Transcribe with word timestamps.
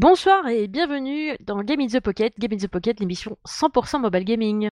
Bonsoir 0.00 0.48
et 0.48 0.66
bienvenue 0.66 1.36
dans 1.40 1.62
Game 1.62 1.82
in 1.82 1.86
the 1.86 2.00
Pocket, 2.00 2.32
Game 2.38 2.54
in 2.54 2.56
the 2.56 2.68
Pocket, 2.68 3.00
l'émission 3.00 3.36
100% 3.46 4.00
mobile 4.00 4.24
gaming. 4.24 4.70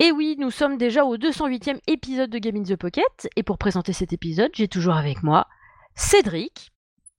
Et 0.00 0.10
oui, 0.10 0.34
nous 0.40 0.50
sommes 0.50 0.76
déjà 0.76 1.04
au 1.04 1.16
208e 1.16 1.78
épisode 1.86 2.30
de 2.30 2.38
Game 2.38 2.56
in 2.56 2.64
the 2.64 2.74
Pocket, 2.74 3.28
et 3.36 3.44
pour 3.44 3.58
présenter 3.58 3.92
cet 3.92 4.12
épisode, 4.12 4.50
j'ai 4.54 4.66
toujours 4.66 4.94
avec 4.94 5.22
moi 5.22 5.46
Cédric. 5.94 6.73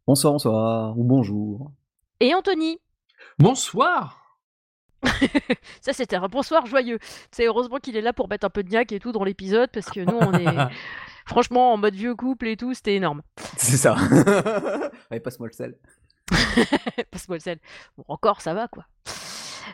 Bonsoir, 0.08 0.34
bonsoir, 0.34 1.00
ou 1.00 1.04
bonjour. 1.04 1.72
Et 2.20 2.36
Anthony. 2.36 2.78
Bonsoir 3.40 4.40
Ça, 5.82 5.94
c'était 5.94 6.16
un 6.16 6.28
bonsoir 6.28 6.68
joyeux. 6.68 7.00
C'est 7.32 7.48
heureusement 7.48 7.78
qu'il 7.78 7.98
est 7.98 8.02
là 8.02 8.14
pour 8.14 8.30
mettre 8.30 8.46
un 8.46 8.52
peu 8.52 8.62
de 8.62 8.70
niaque 8.70 8.92
et 8.92 9.00
tout 9.00 9.12
dans 9.12 9.24
l'épisode, 9.24 9.72
parce 9.72 9.88
que 9.88 10.02
nous, 10.02 10.16
on 10.16 10.34
est 10.34 10.70
franchement 11.26 11.74
en 11.74 11.78
mode 11.78 11.96
vieux 11.96 12.14
couple 12.14 12.50
et 12.50 12.56
tout, 12.56 12.76
c'était 12.76 12.94
énorme. 12.94 13.24
C'est 13.58 13.78
ça. 13.78 13.96
Allez, 15.10 15.22
passe-moi 15.22 15.48
le 15.48 15.54
sel. 15.54 15.76
passe-moi 17.10 17.38
le 17.38 17.42
sel. 17.42 17.60
Bon, 17.98 18.04
encore, 18.08 18.42
ça 18.42 18.54
va, 18.54 18.68
quoi. 18.68 18.86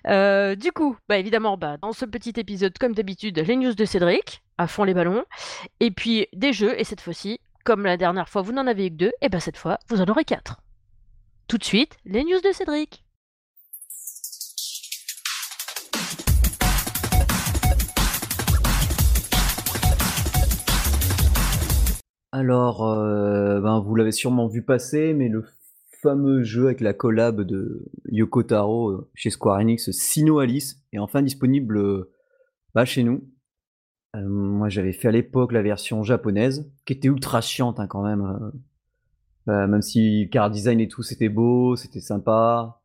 Euh, 0.08 0.56
du 0.56 0.72
coup, 0.72 0.96
bah 1.10 1.18
évidemment, 1.18 1.58
bah, 1.58 1.76
dans 1.76 1.92
ce 1.92 2.06
petit 2.06 2.34
épisode, 2.38 2.78
comme 2.78 2.94
d'habitude, 2.94 3.38
les 3.38 3.56
news 3.58 3.74
de 3.74 3.84
Cédric, 3.84 4.44
à 4.58 4.68
fond 4.68 4.86
les 4.86 4.94
ballons, 4.94 5.26
et 5.82 5.92
puis 5.92 6.28
des 6.32 6.54
jeux, 6.54 6.80
et 6.80 6.86
cette 6.86 7.02
fois-ci, 7.02 7.42
comme 7.64 7.84
la 7.84 7.98
dernière 7.98 8.30
fois 8.30 8.42
vous 8.42 8.52
n'en 8.52 8.68
avez 8.68 8.88
eu 8.88 8.90
que 8.90 8.96
deux, 8.96 9.12
et 9.22 9.30
bah 9.30 9.40
cette 9.40 9.58
fois, 9.58 9.80
vous 9.90 10.02
en 10.02 10.08
aurez 10.08 10.26
quatre. 10.26 10.62
Tout 11.48 11.58
de 11.58 11.64
suite, 11.64 11.98
les 12.06 12.24
news 12.24 12.42
de 12.44 12.52
Cédric. 12.52 13.04
Alors, 22.32 22.88
euh, 22.88 23.60
ben, 23.60 23.82
vous 23.82 23.94
l'avez 23.96 24.14
sûrement 24.14 24.48
vu 24.48 24.64
passer, 24.64 25.14
mais 25.14 25.28
le 25.28 25.44
fameux 26.02 26.44
jeu 26.44 26.66
avec 26.66 26.80
la 26.80 26.94
collab 26.94 27.42
de 27.42 27.86
Yoko 28.06 28.44
Taro 28.44 28.90
euh, 28.90 29.10
chez 29.14 29.30
Square 29.30 29.60
Enix, 29.60 29.92
Sino 29.92 30.40
Alice, 30.40 30.82
est 30.94 31.00
enfin 31.00 31.22
disponible 31.22 31.78
euh, 31.78 32.12
bah, 32.74 32.86
chez 32.86 33.04
nous. 33.04 33.30
Euh, 34.16 34.28
moi, 34.28 34.70
j'avais 34.70 34.94
fait 34.94 35.08
à 35.08 35.12
l'époque 35.12 35.52
la 35.52 35.62
version 35.62 36.04
japonaise, 36.04 36.70
qui 36.86 36.94
était 36.94 37.08
ultra 37.08 37.42
chiante 37.42 37.80
hein, 37.80 37.88
quand 37.88 38.04
même. 38.04 38.52
Bah, 39.46 39.68
même 39.68 39.82
si 39.82 40.30
car 40.32 40.50
design 40.52 40.80
et 40.80 40.88
tout, 40.88 41.04
c'était 41.04 41.30
beau, 41.30 41.76
c'était 41.76 42.02
sympa. 42.02 42.82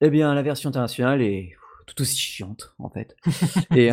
Eh 0.00 0.10
bien, 0.10 0.34
la 0.34 0.42
version 0.42 0.68
internationale 0.68 1.22
est 1.22 1.52
tout 1.86 2.02
aussi 2.02 2.16
chiante, 2.16 2.74
en 2.78 2.90
fait. 2.90 3.16
et 3.74 3.90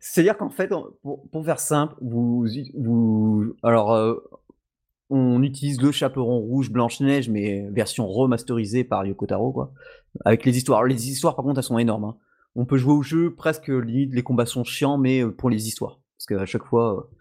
c'est-à-dire 0.00 0.36
qu'en 0.36 0.50
fait, 0.50 0.68
pour, 1.02 1.28
pour, 1.30 1.44
faire 1.44 1.58
simple, 1.58 1.94
vous, 2.00 2.46
vous 2.74 3.56
alors, 3.62 4.20
on 5.10 5.42
utilise 5.42 5.80
le 5.80 5.92
chaperon 5.92 6.38
rouge 6.38 6.70
Blanche-Neige, 6.70 7.28
mais 7.28 7.66
version 7.70 8.06
remasterisée 8.06 8.84
par 8.84 9.04
Yoko 9.04 9.26
Taro, 9.26 9.52
quoi. 9.52 9.72
Avec 10.24 10.44
les 10.44 10.56
histoires. 10.56 10.84
Les 10.84 11.10
histoires, 11.10 11.36
par 11.36 11.44
contre, 11.44 11.58
elles 11.58 11.64
sont 11.64 11.78
énormes. 11.78 12.04
Hein. 12.04 12.16
On 12.56 12.66
peut 12.66 12.76
jouer 12.76 12.92
au 12.92 13.02
jeu 13.02 13.34
presque 13.34 13.68
limite, 13.68 14.14
les 14.14 14.22
combats 14.22 14.46
sont 14.46 14.64
chiants, 14.64 14.98
mais 14.98 15.22
euh, 15.22 15.30
pour 15.30 15.50
les 15.50 15.66
histoires. 15.66 16.00
Parce 16.18 16.26
qu'à 16.26 16.46
chaque 16.46 16.64
fois. 16.64 16.98
Euh, 16.98 17.16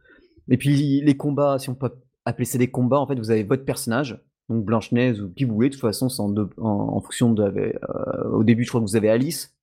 et 0.50 0.58
puis 0.58 1.02
les 1.02 1.17
combats, 1.17 1.58
si 1.58 1.70
on 1.70 1.75
peut 1.75 1.92
appeler 2.25 2.45
ça 2.45 2.58
des 2.58 2.70
combats, 2.70 3.00
en 3.00 3.08
fait, 3.08 3.16
vous 3.16 3.31
avez 3.31 3.44
votre 3.44 3.66
personnage, 3.66 4.22
donc 4.50 4.66
Blanche-Neige 4.66 5.22
ou 5.22 5.34
qui 5.34 5.45
vous 5.45 5.53
voulez. 5.56 5.70
De 5.70 5.73
toute 5.73 5.81
façon, 5.81 6.09
c'est 6.09 6.22
en, 6.22 7.02
fonction 7.02 7.31
de. 7.34 7.44
Euh, 7.44 8.30
au 8.30 8.44
début, 8.44 8.64
je 8.64 8.70
crois 8.70 8.81
que 8.81 8.86
vous 8.86 8.95
avez 8.95 9.09
Alice. 9.09 9.56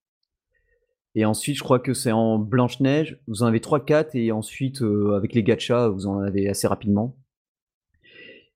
Et 1.14 1.24
ensuite, 1.24 1.56
je 1.56 1.62
crois 1.62 1.80
que 1.80 1.92
c'est 1.92 2.12
en 2.12 2.38
Blanche-Neige, 2.38 3.20
vous 3.26 3.42
en 3.42 3.46
avez 3.46 3.58
3-4, 3.58 4.10
et 4.14 4.30
ensuite, 4.32 4.80
avec 4.80 5.34
les 5.34 5.42
gachas, 5.42 5.88
vous 5.88 6.06
en 6.06 6.20
avez 6.20 6.48
assez 6.48 6.68
rapidement. 6.68 7.16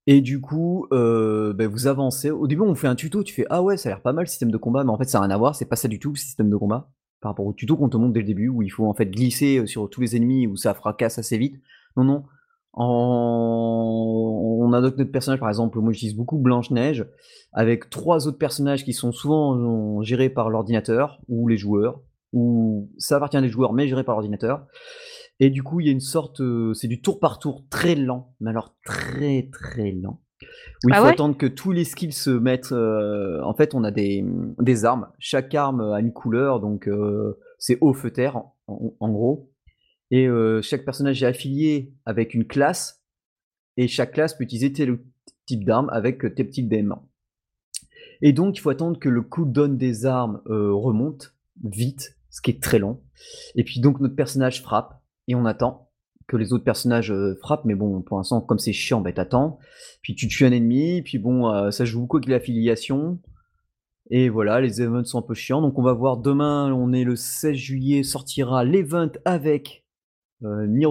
Et 0.07 0.21
du 0.21 0.39
coup, 0.39 0.87
bah, 0.89 1.67
vous 1.67 1.87
avancez. 1.87 2.31
Au 2.31 2.47
début, 2.47 2.61
on 2.61 2.73
fait 2.73 2.87
un 2.87 2.95
tuto, 2.95 3.23
tu 3.23 3.33
fais 3.33 3.45
Ah 3.49 3.61
ouais, 3.61 3.75
ça 3.75 3.89
a 3.89 3.91
l'air 3.91 4.01
pas 4.01 4.13
mal 4.13 4.23
le 4.23 4.29
système 4.29 4.51
de 4.51 4.57
combat, 4.57 4.85
mais 4.85 4.91
en 4.91 4.97
fait, 4.97 5.09
ça 5.09 5.19
n'a 5.19 5.25
rien 5.25 5.35
à 5.35 5.37
voir, 5.37 5.53
c'est 5.53 5.65
pas 5.65 5.75
ça 5.75 5.89
du 5.89 5.99
tout 5.99 6.11
le 6.11 6.15
système 6.15 6.49
de 6.49 6.55
combat. 6.55 6.89
Par 7.21 7.31
rapport 7.31 7.45
au 7.45 7.53
tuto 7.53 7.77
qu'on 7.77 7.89
te 7.89 7.97
montre 7.97 8.13
dès 8.13 8.21
le 8.21 8.25
début, 8.25 8.49
où 8.49 8.61
il 8.61 8.69
faut 8.69 8.85
en 8.87 8.93
fait 8.93 9.07
glisser 9.07 9.59
euh, 9.59 9.65
sur 9.65 9.89
tous 9.89 10.01
les 10.01 10.15
ennemis, 10.15 10.47
où 10.47 10.55
ça 10.55 10.73
fracasse 10.73 11.17
assez 11.17 11.37
vite. 11.37 11.61
Non, 11.97 12.03
non. 12.03 12.23
On 12.77 14.73
a 14.73 14.81
notre 14.81 15.01
personnage, 15.05 15.39
par 15.39 15.47
exemple, 15.47 15.79
moi 15.79 15.93
j'utilise 15.93 16.15
beaucoup 16.15 16.37
Blanche-Neige, 16.37 17.07
avec 17.53 17.89
trois 17.89 18.27
autres 18.27 18.37
personnages 18.37 18.83
qui 18.83 18.91
sont 18.91 19.13
souvent 19.13 20.01
gérés 20.01 20.29
par 20.29 20.49
l'ordinateur, 20.49 21.21
ou 21.29 21.47
les 21.47 21.55
joueurs, 21.55 22.01
ou 22.33 22.89
ça 22.97 23.15
appartient 23.15 23.37
à 23.37 23.41
des 23.41 23.47
joueurs, 23.47 23.71
mais 23.71 23.87
gérés 23.87 24.03
par 24.03 24.15
l'ordinateur. 24.15 24.67
Et 25.39 25.49
du 25.49 25.63
coup, 25.63 25.79
il 25.79 25.87
y 25.87 25.89
a 25.89 25.91
une 25.91 25.99
sorte, 25.99 26.39
euh, 26.39 26.73
c'est 26.73 26.87
du 26.87 27.01
tour 27.01 27.19
par 27.19 27.39
tour 27.39 27.65
très 27.69 27.95
lent, 27.95 28.33
mais 28.39 28.51
alors 28.51 28.75
très 28.85 29.49
très 29.51 29.91
lent. 29.91 30.21
Où 30.41 30.89
il 30.89 30.93
ah 30.93 31.01
faut 31.01 31.05
attendre 31.05 31.37
que 31.37 31.45
tous 31.45 31.71
les 31.71 31.85
skills 31.85 32.11
se 32.11 32.29
mettent. 32.29 32.71
Euh, 32.71 33.41
en 33.41 33.53
fait, 33.53 33.73
on 33.73 33.83
a 33.83 33.91
des, 33.91 34.23
des, 34.59 34.85
armes. 34.85 35.07
Chaque 35.19 35.53
arme 35.55 35.81
a 35.81 35.99
une 35.99 36.13
couleur, 36.13 36.59
donc 36.59 36.87
euh, 36.87 37.39
c'est 37.57 37.77
au 37.81 37.93
feu 37.93 38.11
terre 38.11 38.43
en, 38.67 39.09
gros. 39.09 39.51
Et 40.11 40.27
chaque 40.61 40.85
personnage 40.85 41.23
est 41.23 41.25
affilié 41.25 41.93
avec 42.05 42.33
une 42.33 42.45
classe, 42.45 43.03
et 43.77 43.87
chaque 43.87 44.13
classe 44.13 44.37
peut 44.37 44.43
utiliser 44.43 44.71
tel 44.71 44.99
type 45.45 45.65
d'arme 45.65 45.89
avec 45.91 46.19
tel 46.35 46.49
type 46.49 46.69
d'aimant. 46.69 47.09
Et 48.21 48.31
donc, 48.31 48.57
il 48.57 48.61
faut 48.61 48.69
attendre 48.69 48.99
que 48.99 49.09
le 49.09 49.21
cooldown 49.21 49.77
des 49.77 50.05
armes 50.05 50.41
remonte 50.45 51.35
vite, 51.63 52.17
ce 52.29 52.41
qui 52.41 52.51
est 52.51 52.61
très 52.61 52.79
long. 52.79 53.01
Et 53.55 53.63
puis 53.63 53.79
donc 53.79 53.99
notre 53.99 54.15
personnage 54.15 54.61
frappe 54.61 55.01
et 55.27 55.35
on 55.35 55.45
attend 55.45 55.84
que 56.27 56.37
les 56.37 56.53
autres 56.53 56.63
personnages 56.63 57.11
euh, 57.11 57.37
frappent, 57.41 57.65
mais 57.65 57.75
bon, 57.75 58.01
pour 58.01 58.17
l'instant, 58.17 58.41
comme 58.41 58.59
c'est 58.59 58.73
chiant, 58.73 59.01
bah 59.01 59.13
t'attends. 59.13 59.59
Puis 60.01 60.15
tu 60.15 60.27
tues 60.27 60.45
un 60.45 60.51
ennemi, 60.51 61.01
puis 61.01 61.17
bon, 61.17 61.51
euh, 61.51 61.71
ça 61.71 61.85
joue 61.85 62.01
beaucoup 62.01 62.17
avec 62.17 62.29
l'affiliation. 62.29 63.19
Et 64.11 64.29
voilà, 64.29 64.61
les 64.61 64.81
events 64.81 65.05
sont 65.05 65.19
un 65.19 65.23
peu 65.23 65.33
chiants. 65.33 65.61
Donc 65.61 65.77
on 65.77 65.83
va 65.83 65.93
voir 65.93 66.17
demain, 66.17 66.71
on 66.73 66.93
est 66.93 67.03
le 67.03 67.15
16 67.15 67.55
juillet, 67.55 68.03
sortira 68.03 68.63
l'event 68.63 69.11
avec 69.23 69.83
euh, 70.43 70.67
Nier 70.67 70.87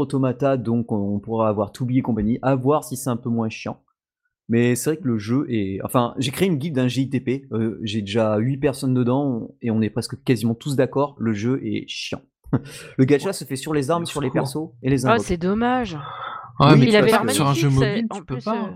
donc 0.58 0.90
on, 0.90 1.18
pourra 1.20 1.48
avoir 1.48 1.72
Toubi 1.72 1.98
et 1.98 2.02
compagnie, 2.02 2.38
à 2.42 2.54
voir 2.54 2.84
si 2.84 2.96
c'est 2.96 3.10
un 3.10 3.16
peu 3.16 3.28
moins 3.28 3.48
chiant. 3.48 3.80
Mais 4.48 4.74
c'est 4.74 4.90
vrai 4.90 4.96
que 4.98 5.08
le 5.08 5.18
jeu 5.18 5.46
est... 5.48 5.80
Enfin, 5.84 6.14
j'ai 6.18 6.30
créé 6.30 6.48
une 6.48 6.58
guide 6.58 6.74
d'un 6.74 6.88
GITP, 6.88 7.46
j'ai 7.82 8.02
déjà 8.02 8.36
8 8.36 8.58
personnes 8.58 8.92
dedans, 8.92 9.54
et 9.62 9.70
on 9.70 9.80
est 9.80 9.88
presque 9.88 10.22
quasiment 10.22 10.54
tous 10.54 10.76
d'accord, 10.76 11.16
le 11.18 11.32
jeu 11.32 11.64
est 11.64 11.88
chiant. 11.88 12.20
le 12.98 13.04
gacha 13.04 13.32
se 13.32 13.44
fait 13.44 13.56
sur 13.56 13.74
les 13.74 13.90
armes, 13.90 14.06
sur 14.06 14.20
les 14.20 14.30
persos 14.30 14.70
et 14.82 14.90
les 14.90 15.06
armes. 15.06 15.18
Oh, 15.18 15.22
c'est 15.22 15.36
dommage. 15.36 15.98
Ouais, 16.60 16.76
mais 16.76 16.86
il 16.86 16.96
avait 16.96 17.10
sur 17.32 17.46
un 17.46 17.54
jeu 17.54 17.68
mobile, 17.68 18.06
tu 18.12 18.24
peux 18.24 18.38
pas. 18.38 18.66
Euh, 18.66 18.72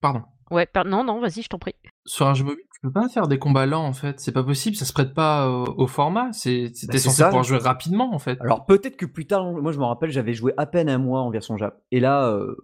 Pardon. 0.00 0.22
Ouais, 0.50 0.68
non, 0.86 1.04
non, 1.04 1.20
vas-y, 1.20 1.42
je 1.42 1.48
t'en 1.48 1.58
prie. 1.58 1.74
Sur 2.04 2.26
un 2.26 2.34
jeu 2.34 2.44
mobile, 2.44 2.64
tu 2.72 2.80
peux 2.82 2.92
pas 2.92 3.08
faire 3.08 3.28
des 3.28 3.38
combats 3.38 3.66
lents 3.66 3.86
en 3.86 3.92
fait. 3.92 4.20
C'est 4.20 4.32
pas 4.32 4.42
possible, 4.42 4.76
ça 4.76 4.84
se 4.84 4.92
prête 4.92 5.14
pas 5.14 5.48
au, 5.48 5.86
format. 5.86 6.32
C'était 6.32 6.86
bah, 6.88 6.98
censé 6.98 7.24
pouvoir 7.24 7.44
jouer 7.44 7.58
rapidement 7.58 8.14
en 8.14 8.18
fait. 8.18 8.38
Alors 8.40 8.66
peut-être 8.66 8.96
que 8.96 9.06
plus 9.06 9.26
tard, 9.26 9.50
moi 9.52 9.72
je 9.72 9.78
me 9.78 9.84
rappelle, 9.84 10.10
j'avais 10.10 10.34
joué 10.34 10.52
à 10.56 10.66
peine 10.66 10.88
un 10.88 10.98
mois 10.98 11.20
en 11.20 11.30
version 11.30 11.56
Jap. 11.56 11.82
Et 11.90 12.00
là, 12.00 12.28
euh, 12.28 12.54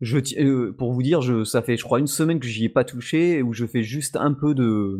je, 0.00 0.18
euh, 0.38 0.72
pour 0.76 0.92
vous 0.92 1.02
dire, 1.02 1.22
je, 1.22 1.44
ça 1.44 1.62
fait 1.62 1.76
je 1.76 1.84
crois 1.84 1.98
une 1.98 2.06
semaine 2.06 2.38
que 2.38 2.46
j'y 2.46 2.66
ai 2.66 2.68
pas 2.68 2.84
touché, 2.84 3.42
où 3.42 3.52
je 3.52 3.66
fais 3.66 3.82
juste 3.82 4.16
un 4.16 4.32
peu 4.32 4.54
de. 4.54 4.98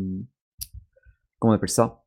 Comment 1.39 1.53
on 1.53 1.55
appelle 1.55 1.69
ça? 1.69 2.04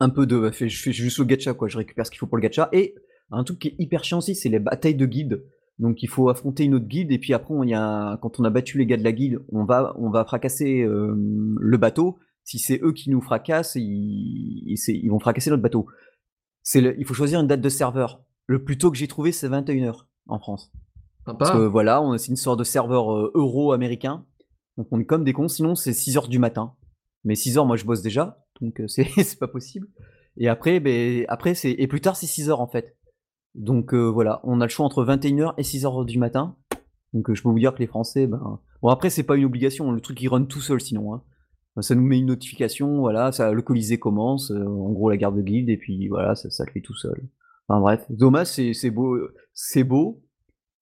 Un 0.00 0.08
peu 0.10 0.26
de. 0.26 0.50
Je 0.52 0.66
fais 0.82 0.92
juste 0.92 1.18
le 1.18 1.24
gacha, 1.24 1.54
quoi. 1.54 1.68
Je 1.68 1.76
récupère 1.76 2.06
ce 2.06 2.10
qu'il 2.10 2.18
faut 2.18 2.26
pour 2.26 2.36
le 2.36 2.42
gacha. 2.42 2.68
Et 2.72 2.94
un 3.30 3.44
truc 3.44 3.58
qui 3.58 3.68
est 3.68 3.76
hyper 3.78 4.04
chiant 4.04 4.18
aussi, 4.18 4.34
c'est 4.34 4.48
les 4.48 4.58
batailles 4.58 4.94
de 4.94 5.06
guildes. 5.06 5.44
Donc 5.78 6.02
il 6.02 6.08
faut 6.08 6.28
affronter 6.28 6.64
une 6.64 6.74
autre 6.74 6.86
guilde 6.86 7.12
et 7.12 7.18
puis 7.18 7.34
après 7.34 7.54
on 7.54 7.62
y 7.62 7.74
a 7.74 8.18
quand 8.20 8.40
on 8.40 8.44
a 8.44 8.50
battu 8.50 8.78
les 8.78 8.86
gars 8.86 8.96
de 8.96 9.04
la 9.04 9.12
guilde, 9.12 9.44
on 9.52 9.64
va 9.64 9.94
on 9.96 10.10
va 10.10 10.24
fracasser 10.24 10.82
euh, 10.82 11.14
le 11.16 11.76
bateau. 11.76 12.18
Si 12.42 12.58
c'est 12.58 12.80
eux 12.82 12.92
qui 12.92 13.10
nous 13.10 13.20
fracassent, 13.20 13.76
ils, 13.76 14.74
ils 14.74 15.08
vont 15.08 15.20
fracasser 15.20 15.50
notre 15.50 15.62
bateau. 15.62 15.86
C'est 16.62 16.80
il 16.98 17.04
faut 17.04 17.14
choisir 17.14 17.38
une 17.38 17.46
date 17.46 17.60
de 17.60 17.68
serveur. 17.68 18.24
Le 18.46 18.64
plus 18.64 18.76
tôt 18.76 18.90
que 18.90 18.96
j'ai 18.96 19.06
trouvé 19.06 19.30
c'est 19.30 19.48
21h 19.48 20.06
en 20.26 20.38
France. 20.40 20.72
Parce 21.38 21.50
que 21.50 21.58
voilà, 21.58 22.02
c'est 22.16 22.28
une 22.28 22.36
sorte 22.36 22.58
de 22.58 22.64
serveur 22.64 23.14
euh, 23.14 23.30
euro 23.34 23.72
américain. 23.72 24.24
Donc 24.78 24.88
on 24.90 24.98
est 24.98 25.04
comme 25.04 25.24
des 25.24 25.34
cons, 25.34 25.48
sinon 25.48 25.74
c'est 25.74 25.92
6h 25.92 26.28
du 26.28 26.38
matin. 26.38 26.74
Mais 27.22 27.34
6h 27.34 27.64
moi 27.66 27.76
je 27.76 27.84
bosse 27.84 28.02
déjà 28.02 28.44
donc 28.60 28.80
euh, 28.80 28.86
c'est 28.88 29.38
pas 29.38 29.48
possible. 29.48 29.88
Et 30.36 30.48
après, 30.48 30.80
ben, 30.80 31.24
après 31.28 31.54
c'est 31.54 31.70
et 31.70 31.86
plus 31.86 32.00
tard 32.00 32.16
c'est 32.16 32.26
6 32.26 32.50
heures 32.50 32.60
en 32.60 32.68
fait. 32.68 32.96
Donc 33.54 33.94
euh, 33.94 34.06
voilà, 34.08 34.40
on 34.44 34.60
a 34.60 34.64
le 34.64 34.70
choix 34.70 34.86
entre 34.86 35.04
21h 35.04 35.54
et 35.56 35.62
6h 35.62 36.04
du 36.06 36.18
matin. 36.18 36.56
Donc 37.12 37.30
euh, 37.30 37.34
je 37.34 37.42
peux 37.42 37.48
vous 37.48 37.58
dire 37.58 37.74
que 37.74 37.80
les 37.80 37.86
Français, 37.86 38.26
ben 38.26 38.60
bon 38.82 38.88
après 38.88 39.10
c'est 39.10 39.22
pas 39.22 39.36
une 39.36 39.44
obligation, 39.44 39.90
le 39.90 40.00
truc 40.00 40.20
il 40.20 40.28
run 40.28 40.44
tout 40.44 40.60
seul 40.60 40.80
sinon. 40.80 41.14
Hein. 41.14 41.22
Ça 41.80 41.94
nous 41.94 42.02
met 42.02 42.18
une 42.18 42.26
notification, 42.26 42.98
voilà, 42.98 43.30
ça, 43.30 43.52
le 43.52 43.62
Colisée 43.62 44.00
commence, 44.00 44.50
en 44.50 44.90
gros 44.90 45.10
la 45.10 45.16
garde 45.16 45.36
de 45.36 45.42
guilde 45.42 45.68
et 45.68 45.76
puis 45.76 46.08
voilà, 46.08 46.34
ça, 46.34 46.50
ça 46.50 46.64
fait 46.66 46.80
tout 46.80 46.96
seul. 46.96 47.28
Enfin 47.68 47.80
bref, 47.80 48.04
dommage, 48.10 48.48
c'est 48.48 48.90
beau, 48.90 49.16
c'est 49.54 49.84
beau, 49.84 50.24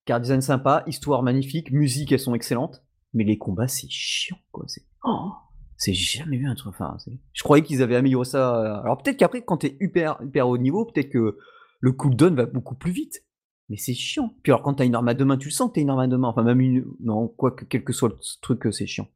car 0.06 0.20
design 0.22 0.40
sympa, 0.40 0.84
histoire 0.86 1.22
magnifique, 1.22 1.70
musique 1.70 2.12
elles 2.12 2.18
sont 2.18 2.34
excellentes, 2.34 2.82
mais 3.12 3.24
les 3.24 3.36
combats 3.36 3.68
c'est 3.68 3.90
chiant 3.90 4.38
quoi. 4.52 4.64
C'est 4.68 4.84
oh 5.04 5.32
c'est 5.76 5.92
jamais 5.94 6.38
vu 6.38 6.46
un 6.46 6.54
truc. 6.54 6.74
Enfin, 6.74 6.96
je 7.32 7.42
croyais 7.42 7.64
qu'ils 7.64 7.82
avaient 7.82 7.96
amélioré 7.96 8.24
ça. 8.24 8.80
Alors 8.80 8.98
peut-être 8.98 9.16
qu'après, 9.16 9.42
quand 9.42 9.58
t'es 9.58 9.76
hyper, 9.80 10.18
hyper 10.22 10.48
haut 10.48 10.58
niveau, 10.58 10.84
peut-être 10.84 11.10
que 11.10 11.38
le 11.80 11.92
cooldown 11.92 12.34
va 12.34 12.46
beaucoup 12.46 12.74
plus 12.74 12.92
vite. 12.92 13.24
Mais 13.68 13.76
c'est 13.76 13.94
chiant. 13.94 14.34
Puis 14.42 14.52
alors, 14.52 14.62
quand 14.62 14.74
t'as 14.74 14.84
une 14.84 14.94
arme 14.94 15.08
à 15.08 15.14
deux 15.14 15.24
mains, 15.24 15.36
tu 15.36 15.48
le 15.48 15.52
sens 15.52 15.70
que 15.70 15.74
t'as 15.74 15.80
une 15.80 15.90
arme 15.90 15.98
à 15.98 16.06
deux 16.06 16.18
mains. 16.18 16.28
Enfin, 16.28 16.44
même 16.44 16.60
une. 16.60 16.84
Non, 17.00 17.26
quoi 17.26 17.50
que, 17.50 17.64
quel 17.64 17.82
que 17.82 17.92
soit 17.92 18.08
le 18.08 18.16
truc, 18.40 18.62
c'est 18.72 18.86
chiant. 18.86 19.08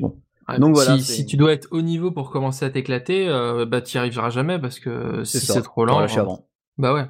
Bon. 0.00 0.20
Donc 0.58 0.74
voilà. 0.74 0.98
Si, 0.98 1.26
tu 1.26 1.36
dois 1.36 1.52
être 1.52 1.68
haut 1.72 1.82
niveau 1.82 2.10
pour 2.10 2.30
commencer 2.30 2.64
à 2.64 2.70
t'éclater, 2.70 3.28
euh, 3.28 3.66
bah 3.66 3.82
t'y 3.82 3.98
arriveras 3.98 4.30
jamais 4.30 4.58
parce 4.58 4.78
que 4.78 5.24
si 5.24 5.40
c'est 5.40 5.62
trop 5.62 5.84
lent. 5.84 6.00
Euh, 6.00 6.06
avant. 6.20 6.48
Bah 6.78 6.94
ouais. 6.94 7.06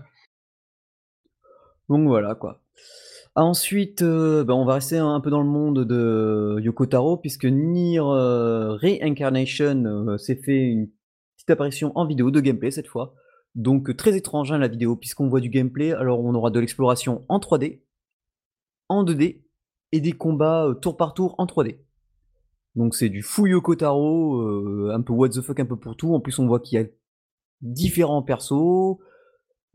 Donc 1.88 2.06
voilà 2.08 2.34
quoi. 2.34 2.62
Ensuite, 3.36 4.02
euh, 4.02 4.44
bah, 4.44 4.54
on 4.54 4.64
va 4.64 4.74
rester 4.74 4.96
un 4.96 5.20
peu 5.20 5.30
dans 5.30 5.42
le 5.42 5.48
monde 5.48 5.84
de 5.84 6.58
Yoko 6.60 6.86
Taro, 6.86 7.16
puisque 7.18 7.44
Nier 7.44 8.00
Reincarnation 8.00 10.16
s'est 10.18 10.36
fait 10.36 10.62
une 10.62 10.88
petite 11.36 11.50
apparition 11.50 11.92
en 11.94 12.06
vidéo 12.06 12.30
de 12.30 12.40
gameplay 12.40 12.70
cette 12.70 12.88
fois. 12.88 13.14
Donc 13.54 13.96
très 13.96 14.16
étrange 14.16 14.52
hein, 14.52 14.58
la 14.58 14.68
vidéo, 14.68 14.96
puisqu'on 14.96 15.28
voit 15.28 15.40
du 15.40 15.48
gameplay. 15.48 15.92
Alors 15.92 16.20
on 16.20 16.34
aura 16.34 16.50
de 16.50 16.60
l'exploration 16.60 17.24
en 17.28 17.38
3D, 17.38 17.80
en 18.88 19.04
2D, 19.04 19.42
et 19.92 20.00
des 20.00 20.12
combats 20.12 20.66
euh, 20.66 20.74
tour 20.74 20.96
par 20.96 21.14
tour 21.14 21.34
en 21.38 21.46
3D. 21.46 21.78
Donc 22.74 22.94
c'est 22.94 23.08
du 23.08 23.22
fouilleux 23.22 23.60
Kotaro, 23.60 24.40
euh, 24.40 24.92
un 24.94 25.00
peu 25.00 25.14
what 25.14 25.30
the 25.30 25.40
fuck 25.40 25.60
un 25.60 25.64
peu 25.64 25.76
pour 25.76 25.96
tout. 25.96 26.14
En 26.14 26.20
plus 26.20 26.38
on 26.38 26.46
voit 26.46 26.60
qu'il 26.60 26.78
y 26.78 26.82
a 26.82 26.86
différents 27.62 28.22
persos. 28.22 28.98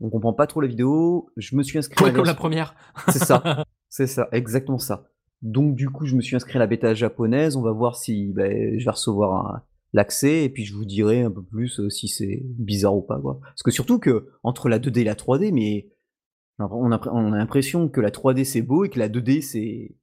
On 0.02 0.10
comprend 0.10 0.32
pas 0.32 0.46
trop 0.46 0.60
la 0.60 0.68
vidéo. 0.68 1.30
Je 1.36 1.56
me 1.56 1.62
suis 1.62 1.78
inscrit. 1.78 2.04
Ouais, 2.04 2.12
comme 2.12 2.26
la 2.26 2.34
première. 2.34 2.74
c'est 3.08 3.24
ça. 3.24 3.64
C'est 3.88 4.06
ça, 4.06 4.26
exactement 4.32 4.78
ça. 4.78 5.04
Donc 5.42 5.74
du 5.74 5.90
coup, 5.90 6.06
je 6.06 6.16
me 6.16 6.22
suis 6.22 6.34
inscrit 6.34 6.56
à 6.56 6.60
la 6.60 6.66
bêta 6.66 6.94
japonaise. 6.94 7.56
On 7.56 7.62
va 7.62 7.72
voir 7.72 7.96
si 7.96 8.32
ben, 8.32 8.78
je 8.78 8.84
vais 8.86 8.90
recevoir 8.90 9.66
l'accès 9.92 10.44
et 10.44 10.48
puis 10.48 10.64
je 10.64 10.74
vous 10.74 10.86
dirai 10.86 11.20
un 11.20 11.30
peu 11.30 11.42
plus 11.42 11.78
euh, 11.78 11.90
si 11.90 12.08
c'est 12.08 12.42
bizarre 12.42 12.96
ou 12.96 13.02
pas 13.02 13.20
quoi. 13.20 13.38
Parce 13.42 13.62
que 13.62 13.70
surtout 13.70 13.98
que 13.98 14.30
entre 14.42 14.70
la 14.70 14.78
2D 14.78 15.00
et 15.00 15.04
la 15.04 15.14
3D, 15.14 15.52
mais 15.52 15.90
on 16.58 16.90
a, 16.90 17.08
on 17.10 17.32
a 17.32 17.36
l'impression 17.36 17.88
que 17.88 18.00
la 18.00 18.10
3D 18.10 18.44
c'est 18.44 18.62
beau 18.62 18.84
et 18.84 18.88
que 18.88 18.98
la 18.98 19.08
2D 19.08 19.42
c'est 19.42 19.94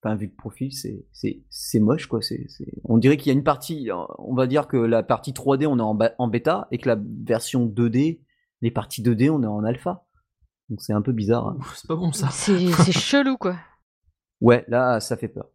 pas 0.00 0.14
vu 0.14 0.28
de 0.28 0.34
profil, 0.34 0.72
c'est 0.72 1.06
c'est 1.48 1.80
moche 1.80 2.06
quoi. 2.06 2.20
C'est 2.22 2.46
on 2.84 2.98
dirait 2.98 3.16
qu'il 3.16 3.30
y 3.30 3.34
a 3.34 3.38
une 3.38 3.44
partie, 3.44 3.90
on 4.18 4.34
va 4.34 4.46
dire 4.46 4.68
que 4.68 4.76
la 4.76 5.02
partie 5.02 5.32
3D 5.32 5.66
on 5.66 5.78
est 5.78 5.82
en, 5.82 5.98
en 6.18 6.28
bêta 6.28 6.66
et 6.70 6.78
que 6.78 6.88
la 6.88 6.98
version 7.24 7.66
2D, 7.66 8.20
les 8.60 8.70
parties 8.70 9.02
2D 9.02 9.30
on 9.30 9.42
est 9.42 9.46
en 9.46 9.64
alpha. 9.64 10.04
Donc 10.68 10.82
c'est 10.82 10.92
un 10.92 11.02
peu 11.02 11.12
bizarre. 11.12 11.48
Hein. 11.48 11.58
C'est 11.74 11.88
pas 11.88 11.96
bon 11.96 12.12
ça. 12.12 12.28
C'est 12.32 12.92
chelou 12.92 13.36
quoi. 13.36 13.56
Ouais, 14.40 14.64
là 14.68 15.00
ça 15.00 15.16
fait 15.16 15.28
peur. 15.28 15.48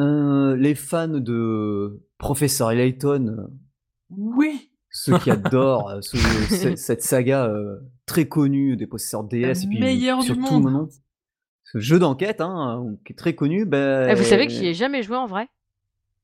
Euh, 0.00 0.56
les 0.56 0.74
fans 0.74 1.08
de 1.08 2.00
Professeur 2.16 2.72
Layton, 2.72 3.36
euh, 3.38 3.46
oui, 4.08 4.70
ceux 4.90 5.18
qui 5.18 5.30
adorent 5.30 5.90
euh, 5.90 6.00
cette, 6.00 7.02
saga 7.02 7.52
très 8.06 8.26
connue 8.26 8.76
des 8.76 8.86
possesseurs 8.86 9.24
DS, 9.24 9.64
et 9.64 9.66
puis 9.68 9.78
meilleur 9.78 10.22
du 10.22 10.34
monde. 10.34 10.88
ce 11.64 11.78
jeu 11.78 11.98
d'enquête 11.98 12.40
hein, 12.40 12.96
qui 13.04 13.12
est 13.12 13.16
très 13.16 13.34
connu. 13.34 13.66
Ben... 13.66 14.08
Eh, 14.08 14.14
vous 14.14 14.24
savez 14.24 14.46
que 14.46 14.52
j'y 14.52 14.68
ai 14.68 14.74
jamais 14.74 15.02
joué 15.02 15.16
en 15.16 15.26
vrai 15.26 15.48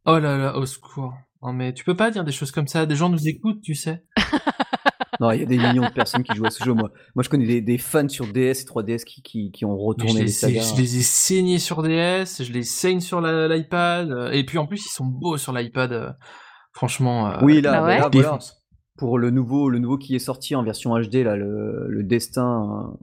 Oh 0.06 0.18
là 0.18 0.38
là, 0.38 0.56
au 0.56 0.64
secours. 0.64 1.14
Non 1.42 1.52
mais 1.52 1.74
tu 1.74 1.84
peux 1.84 1.96
pas 1.96 2.10
dire 2.10 2.24
des 2.24 2.32
choses 2.32 2.52
comme 2.52 2.68
ça, 2.68 2.86
des 2.86 2.96
gens 2.96 3.10
nous 3.10 3.28
écoutent, 3.28 3.60
tu 3.60 3.74
sais. 3.74 4.04
Non, 5.20 5.30
il 5.30 5.40
y 5.40 5.42
a 5.42 5.46
des 5.46 5.58
millions 5.58 5.86
de 5.86 5.92
personnes 5.92 6.22
qui 6.22 6.34
jouent 6.36 6.46
à 6.46 6.50
ce 6.50 6.64
jeu. 6.64 6.72
Moi, 6.72 6.90
moi 7.14 7.22
je 7.22 7.28
connais 7.28 7.60
des, 7.60 7.78
fans 7.78 8.08
sur 8.08 8.26
DS 8.26 8.62
et 8.62 8.64
3DS 8.64 9.04
qui, 9.04 9.50
qui, 9.50 9.64
ont 9.64 9.76
retourné 9.76 10.22
les 10.22 10.28
sagas. 10.28 10.74
Je 10.74 10.80
les 10.80 10.98
ai 10.98 11.02
saignés 11.02 11.58
sur 11.58 11.82
DS, 11.82 12.42
je 12.42 12.52
les 12.52 12.62
saigne 12.62 13.00
sur 13.00 13.20
l'iPad. 13.20 14.10
Euh, 14.10 14.30
et 14.30 14.44
puis 14.44 14.58
en 14.58 14.66
plus, 14.66 14.84
ils 14.84 14.92
sont 14.92 15.06
beaux 15.06 15.36
sur 15.36 15.52
l'iPad. 15.52 15.92
Euh, 15.92 16.10
franchement. 16.72 17.30
Euh, 17.30 17.38
oui, 17.42 17.60
là, 17.60 17.80
bah 17.80 18.08
là 18.10 18.38
pour 18.96 19.18
le 19.18 19.30
nouveau, 19.30 19.68
le 19.68 19.78
nouveau 19.78 19.98
qui 19.98 20.14
est 20.14 20.20
sorti 20.20 20.54
en 20.54 20.62
version 20.62 20.98
HD, 20.98 21.16
là, 21.16 21.36
le, 21.36 22.02
Destin, 22.02 22.96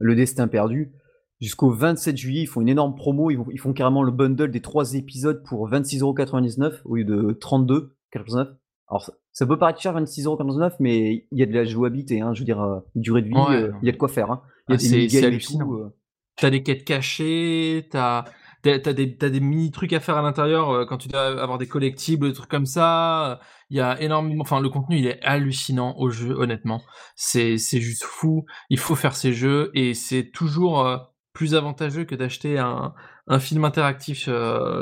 le 0.00 0.16
Destin 0.16 0.48
perdu. 0.48 0.92
Jusqu'au 1.40 1.70
27 1.70 2.16
juillet, 2.16 2.42
ils 2.42 2.46
font 2.46 2.60
une 2.60 2.68
énorme 2.68 2.96
promo. 2.96 3.30
Ils, 3.30 3.38
ils 3.52 3.60
font 3.60 3.72
carrément 3.72 4.02
le 4.02 4.10
bundle 4.10 4.50
des 4.50 4.60
trois 4.60 4.94
épisodes 4.94 5.44
pour 5.44 5.70
26,99€ 5.70 6.80
au 6.84 6.96
lieu 6.96 7.04
de 7.04 7.38
32,99€. 7.40 8.48
Alors, 8.88 9.10
ça 9.32 9.46
peut 9.46 9.58
paraître 9.58 9.80
cher 9.80 9.94
26,99€, 9.94 10.76
mais 10.80 11.26
il 11.30 11.38
y 11.38 11.42
a 11.42 11.46
de 11.46 11.52
la 11.52 11.64
jouabilité, 11.64 12.20
hein, 12.20 12.32
je 12.32 12.40
veux 12.40 12.44
dire, 12.44 12.60
euh, 12.60 12.80
durée 12.94 13.22
de 13.22 13.28
vie, 13.28 13.34
euh, 13.36 13.72
il 13.82 13.86
y 13.86 13.88
a 13.88 13.92
de 13.92 13.98
quoi 13.98 14.08
faire. 14.08 14.30
Hein. 14.30 14.42
Il 14.68 14.72
y 14.72 14.74
a 14.74 15.04
ah, 15.04 15.06
des 15.08 15.24
hallucinant. 15.24 15.72
Euh. 15.74 15.94
T'as 16.36 16.50
des 16.50 16.62
quêtes 16.62 16.84
cachées, 16.84 17.86
t'as 17.90 18.24
as, 18.64 18.92
des, 18.92 19.06
des 19.06 19.40
mini 19.40 19.70
trucs 19.70 19.92
à 19.92 20.00
faire 20.00 20.16
à 20.16 20.22
l'intérieur 20.22 20.86
quand 20.88 20.98
tu 20.98 21.08
dois 21.08 21.42
avoir 21.42 21.58
des 21.58 21.66
collectibles, 21.66 22.28
des 22.28 22.34
trucs 22.34 22.50
comme 22.50 22.66
ça. 22.66 23.40
Il 23.70 23.76
y 23.76 23.80
a 23.80 24.00
énormément, 24.00 24.42
enfin 24.42 24.60
le 24.60 24.68
contenu 24.68 24.98
il 24.98 25.06
est 25.06 25.20
hallucinant 25.22 25.96
au 25.98 26.10
jeu, 26.10 26.34
honnêtement. 26.38 26.82
C'est 27.16 27.56
juste 27.56 28.04
fou. 28.04 28.46
Il 28.70 28.78
faut 28.78 28.94
faire 28.94 29.16
ces 29.16 29.32
jeux 29.32 29.70
et 29.74 29.94
c'est 29.94 30.30
toujours 30.30 30.86
plus 31.32 31.54
avantageux 31.54 32.04
que 32.04 32.14
d'acheter 32.14 32.58
un, 32.58 32.94
un, 33.26 33.38
film 33.40 33.64
interactif 33.64 34.28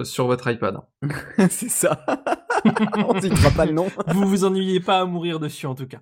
sur 0.02 0.26
votre 0.26 0.50
iPad. 0.50 0.78
c'est 1.48 1.70
ça. 1.70 2.04
On 3.08 3.14
ne 3.14 3.56
pas 3.56 3.66
le 3.66 3.72
nom. 3.72 3.86
vous 4.08 4.26
vous 4.26 4.44
ennuyez 4.44 4.80
pas 4.80 5.00
à 5.00 5.04
mourir 5.04 5.40
dessus 5.40 5.66
en 5.66 5.74
tout 5.74 5.86
cas. 5.86 6.00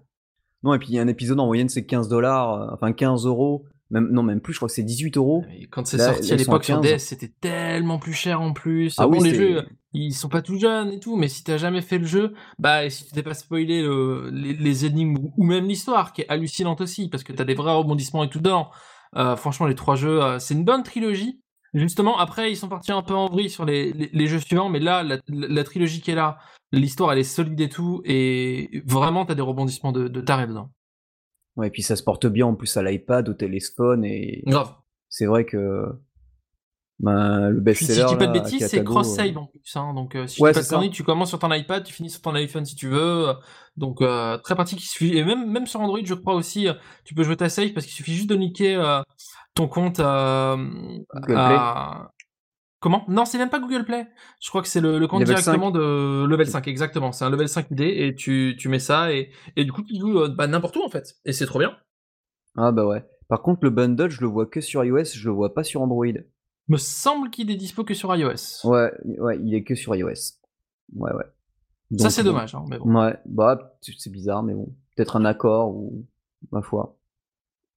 Non, 0.62 0.74
et 0.74 0.78
puis 0.78 0.98
un 0.98 1.08
épisode 1.08 1.40
en 1.40 1.46
moyenne 1.46 1.68
c'est 1.68 1.84
15 1.84 2.08
dollars, 2.08 2.54
euh, 2.54 2.74
enfin 2.74 2.92
15 2.92 3.26
euros. 3.26 3.64
Même, 3.90 4.08
non, 4.10 4.22
même 4.22 4.40
plus, 4.40 4.54
je 4.54 4.58
crois 4.58 4.68
que 4.68 4.74
c'est 4.74 4.82
18 4.82 5.18
euros. 5.18 5.44
Quand 5.70 5.86
c'est 5.86 5.98
sorti 5.98 6.32
à 6.32 6.36
l'époque 6.36 6.64
sur 6.64 6.80
DS, 6.80 6.98
c'était 6.98 7.30
tellement 7.40 7.98
plus 7.98 8.14
cher 8.14 8.40
en 8.40 8.52
plus. 8.52 8.94
Ah 8.98 9.06
bon, 9.06 9.22
les 9.22 9.34
jeux, 9.34 9.66
ils 9.92 10.14
sont 10.14 10.30
pas 10.30 10.42
tout 10.42 10.58
jeunes 10.58 10.90
et 10.90 10.98
tout, 10.98 11.16
mais 11.16 11.28
si 11.28 11.44
t'as 11.44 11.58
jamais 11.58 11.82
fait 11.82 11.98
le 11.98 12.06
jeu, 12.06 12.32
bah, 12.58 12.88
si 12.88 13.04
tu 13.04 13.12
t'es 13.12 13.22
pas 13.22 13.34
spoilé 13.34 13.86
les, 14.32 14.86
énigmes 14.86 15.18
ou 15.36 15.44
même 15.44 15.68
l'histoire, 15.68 16.12
qui 16.12 16.22
est 16.22 16.28
hallucinante 16.28 16.80
aussi, 16.80 17.08
parce 17.08 17.22
que 17.22 17.32
t'as 17.32 17.44
des 17.44 17.54
vrais 17.54 17.74
rebondissements 17.74 18.24
et 18.24 18.30
tout 18.30 18.38
dedans. 18.38 18.70
Euh, 19.16 19.36
franchement, 19.36 19.66
les 19.66 19.74
trois 19.74 19.96
jeux, 19.96 20.22
euh, 20.22 20.38
c'est 20.38 20.54
une 20.54 20.64
bonne 20.64 20.82
trilogie. 20.82 21.40
Justement, 21.74 22.18
après, 22.18 22.52
ils 22.52 22.56
sont 22.56 22.68
partis 22.68 22.92
un 22.92 23.02
peu 23.02 23.14
en 23.14 23.28
vrille 23.28 23.50
sur 23.50 23.64
les, 23.64 23.92
les, 23.92 24.26
jeux 24.28 24.38
suivants, 24.38 24.68
mais 24.68 24.78
là, 24.78 25.02
la, 25.28 25.64
trilogie 25.64 26.00
qui 26.00 26.12
est 26.12 26.14
là, 26.14 26.38
l'histoire, 26.70 27.12
elle 27.12 27.18
est 27.18 27.24
solide 27.24 27.60
et 27.60 27.68
tout, 27.68 28.00
et 28.04 28.82
vraiment, 28.86 29.26
t'as 29.26 29.34
des 29.34 29.42
rebondissements 29.42 29.90
de, 29.90 30.06
de 30.06 30.20
taré 30.20 30.46
dedans. 30.46 30.70
Ouais, 31.56 31.68
et 31.68 31.70
puis 31.70 31.82
ça 31.82 31.96
se 31.96 32.04
porte 32.04 32.26
bien 32.26 32.46
en 32.46 32.54
plus 32.54 32.76
à 32.76 32.82
l'iPad, 32.82 33.28
au 33.28 33.34
téléphone, 33.34 34.04
et. 34.04 34.42
Grave. 34.46 34.72
C'est 35.08 35.26
vrai 35.26 35.44
que. 35.44 35.86
Ben, 37.00 37.50
le 37.50 37.60
best-seller. 37.60 37.94
Si 37.94 38.00
tu 38.00 38.06
dis 38.06 38.16
pas 38.16 38.26
de 38.26 38.32
bêtises, 38.32 38.66
c'est 38.66 38.84
cross-save 38.84 39.36
en 39.36 39.46
plus. 39.46 39.76
Hein, 39.76 39.94
donc, 39.94 40.14
euh, 40.14 40.26
si 40.26 40.36
tu 40.36 40.42
pas 40.42 40.88
tu 40.88 41.02
commences 41.02 41.30
sur 41.30 41.38
ton 41.38 41.52
iPad, 41.52 41.82
tu 41.84 41.92
finis 41.92 42.10
sur 42.10 42.22
ton 42.22 42.34
iPhone 42.34 42.64
si 42.64 42.76
tu 42.76 42.88
veux. 42.88 43.32
Donc, 43.76 44.00
euh, 44.00 44.38
très 44.38 44.54
pratique. 44.54 44.80
Il 44.82 44.86
suffit... 44.86 45.16
Et 45.16 45.24
même, 45.24 45.50
même 45.50 45.66
sur 45.66 45.80
Android, 45.80 46.00
je 46.04 46.14
crois 46.14 46.34
aussi, 46.34 46.68
tu 47.04 47.14
peux 47.14 47.24
jouer 47.24 47.36
ta 47.36 47.48
save 47.48 47.72
parce 47.72 47.86
qu'il 47.86 47.94
suffit 47.94 48.14
juste 48.14 48.30
de 48.30 48.36
niquer 48.36 48.80
ton 49.54 49.68
compte 49.68 50.00
à... 50.00 50.56
Comment? 52.84 53.02
Non, 53.08 53.24
c'est 53.24 53.38
même 53.38 53.48
pas 53.48 53.60
Google 53.60 53.86
Play. 53.86 54.06
Je 54.42 54.50
crois 54.50 54.60
que 54.60 54.68
c'est 54.68 54.82
le, 54.82 55.06
compte 55.06 55.24
directement 55.24 55.70
de 55.70 56.26
level 56.26 56.46
5, 56.46 56.68
exactement. 56.68 57.12
C'est 57.12 57.24
un 57.24 57.30
level 57.30 57.48
5 57.48 57.70
ID 57.70 57.80
et 57.80 58.14
tu, 58.14 58.56
tu 58.58 58.68
mets 58.68 58.78
ça 58.78 59.10
et, 59.10 59.30
et 59.56 59.64
du 59.64 59.72
coup 59.72 59.82
tu 59.82 59.98
joues 59.98 60.18
euh, 60.18 60.28
bah, 60.28 60.46
n'importe 60.48 60.76
où 60.76 60.82
en 60.84 60.90
fait. 60.90 61.14
Et 61.24 61.32
c'est 61.32 61.46
trop 61.46 61.58
bien. 61.58 61.74
Ah 62.58 62.72
bah 62.72 62.84
ouais. 62.84 63.02
Par 63.26 63.40
contre, 63.40 63.60
le 63.62 63.70
bundle, 63.70 64.10
je 64.10 64.20
le 64.20 64.26
vois 64.26 64.44
que 64.44 64.60
sur 64.60 64.84
iOS, 64.84 65.04
je 65.14 65.26
le 65.26 65.34
vois 65.34 65.54
pas 65.54 65.64
sur 65.64 65.80
Android. 65.80 66.04
Me 66.68 66.78
semble 66.78 67.30
qu'il 67.30 67.50
est 67.50 67.56
dispo 67.56 67.84
que 67.84 67.94
sur 67.94 68.14
iOS. 68.14 68.64
Ouais, 68.64 68.90
ouais, 69.18 69.38
il 69.42 69.54
est 69.54 69.64
que 69.64 69.74
sur 69.74 69.94
iOS. 69.94 70.38
Ouais, 70.94 71.12
ouais. 71.12 71.98
ça 71.98 72.10
c'est 72.10 72.24
dommage, 72.24 72.54
hein, 72.54 72.64
mais 72.68 72.78
bon. 72.78 72.94
Ouais, 72.94 73.16
bah 73.26 73.76
c'est 73.80 74.10
bizarre, 74.10 74.42
mais 74.42 74.54
bon. 74.54 74.74
Peut-être 74.96 75.16
un 75.16 75.24
accord 75.24 75.74
ou 75.74 76.06
ma 76.52 76.62
foi. 76.62 76.96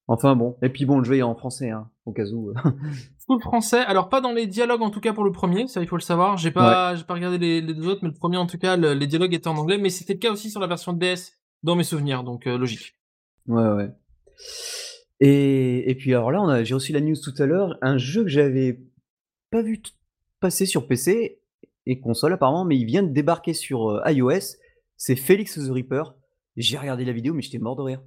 Enfin 0.09 0.37
bon, 0.37 0.55
et 0.61 0.69
puis 0.69 0.85
bon, 0.85 0.99
le 0.99 1.03
jeu 1.03 1.17
est 1.17 1.21
en 1.21 1.35
français, 1.35 1.69
hein, 1.69 1.89
au 2.05 2.13
cas 2.13 2.25
où. 2.27 2.53
Full 3.27 3.41
français, 3.41 3.79
alors 3.79 4.07
pas 4.07 4.21
dans 4.21 4.31
les 4.31 4.47
dialogues 4.47 4.81
en 4.81 4.89
tout 4.89 5.01
cas 5.01 5.11
pour 5.11 5.25
le 5.25 5.33
premier, 5.33 5.67
ça 5.67 5.81
il 5.81 5.87
faut 5.87 5.97
le 5.97 6.01
savoir. 6.01 6.37
J'ai 6.37 6.51
pas, 6.51 6.95
j'ai 6.95 7.03
pas 7.03 7.13
regardé 7.13 7.37
les, 7.37 7.61
deux 7.61 7.87
autres, 7.87 7.99
mais 8.03 8.09
le 8.09 8.15
premier 8.15 8.37
en 8.37 8.45
tout 8.45 8.57
cas, 8.57 8.77
les 8.77 9.07
dialogues 9.07 9.33
étaient 9.33 9.49
en 9.49 9.57
anglais, 9.57 9.77
mais 9.77 9.89
c'était 9.89 10.13
le 10.13 10.19
cas 10.19 10.31
aussi 10.31 10.49
sur 10.49 10.61
la 10.61 10.67
version 10.67 10.93
de 10.93 10.99
DS, 10.99 11.33
dans 11.63 11.75
mes 11.75 11.83
souvenirs, 11.83 12.23
donc 12.23 12.47
euh, 12.47 12.57
logique. 12.57 12.95
Ouais, 13.47 13.67
ouais. 13.67 13.91
Et, 15.19 15.95
puis 15.97 16.13
alors 16.13 16.31
là, 16.31 16.63
j'ai 16.63 16.73
reçu 16.73 16.93
la 16.93 17.01
news 17.01 17.15
tout 17.15 17.33
à 17.39 17.45
l'heure, 17.45 17.77
un 17.81 17.97
jeu 17.97 18.23
que 18.23 18.29
j'avais 18.29 18.79
pas 19.49 19.61
vu 19.61 19.81
passer 20.39 20.65
sur 20.65 20.87
PC 20.87 21.39
et 21.85 21.99
console 21.99 22.33
apparemment, 22.33 22.65
mais 22.65 22.77
il 22.77 22.85
vient 22.85 23.03
de 23.03 23.11
débarquer 23.11 23.53
sur 23.53 23.89
euh, 23.89 24.11
iOS. 24.11 24.57
C'est 24.97 25.15
Felix 25.15 25.55
the 25.55 25.71
Reaper. 25.71 26.15
J'ai 26.55 26.77
regardé 26.77 27.05
la 27.05 27.13
vidéo, 27.13 27.33
mais 27.33 27.41
j'étais 27.41 27.59
mort 27.59 27.75
de 27.75 27.81
rire. 27.81 28.01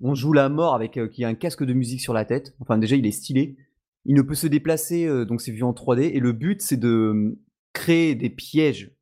On 0.00 0.14
joue 0.14 0.32
la 0.32 0.48
mort 0.48 0.74
avec 0.74 0.96
euh, 0.96 1.08
qui 1.08 1.24
a 1.24 1.28
un 1.28 1.34
casque 1.34 1.64
de 1.64 1.72
musique 1.72 2.00
sur 2.00 2.14
la 2.14 2.24
tête. 2.24 2.54
Enfin, 2.60 2.78
déjà, 2.78 2.96
il 2.96 3.06
est 3.06 3.10
stylé. 3.10 3.56
Il 4.04 4.14
ne 4.14 4.22
peut 4.22 4.34
se 4.34 4.46
déplacer, 4.46 5.06
euh, 5.06 5.24
donc 5.24 5.40
c'est 5.40 5.52
vu 5.52 5.64
en 5.64 5.72
3D. 5.72 6.02
Et 6.14 6.20
le 6.20 6.32
but, 6.32 6.62
c'est 6.62 6.76
de 6.76 7.10
hum, 7.10 7.36
créer 7.72 8.14
des 8.14 8.30
pièges 8.30 8.96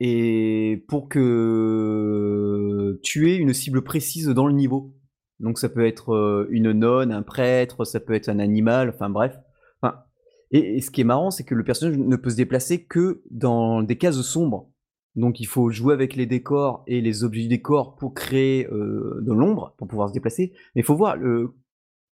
et 0.00 0.84
pour 0.88 1.08
que 1.08 3.00
tuer 3.02 3.36
une 3.36 3.52
cible 3.52 3.82
précise 3.82 4.28
dans 4.28 4.46
le 4.46 4.54
niveau. 4.54 4.94
Donc 5.40 5.58
ça 5.58 5.68
peut 5.68 5.86
être 5.86 6.14
euh, 6.14 6.48
une 6.50 6.72
nonne, 6.72 7.12
un 7.12 7.22
prêtre, 7.22 7.84
ça 7.84 8.00
peut 8.00 8.14
être 8.14 8.28
un 8.28 8.38
animal, 8.38 8.90
enfin 8.90 9.10
bref. 9.10 9.38
Enfin, 9.80 10.02
Et, 10.50 10.80
ce 10.80 10.90
qui 10.90 11.00
est 11.00 11.04
marrant, 11.04 11.30
c'est 11.30 11.44
que 11.44 11.54
le 11.54 11.64
personnage 11.64 11.96
ne 11.96 12.16
peut 12.16 12.30
se 12.30 12.36
déplacer 12.36 12.84
que 12.84 13.22
dans 13.30 13.82
des 13.82 13.96
cases 13.96 14.20
sombres. 14.22 14.70
Donc 15.14 15.40
il 15.40 15.46
faut 15.46 15.70
jouer 15.70 15.94
avec 15.94 16.16
les 16.16 16.26
décors 16.26 16.84
et 16.86 17.00
les 17.00 17.24
objets 17.24 17.42
du 17.42 17.48
décor 17.48 17.96
pour 17.96 18.14
créer 18.14 18.66
euh, 18.66 19.20
de 19.22 19.32
l'ombre, 19.32 19.74
pour 19.78 19.88
pouvoir 19.88 20.08
se 20.08 20.14
déplacer. 20.14 20.52
Mais 20.74 20.82
il 20.82 20.84
faut 20.84 20.96
voir, 20.96 21.16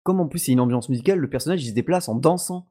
comme 0.04 0.20
en 0.20 0.28
plus 0.28 0.40
c'est 0.40 0.52
une 0.52 0.60
ambiance 0.60 0.90
musicale, 0.90 1.20
le 1.20 1.30
personnage 1.30 1.64
il 1.64 1.70
se 1.70 1.76
déplace 1.76 2.08
en 2.08 2.16
dansant. 2.16 2.70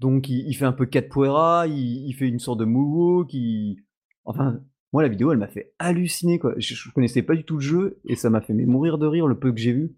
Donc 0.00 0.28
il, 0.28 0.52
fait 0.54 0.64
un 0.64 0.72
peu 0.72 0.86
capoeira, 0.86 1.68
il, 1.68 2.08
il 2.08 2.12
fait 2.14 2.26
une 2.26 2.40
sorte 2.40 2.58
de 2.58 2.64
moonwalk, 2.64 3.28
qui 3.28 3.78
Enfin, 4.24 4.60
moi 4.94 5.02
la 5.02 5.08
vidéo 5.08 5.32
elle 5.32 5.38
m'a 5.38 5.48
fait 5.48 5.74
halluciner 5.80 6.38
quoi. 6.38 6.54
Je, 6.56 6.74
je, 6.74 6.90
connaissais 6.92 7.22
pas 7.22 7.34
du 7.34 7.44
tout 7.44 7.56
le 7.56 7.60
jeu 7.60 7.98
et 8.04 8.14
ça 8.14 8.30
m'a 8.30 8.40
fait 8.40 8.54
mourir 8.54 8.96
de 8.96 9.06
rire 9.06 9.26
le 9.26 9.36
peu 9.36 9.50
que 9.50 9.58
j'ai 9.58 9.72
vu. 9.72 9.96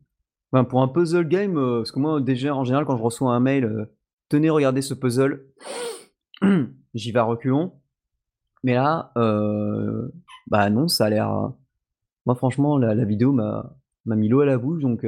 Enfin, 0.51 0.65
pour 0.65 0.81
un 0.81 0.89
puzzle 0.89 1.29
game, 1.29 1.59
euh, 1.59 1.81
parce 1.81 1.93
que 1.93 1.99
moi 1.99 2.19
déjà 2.23 2.55
en 2.55 2.65
général 2.65 2.87
quand 2.87 2.97
je 2.97 3.03
reçois 3.03 3.35
un 3.35 3.41
mail, 3.41 3.67
euh, 3.67 3.85
tenez 4.31 4.49
regardez 4.49 4.81
ce 4.81 4.95
puzzle, 4.95 5.45
j'y 6.95 7.13
vais 7.13 7.19
à 7.19 7.25
reculons. 7.25 7.75
Mais 8.63 8.73
là, 8.73 9.13
euh, 9.19 10.09
bah 10.47 10.71
non, 10.71 10.89
ça 10.89 11.05
a 11.05 11.11
l'air. 11.11 11.53
Moi 12.25 12.35
franchement 12.35 12.79
la, 12.79 13.05
vidéo 13.05 13.33
m'a 13.33 13.77
mis 14.07 14.29
l'eau 14.29 14.41
à 14.41 14.47
la 14.47 14.57
bouche 14.57 14.81
donc 14.81 15.05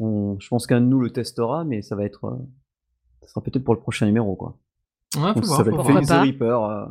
je 0.00 0.48
pense 0.48 0.66
qu'un 0.66 0.80
de 0.80 0.86
nous 0.86 0.98
le 0.98 1.10
testera, 1.10 1.64
mais 1.64 1.82
ça 1.82 1.94
va 1.94 2.04
être 2.04 2.40
ça 3.20 3.28
sera 3.28 3.42
peut-être 3.42 3.64
pour 3.64 3.74
le 3.74 3.80
prochain 3.80 4.06
numéro 4.06 4.34
quoi. 4.34 4.56
Ouais, 5.14 5.34
faut 5.34 5.42
ça 5.42 5.62
voir, 5.62 5.84
va 5.84 6.00
être 6.00 6.08
the 6.08 6.22
Reaper 6.22 6.88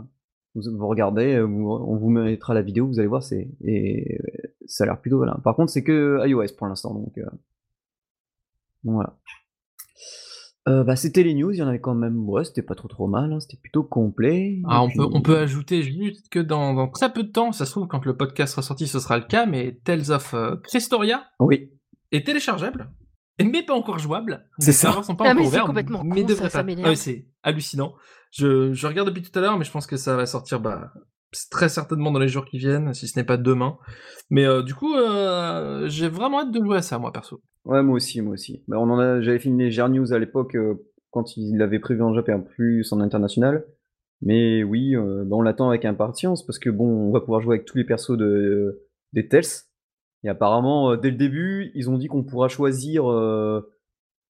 vous, 0.55 0.87
regardez, 0.87 1.35
euh, 1.35 1.47
on 1.47 1.95
vous 1.95 2.09
mettra 2.09 2.53
la 2.53 2.61
vidéo, 2.61 2.87
vous 2.87 2.99
allez 2.99 3.07
voir, 3.07 3.23
c'est 3.23 3.49
et 3.63 4.19
ça 4.65 4.83
a 4.83 4.87
l'air 4.87 4.99
plutôt 4.99 5.17
voilà. 5.17 5.37
Par 5.43 5.55
contre, 5.55 5.71
c'est 5.71 5.83
que 5.83 6.19
iOS 6.27 6.55
pour 6.57 6.67
l'instant, 6.67 6.93
donc 6.93 7.17
euh, 7.17 7.25
voilà. 8.83 9.17
Euh, 10.67 10.83
bah, 10.83 10.95
c'était 10.95 11.23
les 11.23 11.33
news, 11.33 11.51
il 11.51 11.57
y 11.57 11.63
en 11.63 11.67
avait 11.67 11.79
quand 11.79 11.95
même, 11.95 12.29
ouais, 12.29 12.43
c'était 12.43 12.61
pas 12.61 12.75
trop 12.75 12.87
trop 12.87 13.07
mal, 13.07 13.33
hein, 13.33 13.39
c'était 13.39 13.57
plutôt 13.57 13.83
complet. 13.83 14.61
Ah, 14.67 14.83
on, 14.83 14.89
peut, 14.89 15.07
on 15.11 15.21
peut 15.21 15.37
ajouter 15.37 15.81
juste 15.81 16.29
que 16.29 16.39
dans, 16.39 16.73
dans, 16.73 16.87
très 16.87 17.11
peu 17.11 17.23
de 17.23 17.31
temps, 17.31 17.51
ça 17.51 17.65
se 17.65 17.71
trouve, 17.71 17.87
quand 17.87 18.05
le 18.05 18.15
podcast 18.15 18.51
sera 18.51 18.61
sorti, 18.61 18.87
ce 18.87 18.99
sera 18.99 19.17
le 19.17 19.23
cas, 19.23 19.45
mais 19.45 19.79
Tales 19.83 20.11
of 20.11 20.35
Christoria 20.63 21.25
oui. 21.39 21.71
est 22.11 22.25
téléchargeable, 22.25 22.91
mais 23.43 23.63
pas 23.63 23.73
encore 23.73 23.97
jouable. 23.97 24.45
C'est 24.59 24.71
ça. 24.71 25.01
Sont 25.03 25.15
pas 25.15 25.29
ah, 25.29 25.33
mais 25.33 25.47
c'est 25.47 25.59
complètement 25.61 26.03
mais 26.03 26.23
con, 26.23 26.35
ça, 26.35 26.49
ça 26.49 26.63
ah, 26.83 26.95
c'est 26.95 27.27
hallucinant. 27.43 27.93
Je, 28.31 28.87
regarde 28.87 29.09
depuis 29.09 29.21
tout 29.21 29.37
à 29.37 29.41
l'heure, 29.41 29.57
mais 29.57 29.65
je 29.65 29.71
pense 29.71 29.87
que 29.87 29.97
ça 29.97 30.15
va 30.15 30.25
sortir 30.25 30.59
bah, 30.59 30.93
très 31.49 31.69
certainement 31.69 32.11
dans 32.11 32.19
les 32.19 32.27
jours 32.27 32.45
qui 32.45 32.57
viennent, 32.57 32.93
si 32.93 33.07
ce 33.07 33.19
n'est 33.19 33.25
pas 33.25 33.37
demain. 33.37 33.77
Mais 34.29 34.45
euh, 34.45 34.63
du 34.63 34.73
coup, 34.73 34.95
euh, 34.95 35.87
j'ai 35.87 36.07
vraiment 36.07 36.41
hâte 36.41 36.51
de 36.51 36.63
jouer 36.63 36.77
à 36.77 36.81
ça, 36.81 36.97
moi, 36.97 37.11
perso. 37.11 37.41
Ouais, 37.65 37.83
moi 37.83 37.95
aussi, 37.95 38.21
moi 38.21 38.33
aussi. 38.33 38.63
Bah, 38.67 38.77
j'avais 39.21 39.39
filmé 39.39 39.69
les 39.69 39.89
News 39.89 40.13
à 40.13 40.19
l'époque, 40.19 40.55
euh, 40.55 40.75
quand 41.11 41.35
il 41.35 41.57
l'avait 41.57 41.79
prévu 41.79 42.01
en 42.01 42.13
Japon, 42.13 42.41
plus 42.41 42.91
en 42.93 43.01
international. 43.01 43.65
Mais 44.21 44.63
oui, 44.63 44.95
bah, 44.95 45.35
on 45.35 45.41
l'attend 45.41 45.69
avec 45.69 45.83
impatience, 45.83 46.45
parce 46.45 46.59
que 46.59 46.69
bon, 46.69 46.85
on 46.85 47.11
va 47.11 47.19
pouvoir 47.19 47.41
jouer 47.41 47.55
avec 47.55 47.65
tous 47.65 47.77
les 47.77 47.83
persos 47.83 48.17
de, 48.17 48.87
des 49.13 49.27
Tels. 49.27 49.65
Et 50.23 50.29
apparemment, 50.29 50.95
dès 50.95 51.09
le 51.09 51.17
début, 51.17 51.71
ils 51.73 51.89
ont 51.89 51.97
dit 51.97 52.07
qu'on 52.07 52.23
pourra 52.23 52.47
choisir 52.47 53.05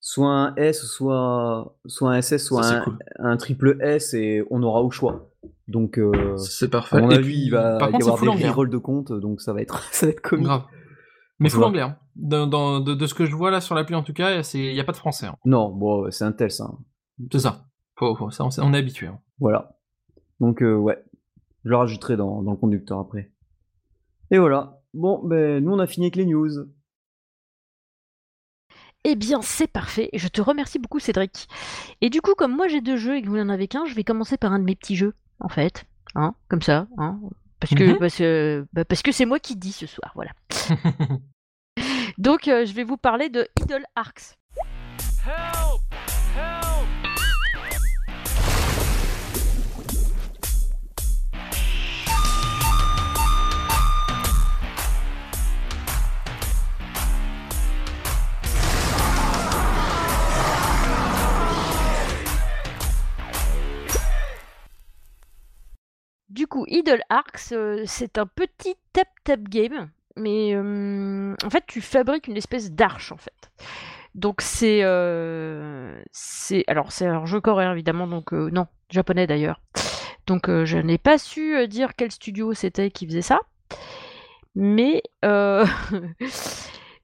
soit 0.02 0.30
un 0.30 0.56
S, 0.56 0.84
soit, 0.84 1.78
soit 1.86 2.12
un 2.12 2.22
SS, 2.22 2.44
soit 2.44 2.84
un, 3.20 3.38
triple 3.38 3.78
S, 3.80 4.14
et 4.14 4.44
on 4.50 4.62
aura 4.64 4.82
au 4.82 4.92
choix. 4.92 5.30
Donc, 5.68 5.98
euh, 5.98 6.36
c'est 6.38 6.70
parfait. 6.70 6.98
À 6.98 7.02
mon 7.02 7.12
avis, 7.12 7.46
il 7.46 7.52
va 7.52 7.78
y 7.80 8.02
avoir 8.02 8.36
des 8.36 8.50
rerolls 8.50 8.70
de 8.70 8.78
compte, 8.78 9.14
donc 9.14 9.40
ça 9.40 9.54
va 9.54 9.62
être, 9.62 9.82
ça 9.94 10.08
va 10.08 10.12
être 10.12 10.22
comique. 10.22 10.48
Grave. 10.48 10.64
Mais 11.40 11.50
full 11.50 11.64
anglais. 11.64 11.82
Hein. 11.82 11.98
Dans, 12.16 12.82
de, 12.82 13.08
ce 13.08 13.14
que 13.14 13.26
je 13.26 13.36
vois 13.36 13.52
là 13.52 13.62
sur 13.62 13.74
l'appli, 13.74 13.96
en 13.96 14.04
tout 14.04 14.14
cas, 14.14 14.42
il 14.54 14.74
n'y 14.74 14.80
a 14.80 14.84
pas 14.84 14.92
de 14.92 14.98
français. 14.98 15.28
Hein. 15.28 15.38
Non, 15.46 15.70
bon, 15.70 16.12
c'est 16.12 16.26
un 16.26 16.32
tel, 16.32 16.52
ça. 16.52 16.72
C'est 17.32 17.40
ça. 17.40 17.66
ça 18.32 18.64
on, 18.64 18.74
est 18.74 18.78
habitué. 18.78 19.08
Hein. 19.08 19.20
Voilà. 19.40 19.78
Donc, 20.40 20.62
euh, 20.62 20.76
ouais. 20.76 21.04
Je 21.64 21.70
le 21.70 21.78
rajouterai 21.78 22.18
dans, 22.18 22.42
dans 22.42 22.52
le 22.52 22.58
conducteur 22.58 23.00
après. 23.00 23.32
Et 24.32 24.40
voilà. 24.40 24.82
Bon, 24.94 25.22
ben, 25.24 25.64
nous, 25.64 25.72
on 25.72 25.80
a 25.80 25.88
fini 25.88 26.08
avec 26.08 26.16
les 26.16 26.26
news. 26.26 26.50
Eh 29.04 29.16
bien, 29.16 29.42
c'est 29.42 29.68
parfait. 29.68 30.10
Je 30.14 30.28
te 30.28 30.42
remercie 30.42 30.80
beaucoup, 30.80 31.00
Cédric. 31.00 31.48
Et 32.02 32.10
du 32.10 32.22
coup, 32.22 32.36
comme 32.36 32.56
moi 32.56 32.68
j'ai 32.68 32.82
deux 32.82 32.98
jeux 32.98 33.18
et 33.18 33.22
que 33.22 33.28
vous 33.28 33.38
n'en 33.38 33.50
avez 33.50 33.68
qu'un, 33.68 33.86
je 33.86 33.96
vais 33.96 34.04
commencer 34.04 34.38
par 34.38 34.54
un 34.54 34.60
de 34.60 34.64
mes 34.64 34.76
petits 34.76 34.96
jeux, 34.96 35.16
en 35.40 35.50
fait. 35.50 35.86
Hein, 36.16 36.36
comme 36.50 36.62
ça. 36.62 36.88
Hein, 36.98 37.20
parce 37.60 37.74
que 37.74 37.84
mhm. 37.84 38.68
bah, 38.74 38.86
parce 38.86 39.02
que 39.02 39.12
c'est 39.12 39.26
moi 39.26 39.40
qui 39.40 39.56
dis 39.56 39.72
ce 39.72 39.88
soir, 39.88 40.12
voilà. 40.16 40.32
Donc, 42.18 42.48
euh, 42.48 42.66
je 42.66 42.74
vais 42.74 42.84
vous 42.84 42.98
parler 42.98 43.30
de 43.30 43.48
Idle 43.60 43.86
Arcs. 43.96 44.38
Du 66.32 66.48
coup, 66.48 66.64
Idle 66.70 67.02
Arcs, 67.10 67.52
euh, 67.52 67.84
c'est 67.86 68.18
un 68.18 68.26
petit 68.26 68.76
tap-tap 68.94 69.42
game, 69.50 69.90
mais 70.16 70.56
euh, 70.56 71.36
en 71.44 71.50
fait, 71.50 71.66
tu 71.68 71.82
fabriques 71.82 72.30
une 72.30 72.38
espèce 72.38 72.72
d'arche, 72.72 73.12
en 73.12 73.18
fait. 73.18 73.52
Donc 74.16 74.40
c'est 74.42 74.80
euh, 74.84 76.02
alors 76.68 76.92
c'est 76.92 77.06
un 77.06 77.26
jeu 77.26 77.40
coréen 77.40 77.72
évidemment 77.72 78.08
donc 78.08 78.34
non 78.34 78.68
japonais 78.90 79.26
d'ailleurs 79.26 79.62
donc 80.28 80.48
je 80.50 80.78
n'ai 80.80 80.98
pas 80.98 81.18
su 81.18 81.66
dire 81.70 81.96
quel 81.96 82.12
studio 82.12 82.54
c'était 82.54 82.92
qui 82.92 83.08
faisait 83.08 83.22
ça 83.22 83.40
mais 84.54 85.02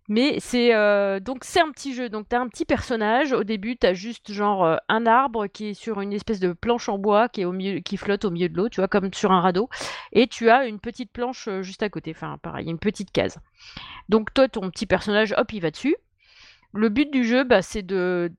Mais 0.10 0.40
c'est 0.40 0.74
euh, 0.74 1.20
donc 1.20 1.44
c'est 1.44 1.60
un 1.60 1.72
petit 1.72 1.94
jeu. 1.94 2.10
Donc 2.10 2.30
tu 2.30 2.36
as 2.36 2.40
un 2.40 2.48
petit 2.48 2.64
personnage. 2.66 3.34
Au 3.34 3.44
début, 3.44 3.76
tu 3.78 3.86
as 3.86 3.94
juste 3.94 4.32
genre 4.32 4.66
euh, 4.66 4.78
un 4.88 5.06
arbre 5.06 5.48
qui 5.48 5.68
est 5.68 5.74
sur 5.74 6.00
une 6.00 6.14
espèce 6.14 6.40
de 6.40 6.54
planche 6.54 6.88
en 6.88 6.98
bois 6.98 7.28
qui 7.28 7.42
est 7.42 7.46
au 7.46 7.52
milieu, 7.52 7.80
qui 7.80 7.98
flotte 7.98 8.24
au 8.24 8.32
milieu 8.32 8.48
de 8.48 8.56
l'eau, 8.56 8.70
tu 8.70 8.80
vois, 8.80 8.88
comme 8.88 9.14
sur 9.14 9.32
un 9.32 9.42
radeau. 9.42 9.70
Et 10.14 10.28
tu 10.28 10.50
as 10.50 10.66
une 10.66 10.80
petite 10.80 11.12
planche 11.12 11.48
euh, 11.50 11.62
juste 11.62 11.84
à 11.84 11.90
côté. 11.90 12.12
Enfin, 12.16 12.38
pareil, 12.42 12.70
une 12.70 12.80
petite 12.80 13.12
case. 13.12 13.38
Donc 14.08 14.34
toi, 14.34 14.48
ton 14.48 14.70
petit 14.70 14.86
personnage, 14.86 15.34
hop, 15.38 15.52
il 15.52 15.62
va 15.62 15.72
dessus. 15.72 15.98
Le 16.74 16.88
but 16.90 17.12
du 17.12 17.26
jeu, 17.26 17.44
bah, 17.44 17.62
c'est 17.62 17.84
de, 17.84 18.32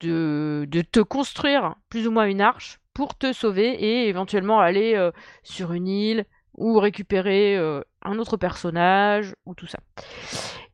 de, 0.00 0.66
de 0.68 0.82
te 0.82 1.00
construire 1.00 1.76
plus 1.90 2.08
ou 2.08 2.10
moins 2.10 2.26
une 2.26 2.40
arche 2.40 2.80
pour 2.92 3.16
te 3.16 3.32
sauver 3.32 3.68
et 3.68 4.08
éventuellement 4.08 4.60
aller 4.60 5.10
sur 5.42 5.72
une 5.72 5.88
île 5.88 6.26
ou 6.56 6.78
récupérer 6.78 7.56
un 8.02 8.18
autre 8.18 8.36
personnage 8.36 9.34
ou 9.44 9.54
tout 9.54 9.66
ça. 9.66 9.78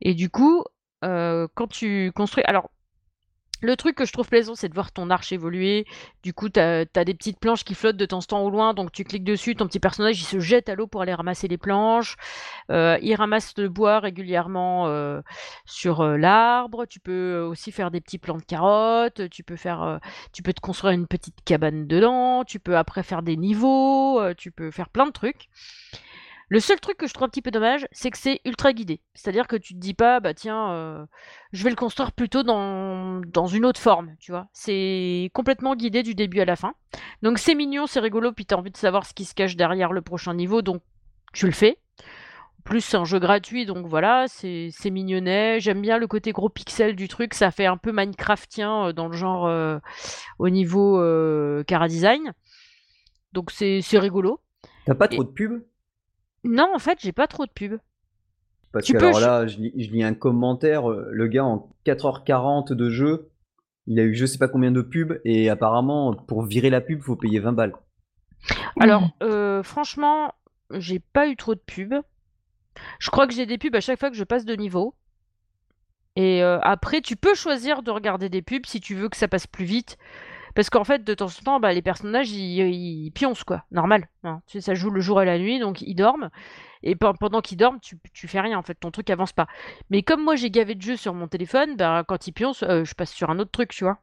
Et 0.01 0.13
du 0.13 0.29
coup, 0.29 0.63
euh, 1.03 1.47
quand 1.55 1.67
tu 1.67 2.11
construis. 2.13 2.43
Alors, 2.45 2.69
le 3.61 3.75
truc 3.75 3.95
que 3.95 4.05
je 4.05 4.11
trouve 4.11 4.27
plaisant, 4.27 4.55
c'est 4.55 4.69
de 4.69 4.73
voir 4.73 4.91
ton 4.91 5.09
arche 5.09 5.31
évoluer. 5.31 5.85
Du 6.23 6.33
coup, 6.33 6.49
tu 6.49 6.59
as, 6.59 6.85
des 6.85 7.13
petites 7.13 7.39
planches 7.39 7.63
qui 7.63 7.75
flottent 7.75 7.97
de 7.97 8.05
temps 8.05 8.17
en 8.17 8.21
temps 8.21 8.43
au 8.43 8.49
loin, 8.49 8.73
donc 8.73 8.91
tu 8.91 9.03
cliques 9.03 9.23
dessus, 9.23 9.55
ton 9.55 9.67
petit 9.67 9.79
personnage 9.79 10.19
il 10.19 10.25
se 10.25 10.39
jette 10.39 10.69
à 10.69 10.75
l'eau 10.75 10.87
pour 10.87 11.01
aller 11.01 11.13
ramasser 11.13 11.47
les 11.47 11.57
planches. 11.57 12.15
Euh, 12.69 12.97
il 13.01 13.13
ramasse 13.15 13.53
le 13.57 13.69
bois 13.69 13.99
régulièrement 13.99 14.87
euh, 14.87 15.21
sur 15.65 16.03
l'arbre. 16.03 16.85
Tu 16.85 16.99
peux 16.99 17.39
aussi 17.39 17.71
faire 17.71 17.91
des 17.91 18.01
petits 18.01 18.17
plants 18.17 18.37
de 18.37 18.43
carottes. 18.43 19.29
Tu 19.29 19.43
peux 19.43 19.55
faire, 19.55 19.99
tu 20.33 20.43
peux 20.43 20.53
te 20.53 20.61
construire 20.61 20.93
une 20.93 21.07
petite 21.07 21.43
cabane 21.45 21.87
dedans. 21.87 22.43
Tu 22.43 22.59
peux 22.59 22.77
après 22.77 23.03
faire 23.03 23.21
des 23.21 23.37
niveaux. 23.37 24.21
tu 24.35 24.51
peux 24.51 24.71
faire 24.71 24.89
plein 24.89 25.05
de 25.05 25.11
trucs. 25.11 25.49
Le 26.51 26.59
seul 26.59 26.81
truc 26.81 26.97
que 26.97 27.07
je 27.07 27.13
trouve 27.13 27.27
un 27.27 27.29
petit 27.29 27.41
peu 27.41 27.49
dommage, 27.49 27.87
c'est 27.93 28.11
que 28.11 28.17
c'est 28.17 28.41
ultra 28.43 28.73
guidé. 28.73 28.99
C'est-à-dire 29.13 29.47
que 29.47 29.55
tu 29.55 29.73
te 29.73 29.79
dis 29.79 29.93
pas, 29.93 30.19
bah 30.19 30.33
tiens, 30.33 30.73
euh, 30.73 31.05
je 31.53 31.63
vais 31.63 31.69
le 31.69 31.77
construire 31.77 32.11
plutôt 32.11 32.43
dans, 32.43 33.21
dans 33.21 33.47
une 33.47 33.63
autre 33.63 33.79
forme, 33.79 34.17
tu 34.19 34.33
vois. 34.33 34.49
C'est 34.51 35.31
complètement 35.33 35.77
guidé 35.77 36.03
du 36.03 36.13
début 36.13 36.41
à 36.41 36.45
la 36.45 36.57
fin. 36.57 36.73
Donc 37.21 37.39
c'est 37.39 37.55
mignon, 37.55 37.87
c'est 37.87 38.01
rigolo, 38.01 38.33
puis 38.33 38.45
tu 38.45 38.53
as 38.53 38.57
envie 38.57 38.69
de 38.69 38.75
savoir 38.75 39.05
ce 39.05 39.13
qui 39.13 39.23
se 39.23 39.33
cache 39.33 39.55
derrière 39.55 39.93
le 39.93 40.01
prochain 40.01 40.33
niveau, 40.33 40.61
donc 40.61 40.81
tu 41.31 41.45
le 41.45 41.53
fais. 41.53 41.77
En 42.01 42.63
plus, 42.65 42.81
c'est 42.81 42.97
un 42.97 43.05
jeu 43.05 43.19
gratuit, 43.19 43.65
donc 43.65 43.87
voilà, 43.87 44.25
c'est 44.27 44.73
mignonnet. 44.83 45.61
J'aime 45.61 45.81
bien 45.81 45.97
le 45.97 46.07
côté 46.07 46.33
gros 46.33 46.49
pixel 46.49 46.97
du 46.97 47.07
truc, 47.07 47.33
ça 47.33 47.51
fait 47.51 47.65
un 47.65 47.77
peu 47.77 47.93
Minecraftien 47.93 48.87
euh, 48.87 48.91
dans 48.91 49.07
le 49.07 49.15
genre 49.15 49.47
euh, 49.47 49.79
au 50.37 50.49
niveau 50.49 50.97
Cara 51.65 51.87
Design. 51.87 52.33
Donc 53.31 53.51
c'est 53.51 53.81
rigolo. 53.93 54.41
T'as 54.85 54.95
pas 54.95 55.07
trop 55.07 55.23
de 55.23 55.29
pubs? 55.29 55.63
Non, 56.43 56.71
en 56.73 56.79
fait, 56.79 56.99
j'ai 57.01 57.11
pas 57.11 57.27
trop 57.27 57.45
de 57.45 57.51
pubs. 57.51 57.79
Parce 58.71 58.87
que 58.87 58.97
alors 58.97 59.19
là, 59.19 59.47
je 59.47 59.57
lis, 59.57 60.03
un 60.03 60.13
commentaire, 60.13 60.89
euh, 60.89 61.09
le 61.11 61.27
gars 61.27 61.43
en 61.43 61.69
4h40 61.85 62.73
de 62.73 62.89
jeu, 62.89 63.29
il 63.85 63.99
a 63.99 64.03
eu 64.03 64.15
je 64.15 64.25
sais 64.25 64.37
pas 64.37 64.47
combien 64.47 64.71
de 64.71 64.81
pubs, 64.81 65.19
et 65.25 65.49
apparemment, 65.49 66.13
pour 66.13 66.43
virer 66.43 66.69
la 66.69 66.79
pub, 66.79 67.01
faut 67.01 67.17
payer 67.17 67.39
20 67.39 67.51
balles. 67.51 67.73
Alors, 68.79 69.09
euh, 69.21 69.61
franchement, 69.61 70.33
j'ai 70.71 70.99
pas 70.99 71.27
eu 71.27 71.35
trop 71.35 71.53
de 71.53 71.59
pubs. 71.59 72.01
Je 72.99 73.09
crois 73.09 73.27
que 73.27 73.33
j'ai 73.33 73.45
des 73.45 73.57
pubs 73.57 73.75
à 73.75 73.81
chaque 73.81 73.99
fois 73.99 74.09
que 74.09 74.15
je 74.15 74.23
passe 74.23 74.45
de 74.45 74.55
niveau. 74.55 74.95
Et 76.15 76.43
euh, 76.43 76.59
après, 76.61 77.01
tu 77.01 77.15
peux 77.15 77.35
choisir 77.35 77.83
de 77.83 77.91
regarder 77.91 78.29
des 78.29 78.41
pubs 78.41 78.65
si 78.65 78.79
tu 78.79 78.95
veux 78.95 79.09
que 79.09 79.17
ça 79.17 79.27
passe 79.27 79.47
plus 79.47 79.65
vite. 79.65 79.97
Parce 80.55 80.69
qu'en 80.69 80.83
fait, 80.83 81.03
de 81.03 81.13
temps 81.13 81.27
en 81.27 81.43
temps, 81.43 81.59
bah, 81.59 81.73
les 81.73 81.81
personnages, 81.81 82.31
ils, 82.31 83.11
pioncent, 83.11 83.43
quoi. 83.43 83.63
Normal. 83.71 84.07
Hein. 84.23 84.41
Ça 84.47 84.73
joue 84.73 84.89
le 84.89 85.01
jour 85.01 85.21
et 85.21 85.25
la 85.25 85.37
nuit, 85.37 85.59
donc 85.59 85.81
ils 85.81 85.95
dorment. 85.95 86.29
Et 86.83 86.95
pendant 86.95 87.41
qu'ils 87.41 87.57
dorment, 87.57 87.79
tu, 87.79 88.27
fais 88.27 88.39
rien, 88.39 88.57
en 88.57 88.63
fait. 88.63 88.75
Ton 88.75 88.91
truc 88.91 89.09
avance 89.09 89.33
pas. 89.33 89.47
Mais 89.89 90.03
comme 90.03 90.23
moi, 90.23 90.35
j'ai 90.35 90.49
gavé 90.49 90.75
de 90.75 90.81
jeux 90.81 90.97
sur 90.97 91.13
mon 91.13 91.27
téléphone, 91.27 91.75
bah, 91.77 92.03
quand 92.07 92.27
ils 92.27 92.31
pioncent, 92.31 92.63
euh, 92.63 92.83
je 92.83 92.93
passe 92.95 93.11
sur 93.11 93.29
un 93.29 93.39
autre 93.39 93.51
truc, 93.51 93.69
tu 93.71 93.83
vois. 93.83 93.99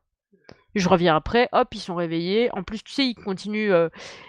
Je 0.75 0.89
reviens 0.89 1.17
après, 1.17 1.49
hop, 1.53 1.75
ils 1.75 1.81
sont 1.81 1.97
réveillés. 1.97 2.51
En 2.55 2.63
plus, 2.63 2.83
tu 2.85 2.93
sais, 2.93 3.05
ils 3.05 3.15
continuent 3.15 3.73
euh, 3.73 3.89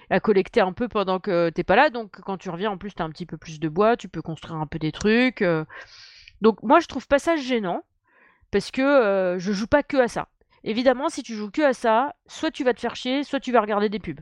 à 0.10 0.20
collecter 0.20 0.62
un 0.62 0.74
peu 0.74 0.88
pendant 0.88 1.20
que 1.20 1.50
t'es 1.50 1.64
pas 1.64 1.76
là. 1.76 1.90
Donc, 1.90 2.20
quand 2.22 2.38
tu 2.38 2.50
reviens, 2.50 2.72
en 2.72 2.78
plus, 2.78 2.94
t'as 2.96 3.04
un 3.04 3.10
petit 3.10 3.26
peu 3.26 3.38
plus 3.38 3.60
de 3.60 3.70
bois, 3.70 3.98
tu 3.98 4.10
peux 4.10 4.22
construire 4.22 4.56
un 4.56 4.68
peu 4.68 4.80
des 4.80 4.92
trucs. 4.92 5.42
Euh. 5.42 5.66
Donc, 6.42 6.64
moi, 6.64 6.80
je 6.80 6.88
trouve 6.88 7.08
pas 7.08 7.20
ça 7.20 7.36
gênant 7.36 7.84
parce 8.52 8.72
que 8.72 9.36
je 9.38 9.52
joue 9.52 9.68
pas 9.68 9.84
que 9.84 9.98
à 9.98 10.08
ça. 10.08 10.28
Évidemment, 10.64 11.10
si 11.10 11.24
tu 11.24 11.36
joues 11.36 11.52
que 11.52 11.62
à 11.62 11.74
ça, 11.74 12.16
soit 12.28 12.52
tu 12.52 12.64
vas 12.64 12.74
te 12.74 12.80
faire 12.80 12.96
chier, 12.96 13.24
soit 13.24 13.40
tu 13.40 13.52
vas 13.52 13.62
regarder 13.62 13.90
des 13.90 14.00
pubs. 14.00 14.22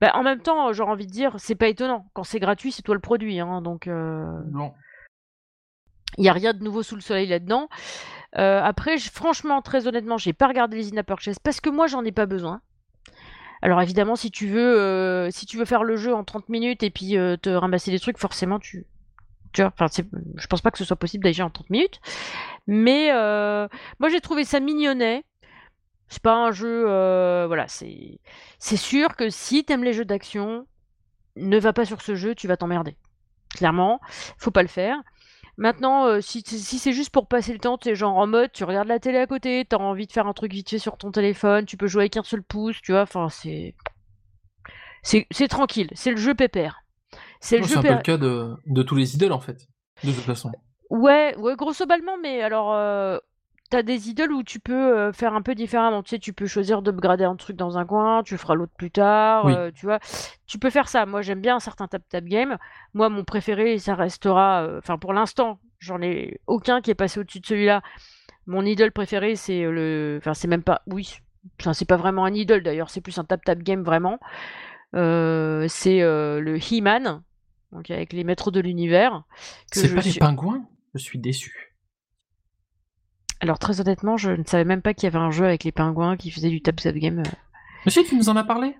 Bah, 0.00 0.10
en 0.14 0.24
même 0.24 0.40
temps, 0.40 0.72
j'aurais 0.72 0.90
envie 0.90 1.06
de 1.06 1.12
dire, 1.12 1.34
c'est 1.38 1.54
pas 1.54 1.68
étonnant. 1.68 2.06
Quand 2.12 2.24
c'est 2.24 2.40
gratuit, 2.40 2.72
c'est 2.72 2.82
toi 2.82 2.94
le 2.94 3.00
produit. 3.00 3.38
Hein, 3.38 3.62
donc, 3.62 3.86
euh, 3.86 4.24
non. 4.50 4.72
Il 6.18 6.22
n'y 6.22 6.28
a 6.28 6.32
rien 6.32 6.52
de 6.52 6.62
nouveau 6.62 6.82
sous 6.82 6.96
le 6.96 7.00
soleil 7.00 7.28
là-dedans. 7.28 7.68
Euh, 8.36 8.60
après, 8.62 8.98
franchement, 8.98 9.62
très 9.62 9.86
honnêtement, 9.86 10.18
j'ai 10.18 10.32
pas 10.32 10.48
regardé 10.48 10.76
les 10.76 10.98
in 10.98 11.02
purchase 11.04 11.38
parce 11.38 11.60
que 11.60 11.70
moi, 11.70 11.86
j'en 11.86 12.04
ai 12.04 12.12
pas 12.12 12.26
besoin. 12.26 12.62
Alors 13.62 13.80
évidemment, 13.80 14.16
si 14.16 14.32
tu 14.32 14.48
veux, 14.48 14.76
euh, 14.80 15.30
si 15.30 15.46
tu 15.46 15.56
veux 15.56 15.64
faire 15.64 15.84
le 15.84 15.94
jeu 15.94 16.12
en 16.12 16.24
30 16.24 16.48
minutes 16.48 16.82
et 16.82 16.90
puis 16.90 17.12
te 17.12 17.50
ramasser 17.50 17.92
des 17.92 18.00
trucs, 18.00 18.18
forcément, 18.18 18.58
tu, 18.58 18.86
tu 19.52 19.62
je 20.36 20.46
pense 20.46 20.60
pas 20.60 20.70
que 20.70 20.78
ce 20.78 20.84
soit 20.84 20.96
possible 20.96 21.24
déjà 21.24 21.44
en 21.44 21.50
30 21.50 21.70
minutes. 21.70 22.00
Mais 22.66 23.10
euh, 23.12 23.68
moi, 23.98 24.08
j'ai 24.08 24.20
trouvé 24.20 24.44
ça 24.44 24.60
mignonnet. 24.60 25.24
C'est 26.08 26.22
pas 26.22 26.34
un 26.34 26.52
jeu. 26.52 26.84
Euh, 26.88 27.46
voilà, 27.46 27.68
c'est. 27.68 28.18
Sûr 28.58 29.16
que 29.16 29.30
si 29.30 29.64
t'aimes 29.64 29.84
les 29.84 29.92
jeux 29.92 30.04
d'action, 30.04 30.66
ne 31.36 31.58
va 31.58 31.72
pas 31.72 31.84
sur 31.84 32.02
ce 32.02 32.14
jeu, 32.14 32.34
tu 32.34 32.48
vas 32.48 32.56
t'emmerder. 32.56 32.96
Clairement, 33.54 34.00
faut 34.38 34.50
pas 34.50 34.62
le 34.62 34.68
faire. 34.68 34.96
Maintenant, 35.58 36.06
euh, 36.06 36.20
si, 36.20 36.42
si 36.46 36.78
c'est 36.78 36.92
juste 36.92 37.10
pour 37.10 37.28
passer 37.28 37.52
le 37.52 37.58
temps, 37.58 37.76
tu 37.78 37.90
es 37.90 37.94
genre 37.94 38.16
en 38.16 38.26
mode, 38.26 38.52
tu 38.52 38.64
regardes 38.64 38.88
la 38.88 38.98
télé 38.98 39.18
à 39.18 39.26
côté, 39.26 39.66
t'as 39.68 39.76
envie 39.76 40.06
de 40.06 40.12
faire 40.12 40.26
un 40.26 40.32
truc 40.32 40.52
vite 40.52 40.70
fait 40.70 40.78
sur 40.78 40.96
ton 40.96 41.10
téléphone, 41.12 41.66
tu 41.66 41.76
peux 41.76 41.86
jouer 41.86 42.02
avec 42.04 42.16
un 42.16 42.22
seul 42.22 42.42
pouce, 42.42 42.80
tu 42.82 42.92
vois, 42.92 43.02
enfin, 43.02 43.28
c'est. 43.28 43.74
C'est 45.04 45.48
tranquille, 45.48 45.90
c'est 45.94 46.12
le 46.12 46.16
jeu 46.16 46.34
pépère. 46.34 46.81
C'est 47.42 47.76
un 47.76 47.82
peu 47.82 47.88
le 47.88 48.02
cas 48.02 48.16
de, 48.16 48.82
tous 48.82 48.94
les 48.94 49.14
idoles 49.14 49.32
en 49.32 49.40
fait, 49.40 49.66
de 50.04 50.12
toute 50.12 50.22
façon. 50.22 50.52
Ouais, 50.90 51.34
ouais, 51.38 51.56
grosso 51.56 51.84
ballement, 51.86 52.16
mais 52.22 52.40
alors 52.40 52.72
euh, 52.72 53.18
t'as 53.68 53.82
des 53.82 54.08
idoles 54.10 54.32
où 54.32 54.44
tu 54.44 54.60
peux 54.60 54.96
euh, 54.96 55.12
faire 55.12 55.34
un 55.34 55.42
peu 55.42 55.56
différemment. 55.56 56.04
Tu 56.04 56.10
sais, 56.10 56.18
tu 56.20 56.32
peux 56.32 56.46
choisir 56.46 56.82
d'upgrader 56.82 57.24
un 57.24 57.34
truc 57.34 57.56
dans 57.56 57.78
un 57.78 57.84
coin, 57.84 58.22
tu 58.22 58.38
feras 58.38 58.54
l'autre 58.54 58.74
plus 58.76 58.92
tard, 58.92 59.46
euh, 59.48 59.70
tu 59.74 59.86
vois. 59.86 59.98
Tu 60.46 60.58
peux 60.58 60.70
faire 60.70 60.88
ça. 60.88 61.04
Moi, 61.04 61.22
j'aime 61.22 61.40
bien 61.40 61.56
un 61.56 61.60
certain 61.60 61.88
tap-tap 61.88 62.24
game. 62.24 62.58
Moi, 62.94 63.08
mon 63.08 63.24
préféré, 63.24 63.78
ça 63.78 63.96
restera. 63.96 64.68
Enfin, 64.78 64.98
pour 64.98 65.12
l'instant, 65.12 65.58
j'en 65.80 66.00
ai 66.00 66.40
aucun 66.46 66.80
qui 66.80 66.92
est 66.92 66.94
passé 66.94 67.18
au-dessus 67.18 67.40
de 67.40 67.46
celui-là. 67.46 67.82
Mon 68.46 68.64
idole 68.64 68.92
préféré, 68.92 69.34
c'est 69.34 69.62
le. 69.62 70.18
Enfin, 70.20 70.34
c'est 70.34 70.48
même 70.48 70.62
pas. 70.62 70.82
Oui. 70.86 71.18
Enfin, 71.60 71.72
c'est 71.72 71.88
pas 71.88 71.96
vraiment 71.96 72.24
un 72.24 72.34
idole 72.34 72.62
d'ailleurs, 72.62 72.88
c'est 72.88 73.00
plus 73.00 73.18
un 73.18 73.24
tap-tap 73.24 73.58
game 73.58 73.82
vraiment. 73.82 74.20
c'est 74.92 76.00
le 76.00 76.56
He-Man 76.58 77.22
donc 77.72 77.90
avec 77.90 78.12
les 78.12 78.24
maîtres 78.24 78.50
de 78.50 78.60
l'univers. 78.60 79.24
C'est 79.72 79.94
pas 79.94 80.00
les 80.00 80.12
pingouins? 80.12 80.66
Je 80.94 80.98
suis 80.98 81.18
déçu. 81.18 81.74
Alors 83.40 83.58
très 83.58 83.80
honnêtement, 83.80 84.16
je 84.16 84.30
ne 84.30 84.44
savais 84.44 84.64
même 84.64 84.82
pas 84.82 84.94
qu'il 84.94 85.04
y 85.04 85.06
avait 85.08 85.18
un 85.18 85.30
jeu 85.30 85.44
avec 85.44 85.64
les 85.64 85.72
pingouins 85.72 86.16
qui 86.16 86.30
faisait 86.30 86.50
du 86.50 86.62
tap 86.62 86.76
tap 86.76 86.94
game. 86.94 87.22
Monsieur, 87.84 88.04
tu 88.04 88.14
nous 88.14 88.28
en 88.28 88.36
as 88.36 88.44
parlé? 88.44 88.76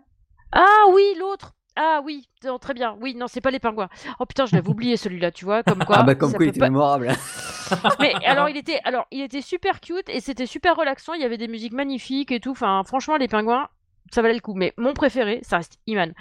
Ah 0.52 0.84
oui, 0.92 1.02
l'autre 1.18 1.54
ah 1.74 2.02
oui, 2.04 2.28
très 2.60 2.74
bien. 2.74 2.96
Oui, 3.00 3.14
non, 3.14 3.28
c'est 3.28 3.40
pas 3.40 3.50
les 3.50 3.58
pingouins. 3.58 3.88
Oh 4.20 4.26
putain, 4.26 4.44
je 4.44 4.54
l'avais 4.54 4.68
oublié 4.68 4.98
celui-là, 4.98 5.30
tu 5.30 5.46
vois, 5.46 5.62
comme 5.62 5.78
quoi. 5.86 5.96
Ah 6.00 6.02
bah 6.02 6.14
comme 6.14 6.32
quoi 6.34 6.44
il 6.44 6.50
était 6.50 6.60
mémorable. 6.60 7.08
Mais 8.00 8.12
alors 8.26 8.50
il 8.50 8.56
était, 8.58 8.80
alors 8.84 9.06
il 9.10 9.22
était 9.22 9.40
super 9.40 9.80
cute 9.80 10.08
et 10.08 10.20
c'était 10.20 10.46
super 10.46 10.76
relaxant. 10.76 11.14
Il 11.14 11.22
y 11.22 11.24
avait 11.24 11.38
des 11.38 11.48
musiques 11.48 11.72
magnifiques 11.72 12.30
et 12.30 12.40
tout. 12.40 12.50
Enfin, 12.50 12.82
franchement, 12.84 13.16
les 13.16 13.28
pingouins, 13.28 13.68
ça 14.12 14.20
valait 14.20 14.34
le 14.34 14.40
coup. 14.40 14.54
Mais 14.54 14.74
mon 14.76 14.92
préféré, 14.92 15.40
ça 15.42 15.56
reste 15.56 15.78
Iman. 15.86 16.12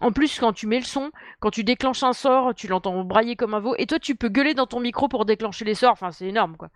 En 0.00 0.12
plus, 0.12 0.38
quand 0.38 0.52
tu 0.52 0.66
mets 0.66 0.78
le 0.78 0.84
son, 0.84 1.10
quand 1.40 1.50
tu 1.50 1.64
déclenches 1.64 2.02
un 2.02 2.12
sort, 2.12 2.54
tu 2.54 2.68
l'entends 2.68 3.02
brailler 3.04 3.36
comme 3.36 3.54
un 3.54 3.60
veau. 3.60 3.74
Et 3.76 3.86
toi, 3.86 3.98
tu 3.98 4.14
peux 4.14 4.28
gueuler 4.28 4.54
dans 4.54 4.66
ton 4.66 4.80
micro 4.80 5.08
pour 5.08 5.24
déclencher 5.24 5.64
les 5.64 5.74
sorts. 5.74 5.92
Enfin, 5.92 6.12
c'est 6.12 6.26
énorme, 6.26 6.56
quoi. 6.56 6.70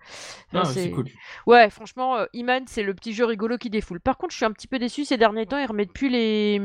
ah, 0.53 0.65
c'est 0.65 0.91
cool. 0.91 1.07
Ouais, 1.47 1.71
franchement, 1.71 2.17
euh, 2.17 2.27
Iman, 2.33 2.65
c'est 2.67 2.83
le 2.83 2.93
petit 2.93 3.13
jeu 3.15 3.25
rigolo 3.25 3.57
qui 3.57 3.71
défoule. 3.71 4.01
Par 4.01 4.19
contre, 4.19 4.33
je 4.33 4.39
suis 4.39 4.47
un 4.47 4.53
petit 4.53 4.67
peu 4.67 4.79
déçu 4.79 5.05
ces 5.05 5.17
derniers 5.17 5.47
temps. 5.47 5.59
Ils 5.59 5.67
remettent 5.67 5.93
plus 5.93 6.09
les. 6.09 6.61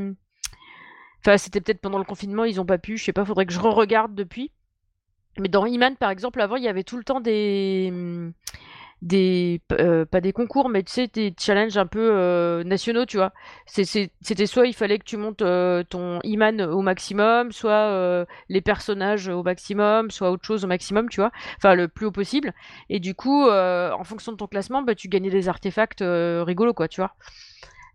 Enfin, 1.22 1.38
c'était 1.38 1.62
peut-être 1.62 1.82
pendant 1.82 2.00
le 2.00 2.06
confinement, 2.06 2.46
ils 2.46 2.60
ont 2.60 2.66
pas 2.66 2.78
pu. 2.78 2.98
Je 2.98 3.04
sais 3.04 3.14
pas, 3.14 3.26
faudrait 3.26 3.46
que 3.46 3.54
je 3.54 3.60
re-regarde 3.60 4.16
depuis. 4.16 4.52
Mais 5.38 5.50
dans 5.50 5.66
Iman, 5.66 5.96
par 5.96 6.10
exemple, 6.10 6.42
avant, 6.42 6.56
il 6.56 6.64
y 6.64 6.68
avait 6.68 6.84
tout 6.84 6.98
le 6.98 7.04
temps 7.04 7.20
des 7.20 7.94
des 9.02 9.62
euh, 9.72 10.06
pas 10.06 10.20
des 10.20 10.34
concours 10.34 10.68
mais 10.68 10.84
tu 10.84 10.92
sais 10.92 11.08
des 11.08 11.34
challenges 11.40 11.78
un 11.78 11.86
peu 11.86 12.12
euh, 12.12 12.64
nationaux 12.64 13.06
tu 13.06 13.18
vois. 13.18 13.32
C'était 13.66 14.46
soit 14.46 14.68
il 14.68 14.74
fallait 14.74 15.00
que 15.00 15.06
tu 15.06 15.18
montes 15.18 15.42
euh, 15.42 15.84
ton 15.84 16.20
iman 16.24 16.62
au 16.62 16.82
maximum 16.82 17.52
soit 17.52 18.26
les 18.50 18.62
personnages 18.62 19.30
au 19.30 19.44
maximum 19.44 20.12
soit 20.12 20.32
autre 20.32 20.46
chose 20.46 20.66
au 20.66 20.68
maximum 20.68 21.10
tu 21.10 21.22
vois. 21.22 21.32
Enfin 21.58 21.76
le 21.76 21.88
plus 21.88 22.08
haut 22.08 22.12
possible. 22.12 22.54
Et 22.90 23.00
du 23.00 23.16
coup 23.16 23.50
en 23.50 24.04
fonction 24.04 24.32
de 24.32 24.38
ton 24.38 24.48
classement 24.48 24.82
bah, 24.82 24.96
tu 24.96 25.08
gagnais 25.08 25.30
des 25.30 25.48
artefacts 25.50 26.02
rigolos 26.02 26.74
quoi 26.74 26.88
tu 26.88 27.02
vois. 27.02 27.16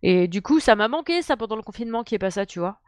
Et 0.03 0.29
du 0.29 0.43
coup 0.43 0.61
ça 0.61 0.75
m'a 0.75 0.89
manqué 0.89 1.23
ça 1.23 1.37
pendant 1.37 1.57
le 1.57 1.63
confinement 1.63 2.05
qui 2.05 2.15
est 2.15 2.19
pas 2.19 2.31
ça 2.31 2.47
tu 2.47 2.59
vois. 2.61 2.79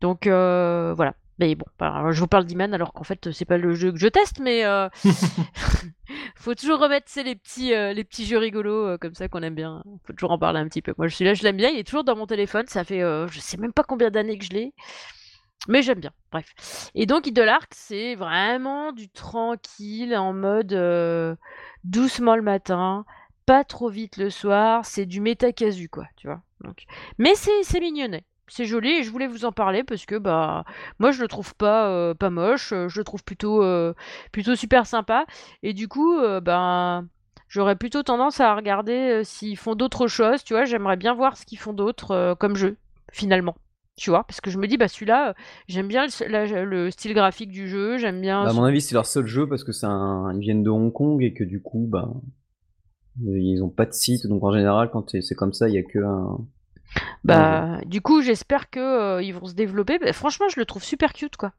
Donc 0.00 0.26
voilà 0.26 1.14
mais 1.40 1.54
bon, 1.54 1.64
bah, 1.78 2.04
je 2.10 2.20
vous 2.20 2.26
parle 2.26 2.44
d'Iman 2.44 2.74
alors 2.74 2.92
qu'en 2.92 3.02
fait 3.02 3.32
c'est 3.32 3.46
pas 3.46 3.56
le 3.56 3.74
jeu 3.74 3.90
que 3.90 3.98
je 3.98 4.08
teste, 4.08 4.40
mais 4.40 4.66
euh, 4.66 4.90
faut 6.36 6.54
toujours 6.54 6.78
remettre 6.78 7.10
les 7.16 7.34
petits, 7.34 7.72
euh, 7.72 7.94
les 7.94 8.04
petits 8.04 8.26
jeux 8.26 8.36
rigolos 8.36 8.86
euh, 8.86 8.98
comme 8.98 9.14
ça 9.14 9.26
qu'on 9.28 9.42
aime 9.42 9.54
bien. 9.54 9.82
Faut 10.04 10.12
toujours 10.12 10.32
en 10.32 10.38
parler 10.38 10.60
un 10.60 10.68
petit 10.68 10.82
peu. 10.82 10.92
Moi 10.98 11.08
je 11.08 11.14
suis 11.14 11.24
là, 11.24 11.32
je 11.32 11.42
l'aime 11.42 11.56
bien. 11.56 11.70
Il 11.70 11.78
est 11.78 11.84
toujours 11.84 12.04
dans 12.04 12.14
mon 12.14 12.26
téléphone. 12.26 12.66
Ça 12.68 12.84
fait, 12.84 13.00
je 13.00 13.40
sais 13.40 13.56
même 13.56 13.72
pas 13.72 13.84
combien 13.84 14.10
d'années 14.10 14.36
que 14.36 14.44
je 14.44 14.50
l'ai, 14.50 14.74
mais 15.66 15.80
j'aime 15.80 16.00
bien. 16.00 16.12
Bref. 16.30 16.90
Et 16.94 17.06
donc 17.06 17.26
Arc, 17.38 17.72
c'est 17.74 18.16
vraiment 18.16 18.92
du 18.92 19.08
tranquille 19.08 20.14
en 20.14 20.34
mode 20.34 21.38
doucement 21.84 22.36
le 22.36 22.42
matin, 22.42 23.06
pas 23.46 23.64
trop 23.64 23.88
vite 23.88 24.18
le 24.18 24.28
soir. 24.28 24.84
C'est 24.84 25.06
du 25.06 25.22
méta 25.22 25.52
casu 25.52 25.88
quoi, 25.88 26.04
tu 26.18 26.26
vois. 26.26 26.42
Donc, 26.62 26.84
mais 27.16 27.34
c'est 27.34 27.80
mignonnet 27.80 28.24
c'est 28.50 28.66
joli 28.66 28.90
et 28.90 29.02
je 29.02 29.10
voulais 29.10 29.28
vous 29.28 29.44
en 29.44 29.52
parler 29.52 29.84
parce 29.84 30.04
que 30.04 30.16
bah 30.16 30.64
moi 30.98 31.12
je 31.12 31.22
le 31.22 31.28
trouve 31.28 31.54
pas 31.54 31.88
euh, 31.88 32.14
pas 32.14 32.30
moche, 32.30 32.72
euh, 32.72 32.88
je 32.88 32.98
le 32.98 33.04
trouve 33.04 33.24
plutôt 33.24 33.62
euh, 33.62 33.94
plutôt 34.32 34.56
super 34.56 34.86
sympa 34.86 35.24
et 35.62 35.72
du 35.72 35.88
coup 35.88 36.18
ben 36.42 37.08
j'aurais 37.48 37.76
plutôt 37.76 38.02
tendance 38.02 38.40
à 38.40 38.54
regarder 38.54 39.22
s'ils 39.24 39.56
font 39.56 39.74
d'autres 39.74 40.08
choses, 40.08 40.44
tu 40.44 40.54
vois, 40.54 40.64
j'aimerais 40.64 40.96
bien 40.96 41.14
voir 41.14 41.36
ce 41.36 41.46
qu'ils 41.46 41.58
font 41.58 41.72
d'autres 41.72 42.36
comme 42.38 42.56
jeu 42.56 42.76
finalement. 43.12 43.56
Tu 43.96 44.08
vois, 44.08 44.24
parce 44.24 44.40
que 44.40 44.50
je 44.50 44.56
me 44.56 44.66
dis, 44.66 44.78
bah 44.78 44.88
celui-là, 44.88 45.34
j'aime 45.68 45.86
bien 45.86 46.06
le, 46.26 46.90
style 46.90 47.12
graphique 47.12 47.50
du 47.50 47.68
jeu, 47.68 47.98
j'aime 47.98 48.20
bien. 48.20 48.44
Bah, 48.44 48.50
à 48.50 48.52
mon 48.54 48.64
avis, 48.64 48.80
c'est 48.80 48.94
leur 48.94 49.04
seul 49.04 49.26
jeu 49.26 49.46
parce 49.46 49.62
que 49.62 49.72
c'est 49.72 49.84
un... 49.84 50.32
ils 50.32 50.40
viennent 50.40 50.62
de 50.62 50.70
Hong 50.70 50.90
Kong 50.90 51.22
et 51.22 51.34
que 51.34 51.44
du 51.44 51.60
coup, 51.60 51.86
bah, 51.86 52.08
ils 53.20 53.62
ont 53.62 53.68
pas 53.68 53.84
de 53.84 53.92
site, 53.92 54.26
donc 54.26 54.42
en 54.42 54.52
général, 54.52 54.90
quand 54.90 55.10
c'est 55.20 55.34
comme 55.34 55.52
ça, 55.52 55.68
il 55.68 55.74
y 55.74 55.78
a 55.78 55.82
que 55.82 55.98
un, 55.98 56.38
bah, 57.24 57.80
du 57.86 58.00
coup, 58.00 58.22
j'espère 58.22 58.70
que 58.70 58.80
euh, 58.80 59.22
ils 59.22 59.34
vont 59.34 59.46
se 59.46 59.54
développer. 59.54 59.98
Bah, 59.98 60.12
franchement, 60.12 60.48
je 60.48 60.58
le 60.58 60.66
trouve 60.66 60.82
super 60.82 61.12
cute, 61.12 61.36
quoi. 61.36 61.52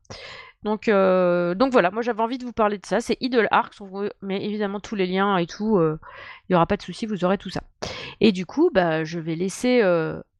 Donc, 0.64 0.88
euh, 0.88 1.56
donc 1.56 1.72
voilà, 1.72 1.90
moi 1.90 2.04
j'avais 2.04 2.22
envie 2.22 2.38
de 2.38 2.46
vous 2.46 2.54
parler 2.54 2.78
de 2.78 2.86
ça. 2.86 3.02
C'est 3.02 3.18
Idle 3.20 3.48
Arcs, 3.50 3.80
mais 4.22 4.46
évidemment 4.46 4.80
tous 4.80 4.94
les 4.94 5.08
liens 5.08 5.38
et 5.38 5.48
tout, 5.48 5.78
euh, 5.78 5.98
il 6.44 6.52
n'y 6.52 6.56
aura 6.56 6.68
pas 6.68 6.78
de 6.78 6.84
souci, 6.84 7.08
vous 7.08 7.26
aurez 7.26 7.40
tout 7.40 7.50
ça. 7.50 7.64
Et 8.20 8.32
du 8.32 8.46
coup, 8.46 8.70
bah, 8.72 9.04
je 9.04 9.20
vais 9.20 9.36
laisser 9.36 9.82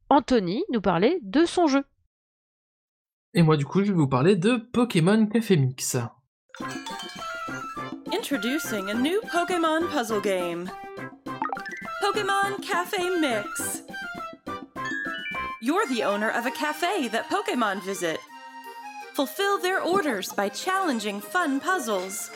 Anthony 0.08 0.62
nous 0.72 0.80
parler 0.80 1.18
de 1.22 1.44
son 1.44 1.66
jeu. 1.66 1.84
Et 3.34 3.42
moi, 3.42 3.56
du 3.56 3.64
coup, 3.64 3.82
je 3.82 3.90
vais 3.90 3.98
vous 3.98 4.08
parler 4.08 4.36
de 4.36 4.56
Pokémon 4.56 5.26
Café 5.26 5.56
Mix. 5.56 5.96
Introducing 8.12 8.90
a 8.90 8.94
new 8.94 9.20
Pokémon 9.32 9.88
puzzle 9.90 10.20
game. 10.20 10.70
Pokémon 12.02 12.60
Café 12.60 13.02
Mix. 13.20 13.84
You're 15.62 15.86
the 15.86 16.02
owner 16.02 16.28
of 16.28 16.44
a 16.44 16.50
cafe 16.50 17.06
that 17.06 17.30
Pokemon 17.30 17.84
visit. 17.84 18.18
Fulfill 19.12 19.60
their 19.60 19.80
orders 19.80 20.32
by 20.32 20.48
challenging 20.48 21.20
fun 21.20 21.60
puzzles. 21.60 22.32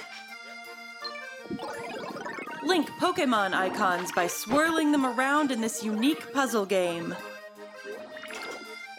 Link 2.62 2.88
Pokemon 3.00 3.52
icons 3.52 4.12
by 4.12 4.28
swirling 4.28 4.92
them 4.92 5.04
around 5.04 5.50
in 5.50 5.60
this 5.60 5.82
unique 5.82 6.32
puzzle 6.32 6.64
game. 6.64 7.16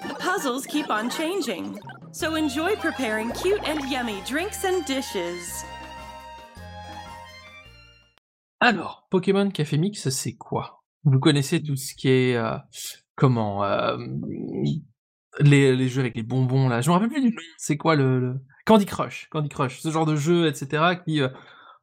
The 0.06 0.16
puzzles 0.16 0.66
keep 0.66 0.90
on 0.90 1.10
changing, 1.10 1.80
so 2.12 2.36
enjoy 2.36 2.76
preparing 2.76 3.32
cute 3.32 3.64
and 3.64 3.80
yummy 3.90 4.22
drinks 4.26 4.66
and 4.66 4.86
dishes. 4.86 5.64
Alors, 8.60 9.08
Pokémon 9.10 9.54
Café 9.54 9.78
Mix, 9.78 10.10
c'est 10.10 10.36
quoi 10.36 10.78
vous 11.10 11.20
connaissez 11.20 11.64
tout 11.64 11.78
ce 11.78 11.96
qui 11.96 12.10
est 12.10 12.36
euh, 12.36 12.58
comment 13.18 13.64
les, 15.40 15.76
les, 15.76 15.90
jeux 15.90 16.00
avec 16.00 16.16
les 16.16 16.24
bonbons 16.24 16.70
là. 16.70 16.80
Je 16.82 16.90
me 16.90 16.94
rappelle 16.94 17.10
plus 17.10 17.22
du 17.22 17.28
nom. 17.28 17.42
C'est 17.58 17.78
quoi 17.78 17.96
le, 17.96 18.36
Candy 18.66 18.86
Crush, 18.86 19.28
Candy 19.30 19.50
Crush, 19.50 19.82
ce 19.82 19.92
genre 19.92 20.06
de 20.06 20.16
jeu, 20.16 20.48
etc. 20.48 20.96
Qui 21.06 21.22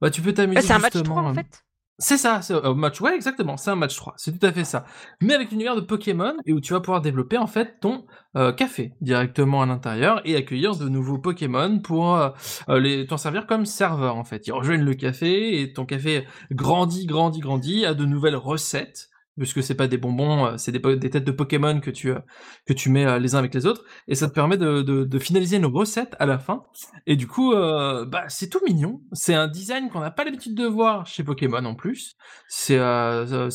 bah 0.01 0.11
tu 0.11 0.23
peux 0.23 0.33
t'amuser. 0.33 0.63
C'est 0.63 0.73
un 0.73 0.79
match 0.79 1.03
3 1.03 1.23
en 1.23 1.35
fait? 1.35 1.65
C'est 1.99 2.17
ça, 2.17 2.43
c'est 2.43 2.55
un 2.55 2.75
match, 2.75 3.01
ouais, 3.01 3.15
exactement, 3.15 3.57
c'est 3.57 3.71
un 3.71 3.77
match 3.77 3.95
3, 3.95 4.15
c'est 4.17 4.37
tout 4.37 4.45
à 4.45 4.51
fait 4.51 4.65
ça. 4.65 4.85
Mais 5.21 5.33
avec 5.33 5.53
l'univers 5.53 5.77
de 5.77 5.81
Pokémon, 5.81 6.35
et 6.45 6.53
où 6.53 6.61
tu 6.61 6.73
vas 6.73 6.81
pouvoir 6.81 7.01
développer 7.01 7.39
en 7.39 7.47
fait 7.47 7.79
ton 7.81 8.05
euh, 8.37 8.53
café 8.53 8.95
directement 9.01 9.63
à 9.63 9.67
l'intérieur 9.67 10.21
et 10.25 10.35
accueillir 10.35 10.75
de 10.75 10.89
nouveaux 10.89 11.19
Pokémon 11.19 11.79
pour 11.79 12.17
euh, 12.17 12.31
euh, 12.69 12.81
les 12.81 13.07
t'en 13.07 13.17
servir 13.17 13.47
comme 13.47 13.65
serveur 13.65 14.17
en 14.17 14.25
fait. 14.25 14.49
Ils 14.49 14.53
rejoignent 14.53 14.83
le 14.83 14.95
café 14.95 15.61
et 15.61 15.73
ton 15.73 15.87
café 15.87 16.27
grandit, 16.51 17.07
grandit, 17.07 17.39
grandit, 17.39 17.87
a 17.87 17.95
de 17.95 18.05
nouvelles 18.05 18.35
recettes 18.35 19.09
puisque 19.39 19.63
c'est 19.63 19.75
pas 19.75 19.89
des 19.89 19.99
bonbons, 19.99 20.47
euh, 20.47 20.57
c'est 20.57 20.73
des, 20.73 20.97
des, 20.97 21.11
têtes 21.11 21.25
de 21.25 21.33
Pokémon 21.33 21.81
que 21.81 21.91
tu, 21.91 22.11
euh, 22.11 22.19
que 22.67 22.73
tu 22.73 22.91
mets 22.91 23.05
euh, 23.05 23.19
les 23.19 23.35
uns 23.35 23.39
avec 23.39 23.55
les 23.55 23.67
autres, 23.67 23.85
et 24.09 24.15
ça 24.15 24.29
te 24.29 24.35
permet 24.35 24.57
de, 24.57 24.83
de, 24.83 25.19
finaliser 25.19 25.59
nos 25.59 25.71
recettes 25.71 26.15
à 26.19 26.27
la 26.27 26.39
fin. 26.39 26.65
Et 27.07 27.17
du 27.17 27.27
coup, 27.27 27.53
euh, 27.53 28.05
bah, 28.05 28.25
c'est 28.29 28.49
tout 28.49 28.61
mignon. 28.67 29.01
C'est 29.13 29.35
un 29.35 29.49
design 29.49 29.91
qu'on 29.91 30.01
n'a 30.01 30.11
pas 30.11 30.25
l'habitude 30.25 30.55
de 30.55 30.67
voir 30.67 31.07
chez 31.07 31.25
Pokémon 31.25 31.65
en 31.65 31.75
plus. 31.75 32.17
C'est 32.49 32.79
euh, 32.79 33.49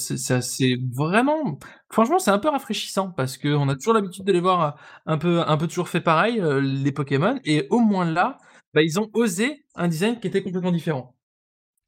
vraiment, 0.95 1.59
franchement, 1.89 2.19
c'est 2.19 2.31
un 2.31 2.39
peu 2.39 2.49
rafraîchissant 2.49 3.11
parce 3.11 3.37
que 3.37 3.49
on 3.49 3.69
a 3.69 3.75
toujours 3.75 3.93
l'habitude 3.93 4.25
de 4.25 4.31
les 4.31 4.41
voir 4.41 4.77
un 5.05 5.17
peu, 5.17 5.41
un 5.45 5.57
peu 5.57 5.67
toujours 5.67 5.89
fait 5.89 6.01
pareil 6.01 6.41
les 6.61 6.91
Pokémon, 6.91 7.39
et 7.45 7.67
au 7.69 7.79
moins 7.79 8.05
là, 8.05 8.37
bah, 8.73 8.81
ils 8.81 8.99
ont 8.99 9.09
osé 9.13 9.65
un 9.75 9.87
design 9.87 10.19
qui 10.19 10.27
était 10.27 10.43
complètement 10.43 10.71
différent. 10.71 11.15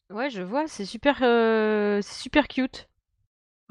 Ouais, 0.10 0.30
je 0.30 0.41
vois, 0.41 0.67
c'est 0.67 0.86
super, 0.86 1.17
c'est 1.19 2.21
super 2.21 2.47
cute. 2.47 2.90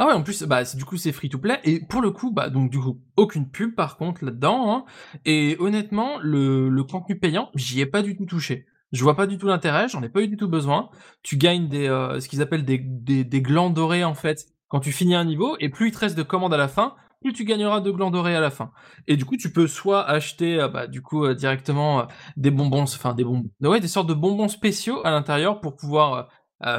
Ah 0.03 0.07
ouais, 0.07 0.15
en 0.15 0.23
plus, 0.23 0.45
bah, 0.45 0.63
du 0.65 0.87
coup, 0.87 0.97
c'est 0.97 1.13
free 1.13 1.29
to 1.29 1.37
play. 1.37 1.61
Et 1.63 1.79
pour 1.79 2.01
le 2.01 2.11
coup, 2.11 2.31
bah, 2.33 2.49
donc, 2.49 2.71
du 2.71 2.79
coup, 2.81 3.03
aucune 3.19 3.51
pub, 3.51 3.75
par 3.75 3.99
contre, 3.99 4.25
là-dedans. 4.25 4.73
Hein. 4.75 4.85
Et 5.27 5.59
honnêtement, 5.59 6.19
le, 6.23 6.71
le 6.71 6.85
contenu 6.85 7.19
payant, 7.19 7.51
j'y 7.55 7.83
ai 7.83 7.87
pas 7.87 8.01
du 8.01 8.17
tout 8.17 8.25
touché. 8.25 8.65
Je 8.93 9.03
vois 9.03 9.15
pas 9.15 9.27
du 9.27 9.37
tout 9.37 9.47
l'intérêt, 9.47 9.89
j'en 9.89 10.03
ai 10.03 10.09
pas 10.09 10.23
eu 10.23 10.29
du 10.29 10.39
tout 10.39 10.49
besoin. 10.49 10.89
Tu 11.23 11.37
gagnes 11.37 11.69
des, 11.69 11.87
euh, 11.87 12.19
ce 12.19 12.31
qu'ils 12.31 12.41
appellent 12.41 12.65
des, 12.65 12.79
des, 12.79 13.25
des 13.25 13.43
glands 13.43 13.69
dorés, 13.69 14.03
en 14.03 14.15
fait, 14.15 14.47
quand 14.69 14.81
tu 14.81 14.91
finis 14.91 15.15
un 15.15 15.27
niveau. 15.27 15.57
Et 15.61 15.69
plus 15.69 15.89
il 15.89 15.93
te 15.93 15.99
reste 15.99 16.17
de 16.17 16.23
commandes 16.23 16.55
à 16.55 16.57
la 16.57 16.69
fin, 16.69 16.95
plus 17.21 17.35
tu 17.35 17.45
gagneras 17.45 17.83
de 17.83 17.91
glands 17.91 18.11
dorés 18.11 18.35
à 18.35 18.41
la 18.41 18.51
fin. 18.51 18.71
Et 19.07 19.19
du 19.19 19.27
coup, 19.27 19.37
tu 19.37 19.53
peux 19.53 19.67
soit 19.67 20.09
acheter, 20.09 20.59
euh, 20.59 20.69
bah, 20.69 20.87
du 20.87 21.03
coup, 21.03 21.27
euh, 21.27 21.35
directement 21.35 22.07
des 22.39 22.51
bonbons, 22.51 22.85
enfin 22.85 23.13
des 23.13 23.25
bonbons, 23.25 23.51
ouais, 23.61 23.81
des 23.81 23.89
sortes 23.89 24.09
de 24.09 24.15
bonbons 24.15 24.49
spéciaux 24.49 25.05
à 25.05 25.11
l'intérieur 25.11 25.61
pour 25.61 25.77
pouvoir 25.77 26.31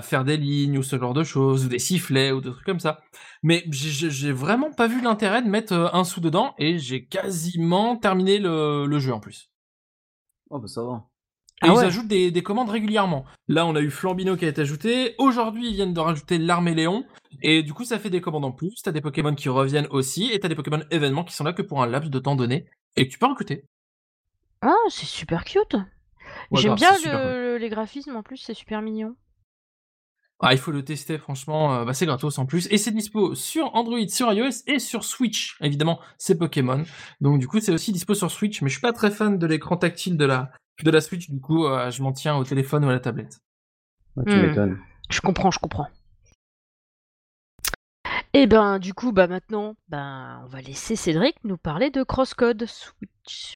faire 0.01 0.23
des 0.23 0.37
lignes 0.37 0.77
ou 0.77 0.83
ce 0.83 0.97
genre 0.97 1.13
de 1.13 1.23
choses, 1.23 1.65
ou 1.65 1.69
des 1.69 1.79
sifflets 1.79 2.31
ou 2.31 2.41
des 2.41 2.51
trucs 2.51 2.65
comme 2.65 2.79
ça. 2.79 3.01
Mais 3.43 3.65
j'ai 3.69 4.31
vraiment 4.31 4.71
pas 4.71 4.87
vu 4.87 5.01
l'intérêt 5.01 5.41
de 5.41 5.47
mettre 5.47 5.73
euh, 5.73 5.87
un 5.93 6.03
sou 6.03 6.21
dedans 6.21 6.53
et 6.59 6.77
j'ai 6.77 7.05
quasiment 7.05 7.95
terminé 7.97 8.37
le, 8.37 8.85
le, 8.85 8.99
jeu 8.99 9.13
en 9.13 9.19
plus. 9.19 9.49
Oh 10.49 10.59
bah 10.59 10.67
ça 10.67 10.83
va. 10.83 11.07
Et 11.63 11.67
ah 11.67 11.73
ils 11.75 11.85
ajoutent 11.85 12.07
des, 12.07 12.31
des, 12.31 12.43
commandes 12.43 12.69
régulièrement. 12.69 13.25
Là, 13.47 13.67
on 13.67 13.75
a 13.75 13.81
eu 13.81 13.91
Flambino 13.91 14.35
qui 14.35 14.45
a 14.45 14.47
été 14.47 14.61
ajouté. 14.61 15.15
Aujourd'hui, 15.19 15.69
ils 15.69 15.75
viennent 15.75 15.93
de 15.93 15.99
rajouter 15.99 16.39
l'armée 16.39 16.73
Léon. 16.73 17.05
Et 17.43 17.61
du 17.61 17.73
coup, 17.73 17.83
ça 17.83 17.99
fait 17.99 18.09
des 18.09 18.19
commandes 18.19 18.45
en 18.45 18.51
plus. 18.51 18.81
T'as 18.83 18.91
des 18.91 19.01
Pokémon 19.01 19.35
qui 19.35 19.47
reviennent 19.47 19.87
aussi. 19.91 20.31
Et 20.31 20.39
t'as 20.39 20.47
des 20.47 20.55
Pokémon 20.55 20.81
événements 20.89 21.23
qui 21.23 21.35
sont 21.35 21.43
là 21.43 21.53
que 21.53 21.61
pour 21.61 21.83
un 21.83 21.85
laps 21.85 22.09
de 22.09 22.19
temps 22.19 22.35
donné. 22.35 22.65
Et 22.95 23.07
que 23.07 23.11
tu 23.11 23.19
peux 23.19 23.27
recruter. 23.27 23.65
Ah, 24.61 24.73
c'est 24.89 25.05
super 25.05 25.43
cute. 25.43 25.75
J'aime 26.51 26.75
bien 26.75 26.97
le, 27.05 27.57
les 27.57 27.69
graphismes 27.69 28.15
en 28.15 28.23
plus, 28.23 28.37
c'est 28.37 28.55
super 28.55 28.81
mignon. 28.81 29.15
Ah, 30.43 30.53
il 30.53 30.59
faut 30.59 30.71
le 30.71 30.83
tester, 30.83 31.19
franchement, 31.19 31.75
euh, 31.75 31.85
bah, 31.85 31.93
c'est 31.93 32.07
gratos 32.07 32.39
en 32.39 32.47
plus. 32.47 32.67
Et 32.71 32.79
c'est 32.79 32.91
dispo 32.91 33.35
sur 33.35 33.75
Android, 33.75 34.07
sur 34.07 34.33
iOS 34.33 34.63
et 34.65 34.79
sur 34.79 35.03
Switch. 35.03 35.55
Évidemment, 35.61 35.99
c'est 36.17 36.37
Pokémon. 36.37 36.83
Donc 37.21 37.39
du 37.39 37.47
coup, 37.47 37.59
c'est 37.59 37.71
aussi 37.71 37.91
dispo 37.91 38.15
sur 38.15 38.31
Switch, 38.31 38.61
mais 38.61 38.69
je 38.69 38.73
suis 38.73 38.81
pas 38.81 38.93
très 38.93 39.11
fan 39.11 39.37
de 39.37 39.45
l'écran 39.45 39.77
tactile 39.77 40.17
de 40.17 40.25
la, 40.25 40.51
de 40.83 40.89
la 40.89 40.99
Switch, 40.99 41.29
du 41.29 41.39
coup, 41.39 41.67
euh, 41.67 41.91
je 41.91 42.01
m'en 42.01 42.11
tiens 42.11 42.35
au 42.37 42.43
téléphone 42.43 42.83
ou 42.85 42.89
à 42.89 42.91
la 42.91 42.99
tablette. 42.99 43.39
tu 44.25 44.33
hmm. 44.33 44.41
m'étonnes. 44.41 44.79
Je 45.11 45.21
comprends, 45.21 45.51
je 45.51 45.59
comprends. 45.59 45.87
Et 48.33 48.43
eh 48.43 48.47
ben, 48.47 48.79
du 48.79 48.93
coup, 48.93 49.11
bah 49.11 49.27
maintenant, 49.27 49.75
ben, 49.89 50.41
on 50.45 50.47
va 50.47 50.61
laisser 50.61 50.95
Cédric 50.95 51.35
nous 51.43 51.57
parler 51.57 51.91
de 51.91 52.01
Crosscode 52.01 52.65
Switch. 52.65 53.55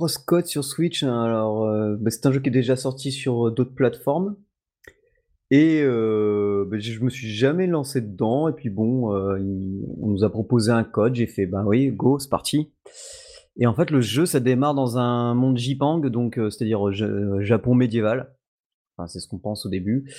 Crosscode 0.00 0.46
sur 0.46 0.64
Switch, 0.64 1.02
hein, 1.02 1.24
alors 1.24 1.64
euh, 1.64 1.94
bah, 2.00 2.10
c'est 2.10 2.24
un 2.24 2.32
jeu 2.32 2.40
qui 2.40 2.48
est 2.48 2.52
déjà 2.52 2.74
sorti 2.74 3.12
sur 3.12 3.48
euh, 3.48 3.50
d'autres 3.50 3.74
plateformes. 3.74 4.34
Et 5.50 5.82
euh, 5.82 6.64
bah, 6.70 6.78
je 6.78 7.00
me 7.00 7.10
suis 7.10 7.28
jamais 7.28 7.66
lancé 7.66 8.00
dedans. 8.00 8.48
Et 8.48 8.54
puis 8.54 8.70
bon, 8.70 9.10
on 9.10 10.06
nous 10.06 10.24
a 10.24 10.30
proposé 10.30 10.72
un 10.72 10.84
code. 10.84 11.16
J'ai 11.16 11.26
fait, 11.26 11.44
bah 11.44 11.64
oui, 11.66 11.90
go, 11.90 12.18
c'est 12.18 12.30
parti. 12.30 12.72
Et 13.58 13.66
en 13.66 13.74
fait, 13.74 13.90
le 13.90 14.00
jeu, 14.00 14.24
ça 14.24 14.40
démarre 14.40 14.74
dans 14.74 14.96
un 14.96 15.34
monde 15.34 15.58
Jipang, 15.58 16.00
donc 16.00 16.36
c'est-à-dire 16.36 16.90
Japon 17.42 17.74
médiéval. 17.74 18.34
Enfin, 18.96 19.06
c'est 19.06 19.20
ce 19.20 19.28
qu'on 19.28 19.38
pense 19.38 19.66
au 19.66 19.68
début. 19.68 20.10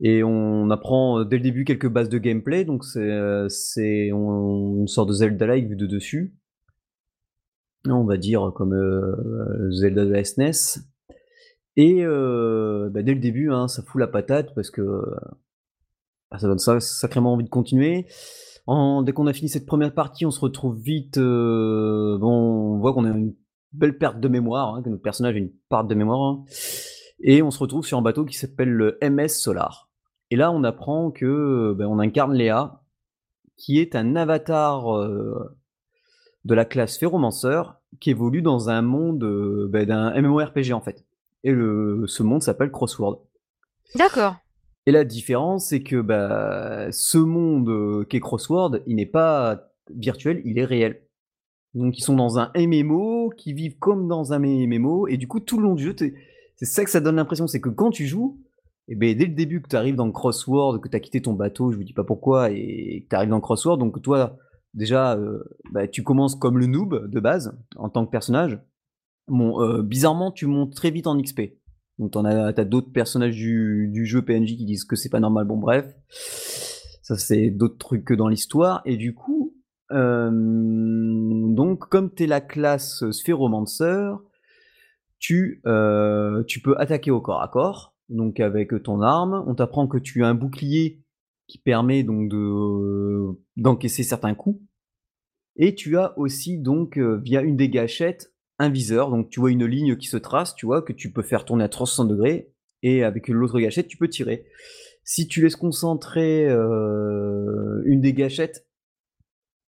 Et 0.00 0.24
on 0.24 0.68
apprend 0.70 1.24
dès 1.24 1.36
le 1.36 1.44
début 1.44 1.64
quelques 1.64 1.88
bases 1.88 2.08
de 2.08 2.18
gameplay. 2.18 2.64
Donc 2.64 2.84
c'est 2.84 4.08
une 4.08 4.88
sorte 4.88 5.10
de 5.10 5.14
Zelda-like 5.14 5.68
vu 5.68 5.76
de 5.76 5.86
dessus 5.86 6.34
on 7.86 8.04
va 8.04 8.16
dire 8.16 8.52
comme 8.54 8.74
euh, 8.74 9.70
Zelda 9.70 10.04
de 10.04 10.10
la 10.10 10.24
SNES. 10.24 10.82
Et 11.76 12.04
euh, 12.04 12.90
bah, 12.90 13.02
dès 13.02 13.14
le 13.14 13.20
début, 13.20 13.52
hein, 13.52 13.68
ça 13.68 13.82
fout 13.82 14.00
la 14.00 14.08
patate 14.08 14.54
parce 14.54 14.70
que 14.70 14.82
bah, 16.30 16.38
ça 16.38 16.48
donne 16.48 16.58
sacrément 16.58 17.32
envie 17.32 17.44
de 17.44 17.50
continuer. 17.50 18.06
dès 18.06 19.12
qu'on 19.12 19.26
a 19.26 19.32
fini 19.32 19.48
cette 19.48 19.66
première 19.66 19.94
partie, 19.94 20.26
on 20.26 20.30
se 20.30 20.40
retrouve 20.40 20.78
vite. 20.80 21.18
Euh, 21.18 22.18
bon, 22.18 22.74
on 22.74 22.78
voit 22.78 22.92
qu'on 22.92 23.04
a 23.04 23.10
une 23.10 23.34
belle 23.72 23.96
perte 23.96 24.18
de 24.18 24.28
mémoire, 24.28 24.74
hein, 24.74 24.82
que 24.82 24.88
notre 24.88 25.02
personnage 25.02 25.36
a 25.36 25.38
une 25.38 25.52
perte 25.68 25.88
de 25.88 25.94
mémoire. 25.94 26.20
Hein. 26.20 26.44
et 27.20 27.42
on 27.42 27.50
se 27.50 27.58
retrouve 27.58 27.86
sur 27.86 27.98
un 27.98 28.02
bateau 28.02 28.24
qui 28.24 28.36
s'appelle 28.36 28.70
le 28.70 28.98
MS 29.02 29.28
Solar. 29.28 29.90
Et 30.30 30.36
là, 30.36 30.50
on 30.50 30.64
apprend 30.64 31.10
que 31.10 31.74
ben, 31.78 31.86
on 31.86 31.98
incarne 31.98 32.34
Léa, 32.34 32.82
qui 33.56 33.78
est 33.78 33.94
un 33.94 34.16
avatar 34.16 34.86
de 36.44 36.54
la 36.54 36.64
classe 36.64 36.98
Ferromancer 36.98 37.62
qui 38.00 38.10
évolue 38.10 38.42
dans 38.42 38.68
un 38.68 38.82
monde 38.82 39.24
euh, 39.24 39.68
bah, 39.70 39.84
d'un 39.84 40.20
MMORPG 40.20 40.72
en 40.72 40.80
fait. 40.80 41.04
Et 41.44 41.52
le, 41.52 42.04
ce 42.06 42.22
monde 42.22 42.42
s'appelle 42.42 42.70
Crossword. 42.70 43.24
D'accord. 43.94 44.36
Et 44.86 44.92
la 44.92 45.04
différence, 45.04 45.68
c'est 45.68 45.82
que 45.82 46.00
bah, 46.00 46.90
ce 46.92 47.18
monde 47.18 47.68
euh, 47.68 48.04
qui 48.08 48.16
est 48.16 48.20
Crossword, 48.20 48.80
il 48.86 48.96
n'est 48.96 49.06
pas 49.06 49.70
virtuel, 49.94 50.42
il 50.44 50.58
est 50.58 50.64
réel. 50.64 51.02
Donc 51.74 51.98
ils 51.98 52.02
sont 52.02 52.16
dans 52.16 52.38
un 52.38 52.50
MMO, 52.56 53.30
qui 53.36 53.52
vivent 53.52 53.78
comme 53.78 54.08
dans 54.08 54.32
un 54.32 54.38
MMO, 54.38 55.06
et 55.08 55.16
du 55.16 55.28
coup 55.28 55.40
tout 55.40 55.58
le 55.58 55.64
long 55.64 55.74
du 55.74 55.84
jeu, 55.84 55.94
c'est 56.56 56.64
ça 56.64 56.84
que 56.84 56.90
ça 56.90 57.00
donne 57.00 57.16
l'impression, 57.16 57.46
c'est 57.46 57.60
que 57.60 57.68
quand 57.68 57.90
tu 57.90 58.06
joues, 58.06 58.40
et 58.88 58.94
ben 58.94 59.16
dès 59.16 59.26
le 59.26 59.34
début 59.34 59.60
que 59.60 59.68
tu 59.68 59.76
arrives 59.76 59.94
dans 59.94 60.10
Crossword, 60.10 60.80
que 60.80 60.88
tu 60.88 60.96
as 60.96 61.00
quitté 61.00 61.20
ton 61.20 61.34
bateau, 61.34 61.70
je 61.70 61.76
vous 61.76 61.84
dis 61.84 61.92
pas 61.92 62.04
pourquoi, 62.04 62.50
et 62.50 63.02
que 63.04 63.08
tu 63.10 63.16
arrives 63.16 63.28
dans 63.28 63.40
Crossword, 63.40 63.76
donc 63.76 64.00
toi, 64.00 64.38
déjà, 64.74 65.14
euh, 65.14 65.42
bah, 65.72 65.88
tu 65.88 66.02
commences 66.02 66.34
comme 66.34 66.58
le 66.58 66.66
noob 66.66 67.08
de 67.08 67.20
base 67.20 67.58
en 67.76 67.88
tant 67.88 68.04
que 68.06 68.10
personnage. 68.10 68.58
Bon, 69.26 69.60
euh, 69.60 69.82
bizarrement, 69.82 70.30
tu 70.30 70.46
montes 70.46 70.74
très 70.74 70.90
vite 70.90 71.06
en 71.06 71.20
XP. 71.20 71.52
Donc, 71.98 72.12
t'en 72.12 72.24
as, 72.24 72.52
t'as 72.52 72.64
d'autres 72.64 72.92
personnages 72.92 73.34
du, 73.34 74.06
jeu 74.06 74.22
PNJ 74.22 74.56
qui 74.56 74.64
disent 74.64 74.84
que 74.84 74.96
c'est 74.96 75.08
pas 75.08 75.20
normal. 75.20 75.46
Bon, 75.46 75.56
bref, 75.56 75.94
ça 77.02 77.16
c'est 77.16 77.50
d'autres 77.50 77.78
trucs 77.78 78.04
que 78.04 78.14
dans 78.14 78.28
l'histoire. 78.28 78.82
Et 78.84 78.96
du 78.96 79.14
coup, 79.14 79.54
euh, 79.90 80.30
donc 80.30 81.88
comme 81.88 82.10
t'es 82.10 82.26
la 82.26 82.40
classe 82.40 83.10
Sphéromancer, 83.10 84.12
tu, 85.18 85.60
tu 86.46 86.60
peux 86.60 86.76
attaquer 86.78 87.10
au 87.10 87.20
corps 87.20 87.42
à 87.42 87.48
corps, 87.48 87.94
donc 88.08 88.38
avec 88.38 88.80
ton 88.84 89.02
arme. 89.02 89.42
On 89.48 89.56
t'apprend 89.56 89.88
que 89.88 89.98
tu 89.98 90.22
as 90.22 90.28
un 90.28 90.34
bouclier 90.34 91.02
qui 91.48 91.58
permet 91.58 92.04
donc 92.04 92.30
de 92.30 93.36
d'encaisser 93.56 94.04
certains 94.04 94.34
coups. 94.34 94.60
Et 95.56 95.74
tu 95.74 95.98
as 95.98 96.16
aussi 96.16 96.58
donc 96.58 96.98
via 96.98 97.42
une 97.42 97.56
des 97.56 97.68
gâchettes 97.68 98.32
un 98.60 98.68
viseur, 98.68 99.10
donc 99.10 99.30
tu 99.30 99.40
vois 99.40 99.50
une 99.50 99.64
ligne 99.64 99.96
qui 99.96 100.08
se 100.08 100.16
trace, 100.16 100.54
tu 100.54 100.66
vois 100.66 100.82
que 100.82 100.92
tu 100.92 101.12
peux 101.12 101.22
faire 101.22 101.44
tourner 101.44 101.64
à 101.64 101.68
360 101.68 102.08
degrés 102.08 102.52
et 102.82 103.04
avec 103.04 103.28
l'autre 103.28 103.60
gâchette 103.60 103.88
tu 103.88 103.96
peux 103.96 104.08
tirer. 104.08 104.46
Si 105.04 105.28
tu 105.28 105.42
laisses 105.42 105.56
concentrer 105.56 106.48
une 106.48 108.00
des 108.00 108.12
gâchettes 108.12 108.66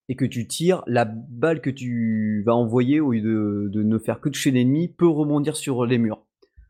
et 0.10 0.16
que 0.16 0.26
tu 0.26 0.48
tires, 0.48 0.84
la 0.88 1.06
balle 1.06 1.62
que 1.62 1.70
tu 1.70 2.44
vas 2.46 2.56
envoyer 2.56 3.00
au 3.00 3.12
lieu 3.12 3.70
de, 3.72 3.84
ne 3.84 3.98
faire 4.00 4.20
que 4.20 4.30
toucher 4.30 4.52
l'ennemi 4.52 4.88
peut 4.88 5.08
rebondir 5.08 5.56
sur 5.56 5.86
les 5.86 6.00
murs. 6.00 6.26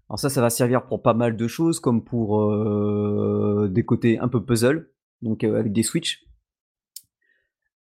Alors 0.09 0.19
ça, 0.19 0.29
ça 0.29 0.41
va 0.41 0.49
servir 0.49 0.87
pour 0.87 1.01
pas 1.01 1.13
mal 1.13 1.37
de 1.37 1.47
choses, 1.47 1.79
comme 1.79 2.03
pour 2.03 2.51
des 3.69 3.85
côtés 3.85 4.19
un 4.19 4.27
peu 4.27 4.43
puzzle, 4.43 4.91
donc 5.21 5.43
avec 5.43 5.73
des 5.73 5.83
switches. 5.83 6.25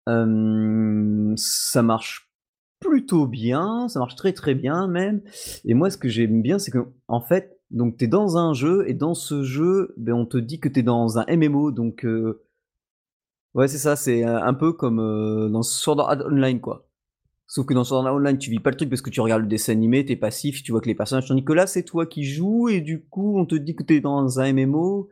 ça 0.05 1.81
marche 1.83 2.31
plutôt 2.79 3.27
bien, 3.27 3.87
ça 3.89 3.99
marche 3.99 4.15
très 4.15 4.33
très 4.33 4.55
bien 4.55 4.87
même. 4.87 5.21
Et 5.65 5.73
moi, 5.73 5.89
ce 5.89 5.97
que 5.97 6.09
j'aime 6.09 6.41
bien, 6.41 6.59
c'est 6.59 6.71
que 6.71 6.87
en 7.07 7.21
fait, 7.21 7.59
donc 7.71 7.97
tu 7.97 8.05
es 8.05 8.07
dans 8.07 8.37
un 8.37 8.53
jeu 8.53 8.85
et 8.87 8.93
dans 8.93 9.13
ce 9.13 9.43
jeu, 9.43 9.93
ben, 9.97 10.13
on 10.13 10.25
te 10.25 10.37
dit 10.37 10.59
que 10.59 10.69
tu 10.69 10.79
es 10.79 10.83
dans 10.83 11.19
un 11.19 11.25
MMO, 11.27 11.71
donc 11.71 12.05
Ouais, 13.55 13.67
c'est 13.67 13.79
ça, 13.79 13.95
c'est 13.95 14.23
un 14.23 14.53
peu 14.53 14.73
comme 14.73 14.99
euh, 14.99 15.49
dans 15.49 15.63
Sword 15.63 15.99
Art 16.01 16.25
Online, 16.25 16.59
quoi. 16.61 16.87
Sauf 17.47 17.65
que 17.65 17.73
dans 17.73 17.83
Sword 17.83 18.05
Art 18.05 18.15
Online, 18.15 18.37
tu 18.37 18.51
vis 18.51 18.59
pas 18.59 18.69
le 18.69 18.77
truc 18.77 18.89
parce 18.89 19.01
que 19.01 19.09
tu 19.09 19.21
regardes 19.21 19.41
le 19.41 19.47
dessin 19.47 19.71
animé, 19.71 20.05
t'es 20.05 20.15
passif, 20.15 20.61
tu 20.61 20.71
vois 20.71 20.81
que 20.81 20.87
les 20.87 20.93
personnages, 20.93 21.27
tandis 21.27 21.43
que 21.43 21.53
là, 21.53 21.65
c'est 21.65 21.83
toi 21.83 22.05
qui 22.05 22.25
joues, 22.25 22.69
et 22.69 22.79
du 22.79 23.03
coup, 23.05 23.39
on 23.39 23.45
te 23.45 23.55
dit 23.55 23.75
que 23.75 23.81
t'es 23.83 24.01
dans 24.01 24.39
un 24.39 24.53
MMO, 24.53 25.09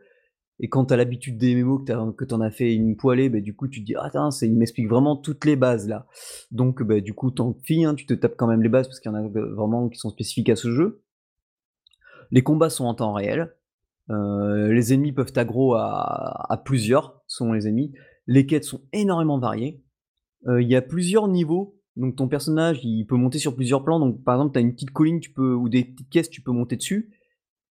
et 0.60 0.68
quand 0.68 0.86
t'as 0.86 0.96
l'habitude 0.96 1.38
des 1.38 1.54
MMO, 1.54 1.78
que 1.78 2.24
t'en 2.24 2.40
as 2.40 2.50
fait 2.50 2.74
une 2.74 2.96
poêlée, 2.96 3.28
bah, 3.28 3.40
du 3.40 3.54
coup, 3.54 3.68
tu 3.68 3.80
te 3.80 3.86
dis, 3.86 3.94
ah, 3.94 4.06
attends, 4.06 4.30
il 4.42 4.56
m'explique 4.56 4.88
vraiment 4.88 5.16
toutes 5.16 5.44
les 5.44 5.54
bases, 5.54 5.88
là. 5.88 6.06
Donc, 6.50 6.82
bah, 6.82 7.00
du 7.00 7.14
coup, 7.14 7.30
tant 7.30 7.52
pis, 7.52 7.84
hein, 7.84 7.94
tu 7.94 8.06
te 8.06 8.14
tapes 8.14 8.34
quand 8.36 8.48
même 8.48 8.62
les 8.62 8.68
bases, 8.68 8.88
parce 8.88 8.98
qu'il 8.98 9.10
y 9.10 9.14
en 9.14 9.18
a 9.18 9.28
vraiment 9.28 9.88
qui 9.88 9.98
sont 9.98 10.10
spécifiques 10.10 10.48
à 10.48 10.56
ce 10.56 10.72
jeu. 10.72 11.02
Les 12.30 12.42
combats 12.42 12.70
sont 12.70 12.86
en 12.86 12.94
temps 12.94 13.12
réel. 13.12 13.54
Euh, 14.10 14.72
les 14.72 14.92
ennemis 14.92 15.12
peuvent 15.12 15.32
aggro 15.36 15.74
à, 15.74 16.62
plusieurs, 16.64 17.22
sont 17.26 17.52
les 17.52 17.68
ennemis. 17.68 17.92
Les 18.26 18.46
quêtes 18.46 18.64
sont 18.64 18.82
énormément 18.92 19.38
variées. 19.38 19.82
Euh, 20.46 20.60
il 20.60 20.68
y 20.68 20.76
a 20.76 20.82
plusieurs 20.82 21.28
niveaux. 21.28 21.76
Donc 21.96 22.16
ton 22.16 22.28
personnage, 22.28 22.80
il 22.84 23.04
peut 23.06 23.16
monter 23.16 23.38
sur 23.38 23.54
plusieurs 23.54 23.84
plans. 23.84 23.98
Donc 23.98 24.22
par 24.24 24.36
exemple, 24.36 24.52
tu 24.52 24.58
as 24.58 24.62
une 24.62 24.72
petite 24.72 24.92
colline 24.92 25.20
tu 25.20 25.30
peux, 25.30 25.54
ou 25.54 25.68
des 25.68 25.84
petites 25.84 26.10
caisses, 26.10 26.30
tu 26.30 26.42
peux 26.42 26.52
monter 26.52 26.76
dessus. 26.76 27.10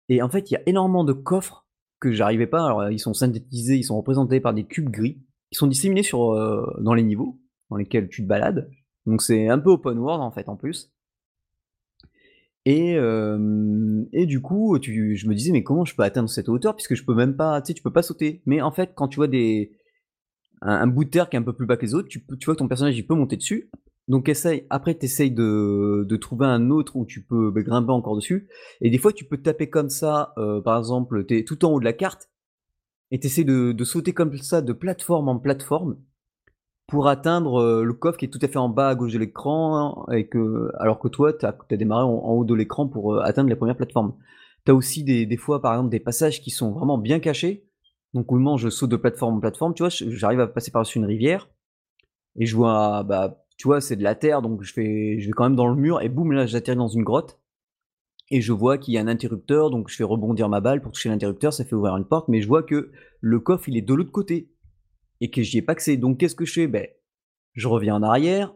Et 0.08 0.22
en 0.22 0.28
fait, 0.28 0.50
il 0.50 0.54
y 0.54 0.56
a 0.56 0.62
énormément 0.66 1.04
de 1.04 1.12
coffres 1.12 1.65
que 2.00 2.12
j'arrivais 2.12 2.46
pas. 2.46 2.64
Alors 2.64 2.90
ils 2.90 2.98
sont 2.98 3.14
synthétisés, 3.14 3.76
ils 3.76 3.84
sont 3.84 3.96
représentés 3.96 4.40
par 4.40 4.54
des 4.54 4.64
cubes 4.64 4.90
gris 4.90 5.22
qui 5.50 5.56
sont 5.56 5.66
disséminés 5.66 6.02
sur, 6.02 6.32
euh, 6.32 6.66
dans 6.80 6.94
les 6.94 7.02
niveaux 7.02 7.40
dans 7.70 7.76
lesquels 7.76 8.08
tu 8.08 8.22
te 8.22 8.28
balades. 8.28 8.70
Donc 9.06 9.22
c'est 9.22 9.48
un 9.48 9.58
peu 9.58 9.70
open 9.70 9.98
world 9.98 10.22
en 10.22 10.30
fait 10.30 10.48
en 10.48 10.56
plus. 10.56 10.92
Et, 12.64 12.96
euh, 12.96 14.04
et 14.12 14.26
du 14.26 14.42
coup, 14.42 14.76
tu, 14.80 15.16
je 15.16 15.28
me 15.28 15.34
disais 15.34 15.52
mais 15.52 15.62
comment 15.62 15.84
je 15.84 15.94
peux 15.94 16.02
atteindre 16.02 16.28
cette 16.28 16.48
hauteur 16.48 16.74
puisque 16.74 16.96
je 16.96 17.04
peux 17.04 17.14
même 17.14 17.36
pas, 17.36 17.62
tu 17.62 17.68
sais, 17.68 17.74
tu 17.74 17.82
peux 17.82 17.92
pas 17.92 18.02
sauter. 18.02 18.42
Mais 18.44 18.60
en 18.60 18.72
fait, 18.72 18.92
quand 18.94 19.06
tu 19.06 19.16
vois 19.16 19.28
des, 19.28 19.72
un, 20.62 20.86
bout 20.88 21.04
de 21.04 21.10
terre 21.10 21.30
qui 21.30 21.36
est 21.36 21.38
un 21.38 21.44
peu 21.44 21.52
plus 21.52 21.66
bas 21.66 21.76
que 21.76 21.82
les 21.82 21.94
autres, 21.94 22.08
tu, 22.08 22.24
tu 22.26 22.44
vois 22.44 22.54
que 22.54 22.58
ton 22.58 22.68
personnage 22.68 22.98
il 22.98 23.06
peut 23.06 23.14
monter 23.14 23.36
dessus. 23.36 23.70
Donc 24.08 24.28
essaye, 24.28 24.66
après 24.70 24.96
tu 24.96 25.06
essayes 25.06 25.32
de, 25.32 26.04
de, 26.08 26.16
trouver 26.16 26.46
un 26.46 26.70
autre 26.70 26.94
où 26.94 27.04
tu 27.04 27.24
peux 27.24 27.50
bah, 27.50 27.62
grimper 27.62 27.90
encore 27.90 28.14
dessus. 28.14 28.48
Et 28.80 28.90
des 28.90 28.98
fois 28.98 29.12
tu 29.12 29.24
peux 29.24 29.38
taper 29.38 29.68
comme 29.68 29.90
ça, 29.90 30.32
euh, 30.38 30.60
par 30.60 30.78
exemple, 30.78 31.26
tu 31.26 31.38
es 31.38 31.44
tout 31.44 31.64
en 31.64 31.72
haut 31.72 31.80
de 31.80 31.84
la 31.84 31.92
carte, 31.92 32.30
et 33.10 33.18
tu 33.18 33.26
essaies 33.26 33.44
de, 33.44 33.72
de, 33.72 33.84
sauter 33.84 34.12
comme 34.12 34.36
ça 34.38 34.62
de 34.62 34.72
plateforme 34.72 35.28
en 35.28 35.38
plateforme 35.38 35.98
pour 36.86 37.08
atteindre 37.08 37.60
euh, 37.60 37.84
le 37.84 37.94
coffre 37.94 38.18
qui 38.18 38.26
est 38.26 38.30
tout 38.30 38.38
à 38.42 38.48
fait 38.48 38.58
en 38.58 38.68
bas 38.68 38.90
à 38.90 38.94
gauche 38.94 39.12
de 39.12 39.18
l'écran, 39.18 40.06
que, 40.30 40.70
alors 40.78 41.00
que 41.00 41.08
toi 41.08 41.32
tu 41.32 41.44
as, 41.44 41.56
démarré 41.76 42.04
en, 42.04 42.10
haut 42.10 42.44
de 42.44 42.54
l'écran 42.54 42.86
pour 42.88 43.14
euh, 43.14 43.20
atteindre 43.22 43.48
les 43.50 43.56
premières 43.56 43.76
plateformes. 43.76 44.14
Tu 44.64 44.72
as 44.72 44.74
aussi 44.74 45.02
des, 45.02 45.26
des 45.26 45.36
fois 45.36 45.60
par 45.60 45.74
exemple 45.74 45.90
des 45.90 46.00
passages 46.00 46.40
qui 46.42 46.50
sont 46.50 46.72
vraiment 46.72 46.98
bien 46.98 47.18
cachés, 47.18 47.66
donc 48.14 48.30
au 48.30 48.36
moment 48.36 48.56
je 48.56 48.68
saute 48.68 48.90
de 48.90 48.96
plateforme 48.96 49.36
en 49.36 49.40
plateforme, 49.40 49.74
tu 49.74 49.82
vois, 49.82 49.90
j'arrive 49.90 50.40
à 50.40 50.46
passer 50.46 50.70
par-dessus 50.70 50.98
une 50.98 51.06
rivière 51.06 51.48
et 52.36 52.46
je 52.46 52.54
vois, 52.54 53.02
bah, 53.02 53.45
tu 53.56 53.68
vois, 53.68 53.80
c'est 53.80 53.96
de 53.96 54.02
la 54.02 54.14
terre, 54.14 54.42
donc 54.42 54.62
je 54.62 54.74
vais 54.74 55.18
quand 55.30 55.44
même 55.44 55.56
dans 55.56 55.66
le 55.66 55.76
mur 55.76 56.02
et 56.02 56.08
boum, 56.08 56.32
là 56.32 56.46
j'atterris 56.46 56.76
dans 56.76 56.88
une 56.88 57.04
grotte 57.04 57.40
et 58.30 58.40
je 58.40 58.52
vois 58.52 58.76
qu'il 58.76 58.94
y 58.94 58.98
a 58.98 59.00
un 59.00 59.08
interrupteur, 59.08 59.70
donc 59.70 59.88
je 59.88 59.96
fais 59.96 60.04
rebondir 60.04 60.48
ma 60.48 60.60
balle 60.60 60.82
pour 60.82 60.92
toucher 60.92 61.08
l'interrupteur, 61.08 61.52
ça 61.52 61.64
fait 61.64 61.74
ouvrir 61.74 61.96
une 61.96 62.04
porte, 62.04 62.28
mais 62.28 62.40
je 62.40 62.48
vois 62.48 62.62
que 62.62 62.90
le 63.20 63.40
coffre 63.40 63.68
il 63.68 63.76
est 63.76 63.82
de 63.82 63.94
l'autre 63.94 64.12
côté 64.12 64.50
et 65.20 65.30
que 65.30 65.42
j'y 65.42 65.58
ai 65.58 65.62
pas 65.62 65.72
accès. 65.72 65.96
Donc 65.96 66.18
qu'est-ce 66.18 66.34
que 66.34 66.44
je 66.44 66.52
fais? 66.52 66.66
Ben, 66.66 66.86
je 67.54 67.68
reviens 67.68 67.94
en 67.94 68.02
arrière 68.02 68.54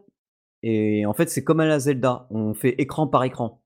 et 0.62 1.06
en 1.06 1.14
fait 1.14 1.30
c'est 1.30 1.44
comme 1.44 1.60
à 1.60 1.66
la 1.66 1.78
Zelda, 1.78 2.26
on 2.30 2.54
fait 2.54 2.74
écran 2.78 3.06
par 3.06 3.24
écran. 3.24 3.60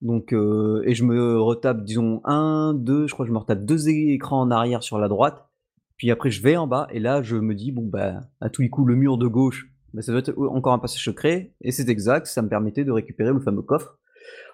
Donc, 0.00 0.32
euh, 0.32 0.82
et 0.86 0.94
je 0.94 1.04
me 1.04 1.40
retape, 1.40 1.84
disons, 1.84 2.20
un, 2.24 2.74
deux, 2.74 3.06
je 3.06 3.14
crois 3.14 3.26
que 3.26 3.28
je 3.28 3.34
me 3.34 3.38
retape 3.38 3.64
deux 3.64 3.88
écrans 3.88 4.40
en 4.40 4.50
arrière 4.50 4.82
sur 4.82 4.98
la 4.98 5.08
droite. 5.08 5.48
Puis 5.96 6.10
après, 6.10 6.30
je 6.30 6.42
vais 6.42 6.56
en 6.56 6.68
bas, 6.68 6.86
et 6.92 7.00
là, 7.00 7.22
je 7.22 7.36
me 7.36 7.54
dis, 7.54 7.72
bon, 7.72 7.86
bah, 7.86 8.20
à 8.40 8.48
tous 8.48 8.62
les 8.62 8.70
coups, 8.70 8.86
le 8.86 8.94
mur 8.94 9.18
de 9.18 9.26
gauche, 9.26 9.72
bah, 9.94 10.02
ça 10.02 10.12
doit 10.12 10.20
être 10.20 10.38
encore 10.38 10.72
un 10.72 10.78
passage 10.78 11.04
secret, 11.04 11.52
et 11.60 11.72
c'est 11.72 11.88
exact, 11.88 12.26
ça 12.26 12.42
me 12.42 12.48
permettait 12.48 12.84
de 12.84 12.92
récupérer 12.92 13.32
le 13.32 13.40
fameux 13.40 13.62
coffre. 13.62 13.98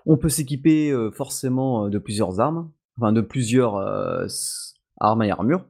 On 0.06 0.16
peut 0.16 0.28
s'équiper 0.28 0.90
euh, 0.90 1.10
forcément 1.10 1.86
euh, 1.86 1.88
de 1.90 1.98
plusieurs 1.98 2.40
armes, 2.40 2.70
enfin 2.98 3.12
de 3.12 3.20
plusieurs 3.20 3.76
armes 5.00 5.22
et 5.22 5.30
armures, 5.30 5.66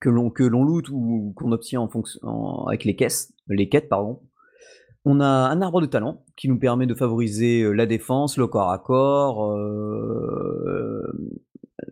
que 0.00 0.08
l'on 0.08 0.30
que 0.30 0.44
l'on 0.44 0.64
loot 0.64 0.88
ou 0.90 1.32
qu'on 1.36 1.52
obtient 1.52 1.80
en 1.80 1.88
fonction 1.88 2.66
avec 2.66 2.84
les 2.84 2.94
caisses, 2.94 3.32
les 3.48 3.68
quêtes, 3.68 3.88
pardon. 3.88 4.20
On 5.04 5.20
a 5.20 5.26
un 5.26 5.62
arbre 5.62 5.80
de 5.80 5.86
talent 5.86 6.24
qui 6.36 6.48
nous 6.48 6.58
permet 6.58 6.86
de 6.86 6.94
favoriser 6.94 7.62
euh, 7.62 7.72
la 7.72 7.86
défense, 7.86 8.36
le 8.36 8.46
corps 8.46 8.70
à 8.70 8.78
corps, 8.78 9.52
euh, 9.52 11.02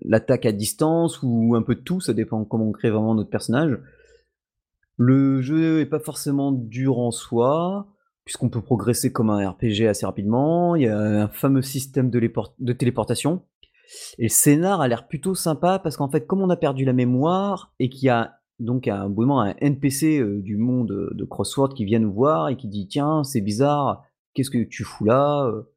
l'attaque 0.03 0.45
à 0.45 0.53
distance 0.53 1.21
ou 1.23 1.55
un 1.57 1.63
peu 1.63 1.77
de 1.77 1.81
tout, 1.81 2.01
ça 2.01 2.13
dépend 2.13 2.45
comment 2.45 2.69
on 2.69 2.73
crée 2.73 2.91
vraiment 2.91 3.15
notre 3.15 3.31
personnage. 3.31 3.79
Le 4.97 5.43
jeu 5.43 5.81
est 5.81 5.87
pas 5.87 6.01
forcément 6.01 6.53
dur 6.53 6.99
en 6.99 7.11
soi, 7.11 7.87
puisqu'on 8.25 8.49
peut 8.49 8.63
progresser 8.63 9.13
comme 9.13 9.31
un 9.31 9.51
RPG 9.51 9.87
assez 9.89 10.07
rapidement. 10.07 10.75
Il 10.75 10.83
y 10.83 10.89
a 10.89 10.99
un 10.99 11.29
fameux 11.29 11.63
système 11.63 12.11
de, 12.11 12.73
téléportation. 12.73 13.43
Et 14.19 14.25
le 14.25 14.29
scénar 14.29 14.81
a 14.81 14.89
l'air 14.89 15.07
plutôt 15.07 15.35
sympa 15.35 15.79
parce 15.79 15.97
qu'en 15.97 16.09
fait, 16.09 16.27
comme 16.27 16.41
on 16.41 16.51
a 16.51 16.57
perdu 16.57 16.85
la 16.85 16.93
mémoire 16.93 17.73
et 17.79 17.89
qu'il 17.89 18.07
y 18.07 18.11
a 18.11 18.41
donc 18.59 18.89
un 18.89 19.13
un 19.15 19.55
NPC 19.59 20.19
euh, 20.19 20.41
du 20.41 20.57
monde 20.57 21.11
de 21.13 21.25
Crossword 21.25 21.75
qui 21.75 21.85
vient 21.85 21.99
nous 21.99 22.13
voir 22.13 22.49
et 22.49 22.57
qui 22.57 22.69
dit 22.69 22.89
tiens 22.89 23.23
c'est 23.23 23.43
bizarre 23.43 24.03
qu'est-ce 24.33 24.51
que 24.51 24.65
tu 24.65 24.83
fous 24.83 25.05
là 25.05 25.45
euh? 25.45 25.71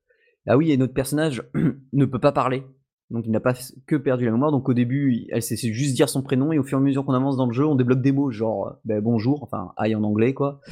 Ah 0.48 0.56
oui 0.56 0.72
et 0.72 0.78
notre 0.78 0.94
personnage 0.94 1.44
ne 1.94 2.06
peut 2.06 2.20
pas 2.20 2.32
parler 2.32 2.64
donc 3.10 3.26
il 3.26 3.32
n'a 3.32 3.40
pas 3.40 3.54
que 3.88 3.96
perdu 3.96 4.26
la 4.26 4.32
mémoire. 4.32 4.52
Donc 4.52 4.70
au 4.70 4.74
début 4.74 5.28
elle 5.32 5.42
sait 5.42 5.56
juste 5.56 5.96
dire 5.96 6.10
son 6.10 6.22
prénom 6.22 6.52
et 6.52 6.60
au 6.60 6.64
fur 6.64 6.78
et 6.78 6.82
à 6.82 6.84
mesure 6.84 7.06
qu'on 7.06 7.14
avance 7.14 7.38
dans 7.38 7.48
le 7.48 7.54
jeu 7.54 7.66
on 7.66 7.76
débloque 7.76 8.02
des 8.02 8.12
mots 8.12 8.32
genre 8.32 8.78
ben, 8.86 9.02
bonjour 9.02 9.44
enfin 9.44 9.74
aïe 9.78 9.96
en 9.96 10.04
anglais 10.04 10.34
quoi. 10.34 10.60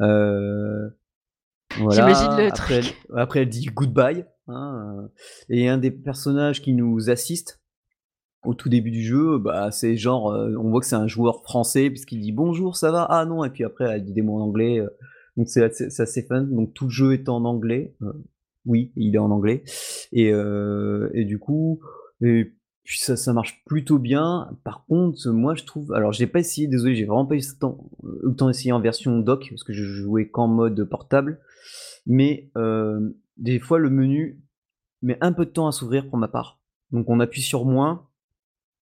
Euh, 0.00 0.90
J'imagine 1.70 2.36
le 2.36 2.48
après, 2.48 2.50
truc. 2.50 2.70
Elle, 3.08 3.18
après 3.18 3.40
elle 3.40 3.48
dit 3.48 3.64
goodbye 3.64 4.26
hein, 4.48 5.08
et 5.48 5.66
un 5.66 5.78
des 5.78 5.90
personnages 5.90 6.60
qui 6.60 6.74
nous 6.74 7.08
assiste 7.08 7.62
au 8.44 8.54
tout 8.54 8.68
début 8.68 8.90
du 8.90 9.02
jeu, 9.02 9.38
bah, 9.38 9.70
c'est 9.70 9.96
genre, 9.96 10.32
euh, 10.32 10.54
on 10.58 10.70
voit 10.70 10.80
que 10.80 10.86
c'est 10.86 10.96
un 10.96 11.06
joueur 11.06 11.42
français 11.42 11.90
puisqu'il 11.90 12.20
dit 12.20 12.32
bonjour, 12.32 12.76
ça 12.76 12.90
va, 12.90 13.04
ah 13.04 13.24
non, 13.24 13.44
et 13.44 13.50
puis 13.50 13.64
après 13.64 13.84
elle 13.84 14.04
dit 14.04 14.12
des 14.12 14.22
mots 14.22 14.38
en 14.38 14.44
anglais, 14.44 14.80
euh, 14.80 14.88
donc 15.36 15.48
c'est 15.48 15.62
assez, 15.62 16.22
fun. 16.22 16.42
Donc 16.42 16.74
tout 16.74 16.86
le 16.86 16.90
jeu 16.90 17.12
est 17.12 17.28
en 17.28 17.44
anglais, 17.44 17.94
euh, 18.02 18.12
oui, 18.66 18.92
il 18.96 19.14
est 19.14 19.18
en 19.18 19.30
anglais, 19.30 19.64
et, 20.12 20.28
et 20.28 21.24
du 21.24 21.38
coup, 21.38 21.80
et 22.20 22.52
puis 22.84 22.98
ça, 22.98 23.16
ça 23.16 23.32
marche 23.32 23.62
plutôt 23.64 23.98
bien. 23.98 24.56
Par 24.64 24.84
contre, 24.86 25.30
moi 25.30 25.54
je 25.54 25.64
trouve, 25.64 25.92
alors 25.92 26.12
j'ai 26.12 26.26
pas 26.26 26.40
essayé, 26.40 26.66
désolé, 26.66 26.94
j'ai 26.94 27.04
vraiment 27.04 27.26
pas 27.26 27.36
eu 27.36 27.40
le 27.40 28.34
temps, 28.34 28.48
d'essayer 28.48 28.72
en 28.72 28.80
version 28.80 29.18
dock 29.20 29.46
parce 29.50 29.64
que 29.64 29.72
je 29.72 29.84
jouais 29.84 30.28
qu'en 30.28 30.48
mode 30.48 30.82
portable, 30.84 31.40
mais 32.06 32.50
des 33.36 33.58
fois 33.60 33.78
le 33.78 33.90
menu 33.90 34.40
met 35.02 35.18
un 35.20 35.32
peu 35.32 35.44
de 35.44 35.50
temps 35.50 35.66
à 35.66 35.72
s'ouvrir 35.72 36.08
pour 36.08 36.18
ma 36.18 36.28
part. 36.28 36.60
Donc 36.90 37.08
on 37.08 37.20
appuie 37.20 37.42
sur 37.42 37.64
moins 37.64 38.06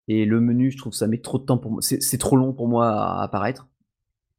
et 0.08 0.24
le 0.24 0.40
menu, 0.40 0.70
je 0.70 0.78
trouve 0.78 0.92
ça 0.92 1.06
met 1.06 1.18
trop 1.18 1.38
de 1.38 1.44
temps 1.44 1.58
pour 1.58 1.70
moi. 1.70 1.80
C'est 1.82 2.18
trop 2.18 2.36
long 2.36 2.52
pour 2.52 2.68
moi 2.68 2.88
à 2.88 3.22
apparaître. 3.22 3.68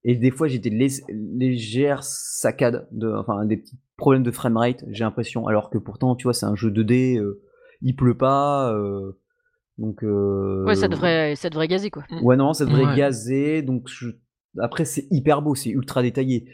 Et 0.04 0.16
des 0.16 0.32
fois, 0.32 0.48
j'ai 0.48 0.58
des 0.58 0.72
légères 1.10 2.04
saccades, 2.04 2.88
de, 2.92 3.14
enfin 3.14 3.46
des 3.46 3.58
petits 3.58 3.78
problèmes 4.02 4.24
de 4.24 4.32
framerate, 4.32 4.84
j'ai 4.90 5.06
l'impression. 5.06 5.48
Alors 5.48 5.70
que 5.70 5.78
pourtant, 5.78 6.16
tu 6.16 6.24
vois, 6.24 6.34
c'est 6.34 6.46
un 6.46 6.56
jeu 6.56 6.70
2D, 6.70 7.18
euh, 7.18 7.42
il 7.82 7.96
pleut 7.96 8.18
pas. 8.18 8.74
Euh, 8.74 9.14
donc, 9.78 10.04
euh, 10.04 10.66
ouais, 10.66 10.76
ça 10.76 10.90
devrait, 10.90 11.36
ça 11.36 11.50
devrait 11.50 11.68
gazer 11.68 11.90
quoi. 11.90 12.04
Ouais, 12.22 12.36
non, 12.36 12.54
ça 12.54 12.66
devrait 12.66 12.96
gazer. 12.98 13.62
Donc, 13.62 13.90
après, 14.60 14.84
c'est 14.84 15.08
hyper 15.12 15.42
beau, 15.42 15.56
c'est 15.56 15.70
ultra 15.70 16.02
détaillé. 16.02 16.52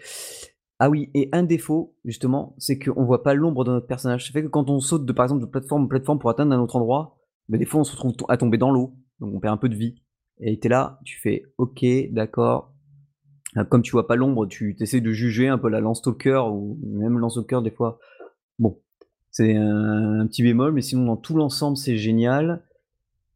Ah 0.79 0.91
oui, 0.91 1.09
et 1.15 1.29
un 1.31 1.41
défaut, 1.41 1.95
justement, 2.05 2.53
c'est 2.59 2.77
qu'on 2.77 3.03
voit 3.03 3.23
pas 3.23 3.33
l'ombre 3.33 3.63
de 3.63 3.71
notre 3.71 3.87
personnage. 3.87 4.27
Ça 4.27 4.31
fait 4.31 4.43
que 4.43 4.47
quand 4.47 4.69
on 4.69 4.79
saute 4.79 5.05
de, 5.05 5.13
par 5.13 5.25
exemple, 5.25 5.41
de 5.41 5.47
plateforme 5.47 5.85
en 5.85 5.87
plateforme 5.87 6.19
pour 6.19 6.29
atteindre 6.29 6.53
un 6.53 6.59
autre 6.59 6.75
endroit, 6.75 7.17
bah, 7.49 7.57
des 7.57 7.65
fois 7.65 7.81
on 7.81 7.83
se 7.83 7.95
retrouve 7.95 8.13
à 8.29 8.37
tomber 8.37 8.57
dans 8.57 8.69
l'eau, 8.69 8.93
donc 9.19 9.33
on 9.33 9.39
perd 9.39 9.55
un 9.55 9.57
peu 9.57 9.69
de 9.69 9.75
vie. 9.75 9.95
Et 10.39 10.59
t'es 10.59 10.69
là, 10.69 10.99
tu 11.03 11.19
fais 11.19 11.43
ok, 11.57 11.83
d'accord. 12.11 12.73
Ah, 13.57 13.65
comme 13.65 13.81
tu 13.81 13.91
vois 13.91 14.05
pas 14.05 14.15
l'ombre, 14.15 14.45
tu 14.45 14.75
essaies 14.79 15.01
de 15.01 15.11
juger 15.11 15.47
un 15.47 15.57
peu 15.57 15.67
la 15.67 15.79
lance 15.79 15.99
stalker 15.99 16.43
ou 16.51 16.77
même 16.83 17.17
lance 17.17 17.33
stalker 17.33 17.61
des 17.63 17.71
fois. 17.71 17.97
Bon, 18.59 18.79
c'est 19.31 19.55
un, 19.55 20.27
petit 20.27 20.43
bémol, 20.43 20.73
mais 20.73 20.81
sinon 20.81 21.05
dans 21.05 21.17
tout 21.17 21.35
l'ensemble 21.35 21.75
c'est 21.75 21.97
génial. 21.97 22.63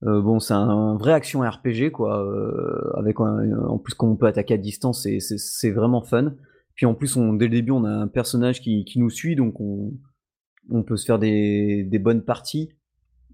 Euh, 0.04 0.22
bon, 0.22 0.40
c'est 0.40 0.54
un, 0.54 0.96
vrai 0.96 1.14
action 1.14 1.42
RPG 1.42 1.92
quoi, 1.92 2.24
euh, 2.24 2.92
avec 2.98 3.20
en 3.20 3.80
plus 3.80 3.96
qu'on 3.96 4.16
peut 4.16 4.28
attaquer 4.28 4.54
à 4.54 4.58
distance, 4.58 5.08
c'est 5.20 5.72
vraiment 5.72 6.02
fun. 6.02 6.34
Puis 6.76 6.86
en 6.86 6.94
plus, 6.94 7.16
on, 7.16 7.34
dès 7.34 7.46
le 7.46 7.52
début, 7.52 7.72
on 7.72 7.84
a 7.84 7.90
un 7.90 8.08
personnage 8.08 8.62
qui, 8.62 8.86
nous 8.98 9.10
suit, 9.10 9.36
donc 9.36 9.60
on, 9.60 9.92
on, 10.70 10.84
peut 10.84 10.98
se 10.98 11.06
faire 11.06 11.20
des 11.20 12.00
bonnes 12.00 12.24
parties. 12.24 12.70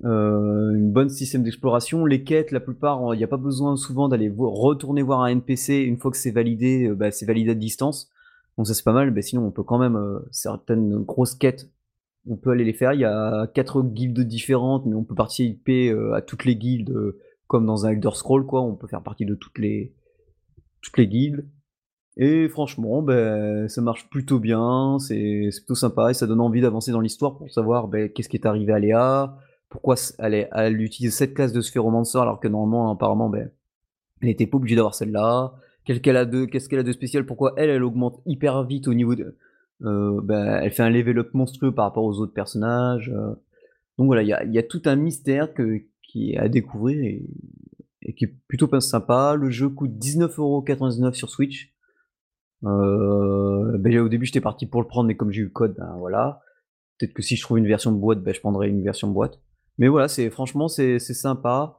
Euh, 0.05 0.75
une 0.75 0.91
bonne 0.91 1.10
système 1.10 1.43
d'exploration. 1.43 2.05
Les 2.05 2.23
quêtes, 2.23 2.51
la 2.51 2.60
plupart, 2.60 3.13
il 3.15 3.17
n'y 3.17 3.23
a 3.23 3.27
pas 3.27 3.38
besoin 3.38 3.75
souvent 3.75 4.07
d'aller 4.07 4.31
retourner 4.38 5.01
voir 5.01 5.21
un 5.21 5.27
NPC 5.27 5.77
une 5.77 5.97
fois 5.97 6.12
que 6.12 6.17
c'est 6.17 6.31
validé, 6.31 6.88
euh, 6.88 6.95
bah, 6.95 7.12
c'est 7.12 7.25
validé 7.25 7.51
à 7.51 7.55
distance. 7.55 8.12
Donc 8.57 8.67
ça 8.67 8.73
c'est 8.73 8.83
pas 8.83 8.93
mal, 8.93 9.13
sinon 9.23 9.45
on 9.45 9.51
peut 9.51 9.63
quand 9.63 9.77
même 9.77 9.95
euh, 9.95 10.19
certaines 10.31 11.03
grosses 11.03 11.36
quêtes, 11.36 11.69
on 12.27 12.36
peut 12.36 12.51
aller 12.51 12.63
les 12.63 12.73
faire. 12.73 12.93
Il 12.93 12.99
y 12.99 13.05
a 13.05 13.47
quatre 13.47 13.81
guildes 13.83 14.21
différentes, 14.21 14.86
mais 14.86 14.95
on 14.95 15.03
peut 15.03 15.15
participer 15.15 15.91
à 16.13 16.21
toutes 16.21 16.45
les 16.45 16.55
guildes 16.55 16.93
comme 17.47 17.65
dans 17.65 17.86
un 17.86 17.91
Elder 17.91 18.10
Scroll 18.13 18.45
quoi. 18.45 18.62
On 18.62 18.75
peut 18.75 18.88
faire 18.88 19.03
partie 19.03 19.25
de 19.25 19.36
toutes 19.36 19.57
les 19.60 19.93
toutes 20.81 20.97
les 20.97 21.07
guildes. 21.07 21.47
Et 22.17 22.49
franchement, 22.49 23.03
ben, 23.03 23.67
ça 23.69 23.81
marche 23.81 24.10
plutôt 24.10 24.39
bien, 24.39 24.97
c'est 24.99 25.49
plutôt 25.55 25.75
sympa 25.75 26.10
et 26.10 26.13
ça 26.15 26.25
donne 26.25 26.41
envie 26.41 26.62
d'avancer 26.62 26.91
dans 26.91 26.99
l'histoire 26.99 27.38
pour 27.38 27.51
savoir 27.51 27.88
ben, 27.88 28.10
qu'est-ce 28.10 28.27
qui 28.27 28.38
est 28.38 28.47
arrivé 28.47 28.73
à 28.73 28.79
Léa, 28.79 29.38
pourquoi 29.69 29.95
elle, 30.19 30.47
elle 30.51 30.82
utilise 30.82 31.15
cette 31.15 31.34
classe 31.34 31.53
de 31.53 31.62
sphéromancer 31.62 32.17
alors 32.17 32.39
que 32.39 32.47
normalement, 32.47 32.91
apparemment, 32.91 33.30
ben, 33.30 33.51
elle 34.21 34.27
n'était 34.27 34.47
pas 34.47 34.58
obligée 34.58 34.75
d'avoir 34.75 34.95
celle-là? 34.95 35.53
Qu'est-ce 35.86 35.99
qu'elle 35.99 36.17
a 36.17 36.25
de, 36.25 36.91
spécial? 36.91 37.25
Pourquoi 37.25 37.53
elle, 37.56 37.69
elle 37.69 37.84
augmente 37.84 38.21
hyper 38.25 38.63
vite 38.65 38.88
au 38.88 38.93
niveau 38.93 39.15
de, 39.15 39.38
euh, 39.84 40.19
ben, 40.21 40.60
elle 40.62 40.71
fait 40.71 40.84
un 40.84 40.89
level 40.89 41.19
up 41.19 41.34
monstrueux 41.34 41.73
par 41.73 41.86
rapport 41.86 42.03
aux 42.03 42.19
autres 42.19 42.34
personnages. 42.34 43.10
Euh. 43.15 43.36
Donc 43.97 44.08
voilà, 44.08 44.21
il 44.21 44.53
y 44.53 44.60
a, 44.60 44.63
tout 44.63 44.82
un 44.86 44.95
mystère 44.95 45.53
qui 45.53 46.34
est 46.34 46.38
à 46.38 46.49
découvrir 46.49 47.01
et, 47.03 48.13
qui 48.13 48.25
est 48.25 48.36
plutôt 48.47 48.67
pas 48.67 48.82
sympa. 48.82 49.36
Le 49.36 49.49
jeu 49.49 49.69
coûte 49.69 49.91
19,99€ 49.91 51.13
sur 51.13 51.30
Switch. 51.30 51.73
Euh, 52.63 53.77
ben, 53.77 53.99
au 53.99 54.10
début, 54.10 54.25
j'étais 54.25 54.41
parti 54.41 54.65
pour 54.65 54.82
le 54.82 54.88
prendre, 54.88 55.08
mais 55.08 55.15
comme 55.15 55.32
j'ai 55.32 55.41
eu 55.41 55.45
le 55.45 55.49
code, 55.49 55.75
ben 55.77 55.95
voilà. 55.97 56.41
Peut-être 56.97 57.13
que 57.13 57.21
si 57.21 57.36
je 57.36 57.41
trouve 57.41 57.60
une 57.60 57.67
version 57.67 57.91
de 57.91 57.97
boîte, 57.97 58.19
je 58.25 58.39
prendrai 58.39 58.69
une 58.69 58.84
version 58.84 59.10
boîte. 59.10 59.39
Mais 59.77 59.87
voilà, 59.87 60.07
c'est 60.07 60.29
franchement, 60.29 60.67
c'est 60.67 60.99
sympa. 60.99 61.77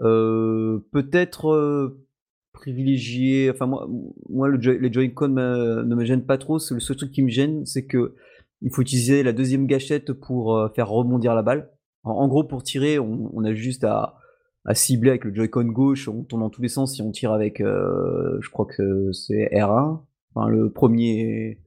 Euh, 0.00 0.80
Peut-être 0.92 1.48
euh, 1.52 2.06
privilégier. 2.52 3.50
Enfin, 3.50 3.66
moi, 3.66 3.88
moi 4.28 4.48
le 4.48 4.58
les 4.58 4.92
Joy-Con 4.92 5.28
ne 5.28 5.94
me 5.94 6.04
gênent 6.04 6.26
pas 6.26 6.38
trop. 6.38 6.58
Le 6.70 6.80
seul 6.80 6.96
truc 6.96 7.12
qui 7.12 7.22
me 7.22 7.28
gêne, 7.28 7.64
c'est 7.66 7.86
que 7.86 8.14
il 8.62 8.72
faut 8.72 8.82
utiliser 8.82 9.22
la 9.22 9.32
deuxième 9.32 9.66
gâchette 9.66 10.12
pour 10.12 10.56
euh, 10.56 10.68
faire 10.74 10.88
rebondir 10.88 11.34
la 11.34 11.42
balle. 11.42 11.70
En, 12.04 12.28
gros, 12.28 12.44
pour 12.44 12.62
tirer, 12.62 12.98
on, 12.98 13.30
on 13.34 13.44
a 13.44 13.52
juste 13.52 13.82
à, 13.82 14.16
à, 14.64 14.74
cibler 14.74 15.10
avec 15.10 15.24
le 15.24 15.34
Joy-Con 15.34 15.64
gauche, 15.64 16.08
on 16.08 16.22
tourne 16.22 16.42
dans 16.42 16.50
tous 16.50 16.62
les 16.62 16.68
sens. 16.68 16.94
Si 16.94 17.02
on 17.02 17.10
tire 17.10 17.32
avec, 17.32 17.60
euh, 17.60 18.38
je 18.40 18.48
crois 18.50 18.66
que 18.66 19.10
c'est 19.12 19.48
R1, 19.52 20.00
enfin 20.34 20.48
le 20.48 20.70
premier, 20.70 21.60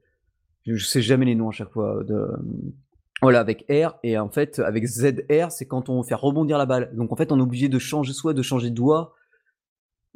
je 0.66 0.84
sais 0.84 1.02
jamais 1.02 1.26
les 1.26 1.36
noms 1.36 1.50
à 1.50 1.52
chaque 1.52 1.72
fois 1.72 2.04
de 2.06 2.26
voilà, 3.22 3.40
avec 3.40 3.66
R, 3.70 3.98
et 4.04 4.18
en 4.18 4.30
fait, 4.30 4.60
avec 4.60 4.86
ZR, 4.86 5.52
c'est 5.52 5.66
quand 5.66 5.90
on 5.90 6.04
fait 6.04 6.16
rebondir 6.16 6.58
la 6.58 6.66
balle. 6.66 6.96
Donc 6.96 7.12
en 7.12 7.16
fait, 7.16 7.32
on 7.32 7.40
est 7.40 7.42
obligé 7.42 7.68
de 7.68 7.80
changer, 7.80 8.14
soit 8.14 8.34
de 8.34 8.42
changer 8.42 8.70
de 8.70 8.76
doigt, 8.76 9.14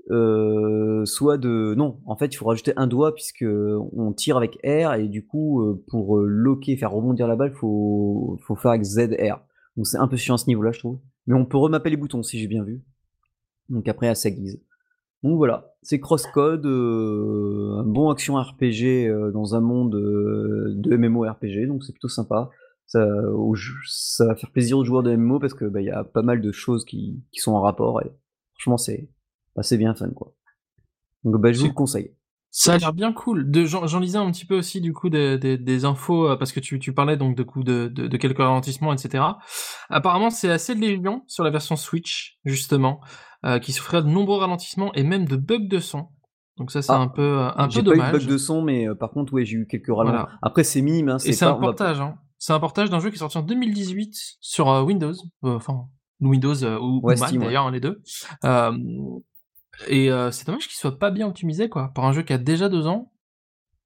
euh, 0.10 1.04
soit 1.06 1.38
de... 1.38 1.76
Non, 1.76 2.00
en 2.06 2.16
fait, 2.16 2.28
il 2.28 2.36
faut 2.36 2.46
rajouter 2.46 2.72
un 2.78 2.88
doigt, 2.88 3.14
puisque 3.14 3.46
on 3.46 4.14
tire 4.14 4.38
avec 4.38 4.58
R, 4.64 4.94
et 4.94 5.10
du 5.10 5.26
coup, 5.26 5.62
euh, 5.62 5.84
pour 5.90 6.18
euh, 6.18 6.26
loquer, 6.26 6.78
faire 6.78 6.92
rebondir 6.92 7.28
la 7.28 7.36
balle, 7.36 7.54
faut, 7.54 8.40
faut 8.46 8.56
faire 8.56 8.72
avec 8.72 8.84
ZR. 8.84 9.40
Donc 9.76 9.88
c'est 9.88 9.98
un 9.98 10.08
peu 10.08 10.16
chiant 10.16 10.36
à 10.36 10.38
ce 10.38 10.48
niveau-là, 10.48 10.72
je 10.72 10.80
trouve. 10.80 11.00
Mais 11.28 11.36
on 11.36 11.46
peut 11.46 11.58
remapper 11.58 11.90
les 11.90 11.98
boutons, 11.98 12.24
si 12.24 12.40
j'ai 12.40 12.48
bien 12.48 12.64
vu. 12.64 12.82
Donc 13.68 13.88
après, 13.90 14.08
à 14.08 14.16
sa 14.16 14.30
guise. 14.30 14.62
Donc 15.24 15.38
voilà, 15.38 15.74
c'est 15.82 16.02
crosscode, 16.02 16.66
un 16.66 17.84
bon 17.84 18.10
action 18.12 18.36
RPG 18.36 19.32
dans 19.32 19.56
un 19.56 19.62
monde 19.62 19.92
de 19.96 20.98
MMORPG, 20.98 21.66
donc 21.66 21.86
c'est 21.86 21.94
plutôt 21.94 22.10
sympa 22.10 22.50
ça, 22.94 23.08
ça 23.88 24.26
va 24.28 24.36
faire 24.36 24.52
plaisir 24.52 24.78
aux 24.78 24.84
joueurs 24.84 25.04
de 25.04 25.16
MMO 25.16 25.40
parce 25.40 25.54
que 25.54 25.66
bah, 25.66 25.82
il 25.82 25.86
y 25.86 25.92
a 25.92 26.04
pas 26.04 26.22
mal 26.22 26.42
de 26.42 26.52
choses 26.52 26.86
qui, 26.86 27.24
qui 27.32 27.40
sont 27.40 27.54
en 27.54 27.62
rapport 27.62 28.02
et 28.02 28.12
franchement 28.54 28.78
c'est 28.78 29.10
assez 29.56 29.78
bien 29.78 29.96
fun 29.96 30.10
quoi. 30.12 30.36
Donc 31.24 31.42
bah, 31.42 31.52
je 31.52 31.60
vous 31.60 31.68
le 31.68 31.74
conseille. 31.74 32.16
Ça 32.52 32.74
a 32.74 32.78
l'air 32.78 32.94
bien 32.94 33.14
cool. 33.14 33.50
J'en 33.66 34.00
lisais 34.00 34.20
un 34.20 34.30
petit 34.30 34.46
peu 34.46 34.56
aussi 34.56 34.80
du 34.80 34.94
coup 34.94 35.10
des, 35.10 35.40
des, 35.40 35.58
des 35.58 35.86
infos 35.86 36.30
euh, 36.30 36.36
parce 36.36 36.52
que 36.52 36.60
tu, 36.60 36.78
tu, 36.78 36.94
parlais 36.94 37.18
donc 37.18 37.36
de 37.36 37.42
coup 37.42 37.64
de, 37.64 37.88
de, 37.88 38.06
de 38.06 38.18
quelques 38.18 38.38
ralentissements 38.38 38.94
etc. 38.94 39.24
Apparemment 39.90 40.30
c'est 40.30 40.52
assez 40.52 40.76
légion 40.76 41.24
sur 41.26 41.44
la 41.44 41.50
version 41.50 41.76
Switch 41.76 42.38
justement 42.46 43.02
euh, 43.44 43.58
qui 43.58 43.72
souffrait 43.72 44.04
de 44.04 44.08
nombreux 44.08 44.38
ralentissements 44.38 44.94
et 44.94 45.02
même 45.02 45.26
de 45.26 45.36
bugs 45.36 45.68
de 45.68 45.80
son. 45.80 46.10
Donc 46.58 46.70
ça 46.70 46.84
c'est 46.84 46.92
ah, 46.92 47.00
un 47.00 47.08
peu 47.08 47.40
euh, 47.40 47.50
un 47.56 47.68
peu 47.68 47.82
dommage. 47.82 48.12
Pas 48.12 48.18
eu 48.18 48.20
de 48.20 48.26
bugs 48.26 48.32
de 48.34 48.38
son 48.38 48.62
mais 48.62 48.88
par 48.94 49.10
contre 49.10 49.34
ouais 49.34 49.46
j'ai 49.46 49.58
eu 49.58 49.66
quelques 49.66 49.88
ralentissements. 49.88 50.30
Après 50.44 50.64
c'est 50.64 50.84
minime. 50.84 51.10
Hein, 51.10 51.18
et 51.26 51.34
c'est 51.34 51.46
un 51.46 51.56
portage. 51.56 52.02
Hein. 52.02 52.20
C'est 52.46 52.52
un 52.52 52.60
portage 52.60 52.90
d'un 52.90 53.00
jeu 53.00 53.10
qui 53.10 53.16
est 53.16 53.20
sorti 53.20 53.38
en 53.38 53.42
2018 53.42 54.18
sur 54.42 54.70
euh, 54.70 54.84
Windows, 54.84 55.14
euh, 55.46 55.56
enfin 55.56 55.88
Windows 56.20 56.62
euh, 56.66 56.78
ou, 56.78 57.00
Mac 57.02 57.34
d'ailleurs, 57.38 57.72
les 57.72 57.80
deux. 57.80 58.02
et 59.88 60.10
c'est 60.32 60.46
dommage 60.46 60.68
qu'il 60.68 60.76
soit 60.76 61.00
pas 61.00 61.10
bien 61.10 61.26
optimisé 61.26 61.70
quoi, 61.70 61.94
par 61.96 62.04
un 62.04 62.12
jeu 62.12 62.22
qui 62.22 62.34
a 62.34 62.38
déjà 62.38 62.68
deux 62.68 62.86
ans. 62.86 63.14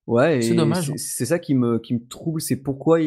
Ouais, 0.07 0.41
c'est 0.41 0.55
dommage. 0.55 0.89
Hein. 0.89 0.93
C'est 0.97 1.27
ça 1.27 1.37
qui 1.37 1.53
me, 1.53 1.77
qui 1.77 1.93
me 1.93 2.07
trouble, 2.07 2.41
c'est 2.41 2.55
pourquoi 2.55 2.97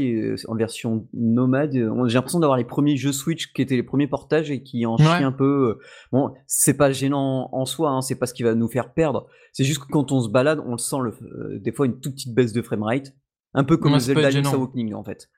en 0.47 0.55
version 0.55 1.09
nomade, 1.15 1.73
j'ai 1.73 2.15
l'impression 2.15 2.39
d'avoir 2.39 2.57
les 2.57 2.65
premiers 2.65 2.97
jeux 2.97 3.11
Switch 3.11 3.53
qui 3.53 3.61
étaient 3.61 3.75
les 3.75 3.83
premiers 3.83 4.07
portages 4.07 4.53
et 4.53 4.63
qui 4.63 4.87
en 4.87 4.99
chient 4.99 5.25
un 5.25 5.33
peu. 5.33 5.81
Bon, 6.13 6.33
c'est 6.47 6.77
pas 6.77 6.93
gênant 6.93 7.49
en 7.51 7.65
soi, 7.65 7.91
hein, 7.91 8.03
c'est 8.03 8.21
pas 8.21 8.27
ce 8.27 8.35
qui 8.35 8.45
va 8.45 8.55
nous 8.55 8.69
faire 8.69 8.93
perdre. 8.93 9.27
C'est 9.53 9.65
juste 9.65 9.81
que 9.81 9.89
quand 9.91 10.13
on 10.13 10.21
se 10.21 10.29
balade, 10.29 10.63
on 10.65 10.73
le 10.73 10.79
sent 10.79 10.99
le, 11.03 11.59
des 11.59 11.73
fois 11.73 11.87
une 11.87 11.99
toute 11.99 12.15
petite 12.15 12.37
baisse 12.37 12.53
de 12.53 12.63
framerate, 12.63 13.17
un 13.53 13.65
peu 13.65 13.79
comme 13.79 13.95
le 13.95 13.99
Zelda 13.99 14.31
Link's 14.31 14.55
Awakening 14.55 14.95
en 14.95 15.03
fait. 15.03 15.29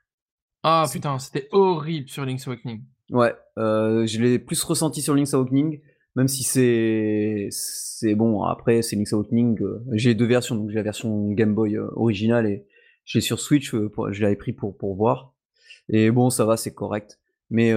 Ah 0.63 0.85
putain, 0.91 1.19
c'était 1.19 1.49
horrible 1.51 2.07
sur 2.07 2.25
Link's 2.25 2.47
Awakening. 2.47 2.83
Ouais, 3.11 3.33
euh, 3.57 4.07
je 4.07 4.21
l'ai 4.21 4.39
plus 4.39 4.63
ressenti 4.63 5.01
sur 5.01 5.13
Link's 5.13 5.33
Awakening, 5.33 5.81
même 6.15 6.29
si 6.29 6.43
c'est 6.43 7.49
c'est 7.51 8.15
bon. 8.15 8.43
Après, 8.43 8.81
c'est 8.81 8.95
Link's 8.95 9.11
Awakening. 9.11 9.61
Euh, 9.61 9.83
j'ai 9.91 10.15
deux 10.15 10.25
versions, 10.25 10.55
donc 10.55 10.69
j'ai 10.69 10.75
la 10.75 10.83
version 10.83 11.31
Game 11.31 11.53
Boy 11.53 11.75
euh, 11.75 11.87
originale 11.95 12.47
et 12.47 12.65
j'ai 13.03 13.19
sur 13.19 13.39
Switch. 13.39 13.73
Je 13.73 14.21
l'avais 14.21 14.37
pris 14.37 14.53
pour 14.53 14.77
pour 14.77 14.95
voir. 14.95 15.33
Et 15.89 16.11
bon, 16.11 16.29
ça 16.29 16.45
va, 16.45 16.55
c'est 16.55 16.73
correct. 16.73 17.19
Mais 17.49 17.73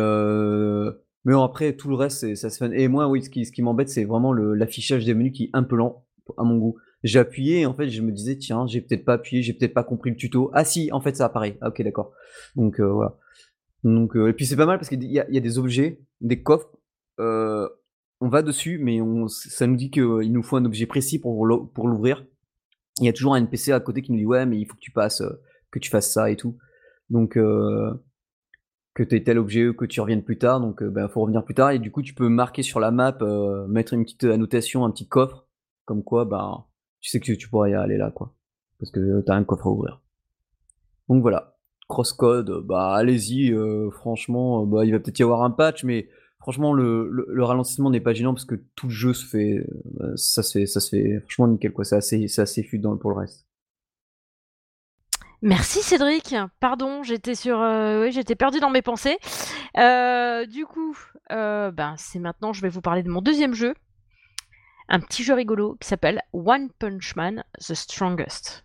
mais 1.24 1.34
après 1.34 1.72
tout 1.74 1.88
le 1.88 1.96
reste, 1.96 2.36
ça 2.36 2.50
se 2.50 2.64
fait. 2.64 2.80
Et 2.80 2.86
moi, 2.86 3.08
oui, 3.08 3.22
ce 3.22 3.30
qui 3.30 3.44
ce 3.44 3.50
qui 3.50 3.62
m'embête, 3.62 3.88
c'est 3.88 4.04
vraiment 4.04 4.32
l'affichage 4.32 5.04
des 5.04 5.12
menus 5.12 5.32
qui 5.32 5.44
est 5.44 5.50
un 5.54 5.64
peu 5.64 5.74
lent 5.74 6.06
à 6.38 6.44
mon 6.44 6.56
goût. 6.56 6.76
Et 7.06 7.66
en 7.66 7.74
fait 7.74 7.88
je 7.88 8.02
me 8.02 8.12
disais 8.12 8.36
tiens 8.36 8.66
j'ai 8.66 8.80
peut-être 8.80 9.04
pas 9.04 9.14
appuyé, 9.14 9.42
j'ai 9.42 9.52
peut-être 9.52 9.74
pas 9.74 9.84
compris 9.84 10.10
le 10.10 10.16
tuto. 10.16 10.50
Ah 10.54 10.64
si 10.64 10.90
en 10.92 11.00
fait 11.00 11.16
ça 11.16 11.26
apparaît. 11.26 11.58
Ah, 11.60 11.68
ok 11.68 11.82
d'accord. 11.82 12.12
Donc 12.56 12.80
euh, 12.80 12.90
voilà. 12.90 13.16
Donc 13.84 14.16
euh, 14.16 14.28
et 14.28 14.32
puis 14.32 14.46
c'est 14.46 14.56
pas 14.56 14.66
mal 14.66 14.78
parce 14.78 14.88
qu'il 14.88 15.02
y, 15.04 15.20
a, 15.20 15.24
des 15.24 15.58
objets, 15.58 16.00
des 16.20 16.42
coffres. 16.42 16.70
Euh, 17.20 17.68
on 18.20 18.28
va 18.28 18.42
dessus 18.42 18.78
mais 18.78 18.98
ça 19.28 19.66
nous 19.66 19.76
dit 19.76 19.90
qu'il 19.90 20.32
nous 20.32 20.42
faut 20.42 20.56
un 20.56 20.64
objet 20.64 20.86
précis 20.86 21.18
pour 21.18 21.46
pour 21.74 21.88
l'ouvrir. 21.88 22.26
Il 23.00 23.04
y 23.04 23.08
a 23.08 23.12
toujours 23.12 23.34
un 23.34 23.38
NPC 23.38 23.72
à 23.72 23.80
côté 23.80 24.02
qui 24.02 24.12
nous 24.12 24.18
dit 24.18 24.26
ouais 24.26 24.46
mais 24.46 24.58
il 24.58 24.66
faut 24.66 24.74
que 24.74 24.80
tu 24.80 24.90
passes, 24.90 25.22
que 25.70 25.78
tu 25.78 25.90
fasses 25.90 26.12
ça 26.12 26.30
et 26.30 26.36
tout. 26.36 26.56
Donc 27.10 27.34
que 27.34 29.02
tu 29.02 29.14
aies 29.14 29.22
tel 29.22 29.38
objet 29.38 29.74
que 29.76 29.84
tu 29.84 30.00
reviennes 30.00 30.24
plus 30.24 30.38
tard, 30.38 30.60
donc 30.60 30.78
il 30.80 30.88
ben, 30.88 31.06
faut 31.06 31.20
revenir 31.20 31.44
plus 31.44 31.54
tard, 31.54 31.70
et 31.70 31.78
du 31.78 31.90
coup 31.90 32.02
tu 32.02 32.14
peux 32.14 32.30
marquer 32.30 32.62
sur 32.62 32.80
la 32.80 32.90
map, 32.90 33.18
mettre 33.68 33.92
une 33.92 34.04
petite 34.04 34.24
annotation, 34.24 34.86
un 34.86 34.90
petit 34.90 35.06
coffre, 35.06 35.46
comme 35.84 36.02
quoi 36.02 36.24
ben 36.24 36.64
tu 37.06 37.12
sais 37.12 37.20
que 37.20 37.32
tu 37.32 37.48
pourras 37.48 37.68
y 37.68 37.74
aller 37.74 37.98
là, 37.98 38.10
quoi. 38.10 38.34
Parce 38.80 38.90
que 38.90 39.20
t'as 39.20 39.36
un 39.36 39.44
coffre 39.44 39.68
à 39.68 39.70
ouvrir. 39.70 40.02
Donc 41.08 41.22
voilà. 41.22 41.56
Crosscode, 41.88 42.66
bah 42.66 42.96
allez-y, 42.96 43.52
euh, 43.52 43.92
franchement, 43.92 44.62
euh, 44.62 44.66
bah, 44.66 44.84
il 44.84 44.90
va 44.90 44.98
peut-être 44.98 45.20
y 45.20 45.22
avoir 45.22 45.44
un 45.44 45.52
patch, 45.52 45.84
mais 45.84 46.08
franchement, 46.40 46.72
le, 46.72 47.08
le, 47.08 47.44
ralentissement 47.44 47.90
n'est 47.90 48.00
pas 48.00 48.12
gênant 48.12 48.34
parce 48.34 48.44
que 48.44 48.56
tout 48.74 48.88
le 48.88 48.92
jeu 48.92 49.14
se 49.14 49.24
fait, 49.24 49.64
euh, 50.00 50.16
ça 50.16 50.42
se 50.42 50.58
fait, 50.58 50.66
ça 50.66 50.80
se 50.80 50.88
fait 50.88 51.20
franchement 51.20 51.46
nickel, 51.46 51.72
quoi. 51.72 51.84
C'est 51.84 51.94
assez, 51.94 52.26
assez 52.40 52.68
pour 53.00 53.10
le 53.10 53.16
reste. 53.16 53.46
Merci 55.42 55.82
Cédric. 55.82 56.34
Pardon, 56.58 57.04
j'étais 57.04 57.36
sur, 57.36 57.60
oui, 57.60 58.10
j'étais 58.10 58.34
perdu 58.34 58.58
dans 58.58 58.70
mes 58.70 58.82
pensées. 58.82 59.16
du 59.76 60.66
coup, 60.66 60.98
ben 61.30 61.94
c'est 61.98 62.18
maintenant, 62.18 62.52
je 62.52 62.62
vais 62.62 62.68
vous 62.68 62.80
parler 62.80 63.04
de 63.04 63.10
mon 63.10 63.22
deuxième 63.22 63.54
jeu 63.54 63.74
un 64.88 65.00
petit 65.00 65.24
jeu 65.24 65.34
rigolo 65.34 65.76
qui 65.80 65.88
s'appelle 65.88 66.22
One 66.32 66.70
Punch 66.78 67.16
Man 67.16 67.44
The 67.58 67.74
Strongest. 67.74 68.64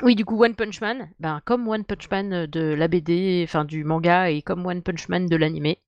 Oui, 0.00 0.14
du 0.14 0.24
coup, 0.24 0.42
One 0.42 0.54
Punch 0.54 0.80
Man, 0.80 1.10
ben, 1.18 1.40
comme 1.44 1.66
One 1.66 1.84
Punch 1.84 2.08
Man 2.08 2.32
euh, 2.32 2.46
de 2.46 2.60
la 2.60 2.86
BD, 2.86 3.42
enfin 3.44 3.64
du 3.64 3.82
manga, 3.82 4.30
et 4.30 4.42
comme 4.42 4.64
One 4.64 4.82
Punch 4.82 5.08
Man 5.08 5.26
de 5.26 5.34
l'animé. 5.34 5.80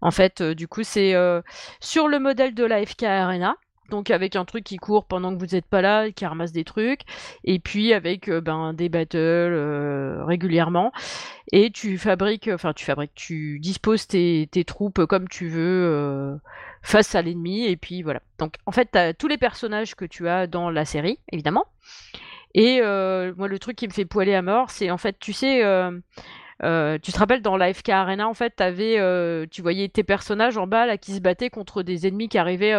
En 0.00 0.10
fait, 0.10 0.40
euh, 0.40 0.54
du 0.54 0.66
coup, 0.66 0.82
c'est 0.82 1.14
euh, 1.14 1.42
sur 1.80 2.08
le 2.08 2.18
modèle 2.18 2.54
de 2.54 2.64
la 2.64 2.84
FK 2.84 3.04
Arena, 3.04 3.56
donc 3.90 4.10
avec 4.10 4.36
un 4.36 4.44
truc 4.44 4.64
qui 4.64 4.76
court 4.76 5.04
pendant 5.06 5.34
que 5.34 5.38
vous 5.38 5.54
n'êtes 5.54 5.66
pas 5.66 5.82
là, 5.82 6.10
qui 6.10 6.26
ramasse 6.26 6.52
des 6.52 6.64
trucs, 6.64 7.02
et 7.44 7.58
puis 7.58 7.92
avec 7.92 8.28
euh, 8.28 8.40
ben, 8.40 8.72
des 8.72 8.88
battles 8.88 9.54
régulièrement. 10.26 10.92
Et 11.52 11.70
tu 11.70 11.98
fabriques, 11.98 12.50
enfin 12.52 12.72
tu 12.72 12.84
fabriques, 12.84 13.14
tu 13.14 13.58
disposes 13.60 14.06
tes, 14.06 14.48
troupes 14.66 15.06
comme 15.06 15.28
tu 15.28 15.48
veux 15.48 16.38
face 16.82 17.14
à 17.14 17.22
l'ennemi, 17.22 17.66
et 17.66 17.76
puis 17.76 18.02
voilà. 18.02 18.20
Donc 18.38 18.54
en 18.66 18.72
fait, 18.72 18.90
tu 18.92 18.98
as 18.98 19.14
tous 19.14 19.28
les 19.28 19.38
personnages 19.38 19.94
que 19.94 20.04
tu 20.04 20.28
as 20.28 20.46
dans 20.46 20.70
la 20.70 20.84
série, 20.84 21.18
évidemment. 21.32 21.66
Et 22.56 22.80
euh, 22.80 23.34
moi, 23.36 23.48
le 23.48 23.58
truc 23.58 23.76
qui 23.76 23.86
me 23.86 23.92
fait 23.92 24.06
poiler 24.06 24.34
à 24.34 24.40
mort, 24.40 24.70
c'est 24.70 24.90
en 24.90 24.96
fait, 24.96 25.18
tu 25.18 25.34
sais, 25.34 25.62
euh, 25.62 25.90
euh, 26.62 26.98
tu 27.02 27.12
te 27.12 27.18
rappelles 27.18 27.42
dans 27.42 27.58
l'AFK 27.58 27.90
Arena, 27.90 28.26
en 28.28 28.34
fait, 28.34 28.60
avais, 28.62 28.96
tu 29.50 29.60
voyais 29.60 29.88
tes 29.88 30.04
personnages 30.04 30.56
en 30.56 30.66
bas 30.66 30.86
là 30.86 30.96
qui 30.96 31.12
se 31.12 31.20
battaient 31.20 31.50
contre 31.50 31.82
des 31.82 32.06
ennemis 32.06 32.30
qui 32.30 32.38
arrivaient 32.38 32.74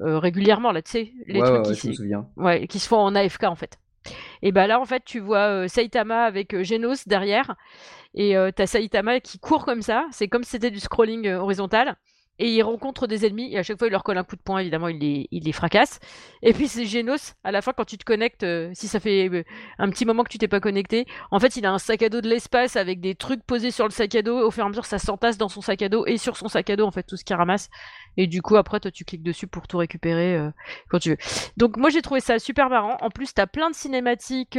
régulièrement 0.00 0.72
là, 0.72 0.82
tu 0.82 0.90
sais, 0.90 1.12
les 1.26 1.40
trucs 1.40 1.76
qui, 1.76 1.98
ouais, 2.36 2.66
qui 2.66 2.78
se 2.78 2.88
font 2.88 2.98
en 2.98 3.14
AFK 3.14 3.44
en 3.44 3.56
fait. 3.56 3.78
Et 4.42 4.52
bah 4.52 4.66
là, 4.66 4.80
en 4.80 4.84
fait, 4.84 5.02
tu 5.04 5.18
vois 5.20 5.68
Saitama 5.68 6.24
avec 6.24 6.62
Genos 6.62 7.06
derrière, 7.06 7.56
et 8.14 8.34
t'as 8.54 8.66
Saitama 8.66 9.20
qui 9.20 9.38
court 9.38 9.64
comme 9.64 9.82
ça. 9.82 10.06
C'est 10.10 10.28
comme 10.28 10.44
si 10.44 10.50
c'était 10.50 10.70
du 10.70 10.80
scrolling 10.80 11.28
horizontal 11.28 11.96
et 12.38 12.50
il 12.50 12.62
rencontre 12.62 13.06
des 13.06 13.26
ennemis 13.26 13.52
et 13.52 13.58
à 13.58 13.62
chaque 13.62 13.78
fois 13.78 13.88
il 13.88 13.90
leur 13.90 14.04
colle 14.04 14.18
un 14.18 14.24
coup 14.24 14.36
de 14.36 14.42
poing 14.42 14.58
évidemment 14.58 14.88
il 14.88 14.98
les, 14.98 15.28
il 15.30 15.44
les 15.44 15.52
fracasse 15.52 15.98
et 16.42 16.52
puis 16.52 16.68
c'est 16.68 16.86
Genos 16.86 17.34
à 17.44 17.50
la 17.50 17.62
fin 17.62 17.72
quand 17.72 17.84
tu 17.84 17.98
te 17.98 18.04
connectes 18.04 18.44
euh, 18.44 18.70
si 18.74 18.88
ça 18.88 19.00
fait 19.00 19.28
euh, 19.28 19.42
un 19.78 19.90
petit 19.90 20.04
moment 20.04 20.24
que 20.24 20.28
tu 20.28 20.38
t'es 20.38 20.48
pas 20.48 20.60
connecté 20.60 21.06
en 21.30 21.40
fait 21.40 21.56
il 21.56 21.66
a 21.66 21.72
un 21.72 21.78
sac 21.78 22.02
à 22.02 22.08
dos 22.08 22.20
de 22.20 22.28
l'espace 22.28 22.76
avec 22.76 23.00
des 23.00 23.14
trucs 23.14 23.42
posés 23.44 23.70
sur 23.70 23.84
le 23.84 23.90
sac 23.90 24.14
à 24.14 24.22
dos. 24.22 24.38
Au 24.38 24.50
fur 24.50 24.62
et 24.62 24.66
à 24.66 24.68
mesure 24.68 24.84
ça 24.84 24.98
s'entasse 24.98 25.38
dans 25.38 25.48
son 25.48 25.60
sac 25.60 25.82
à 25.82 25.88
dos 25.88 26.06
et 26.06 26.16
sur 26.16 26.36
son 26.36 26.48
sac 26.48 26.70
à 26.70 26.76
dos 26.76 26.84
en 26.84 26.90
fait 26.90 27.02
tout 27.02 27.16
ce 27.16 27.24
qu'il 27.24 27.36
ramasse. 27.36 27.68
Et 28.16 28.26
du 28.26 28.42
coup 28.42 28.56
après 28.56 28.80
toi 28.80 28.90
tu 28.90 29.04
cliques 29.04 29.22
dessus 29.22 29.46
pour 29.46 29.66
tout 29.66 29.78
récupérer 29.78 30.36
euh, 30.36 30.50
quand 30.88 30.98
tu 30.98 31.10
veux. 31.10 31.16
Donc 31.56 31.76
moi 31.76 31.90
j'ai 31.90 32.02
trouvé 32.02 32.20
ça 32.20 32.38
super 32.38 32.68
marrant. 32.70 32.96
En 33.00 33.10
plus 33.10 33.34
t'as 33.34 33.46
plein 33.46 33.70
de 33.70 33.74
cinématiques 33.74 34.58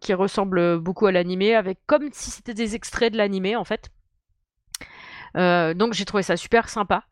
qui 0.00 0.14
ressemblent 0.14 0.78
beaucoup 0.78 1.06
à 1.06 1.12
l'animé 1.12 1.54
avec 1.54 1.78
comme 1.86 2.08
si 2.12 2.30
c'était 2.30 2.54
des 2.54 2.74
extraits 2.74 3.12
de 3.12 3.18
l'animé 3.18 3.56
en 3.56 3.64
fait 3.64 3.90
euh, 5.36 5.74
donc 5.74 5.92
j'ai 5.92 6.04
trouvé 6.04 6.22
ça 6.22 6.36
super 6.36 6.68
sympa. 6.68 7.04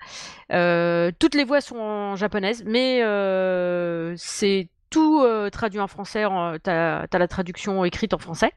Euh, 0.52 1.10
toutes 1.18 1.34
les 1.34 1.44
voix 1.44 1.60
sont 1.60 1.78
en 1.78 2.16
japonaise, 2.16 2.64
mais 2.66 3.02
euh, 3.02 4.14
c'est 4.16 4.68
tout 4.90 5.24
traduit 5.52 5.80
en 5.80 5.88
français. 5.88 6.24
Tu 6.64 6.70
as, 6.70 7.06
la 7.12 7.28
traduction 7.28 7.84
écrite 7.84 8.14
en 8.14 8.18
français. 8.18 8.52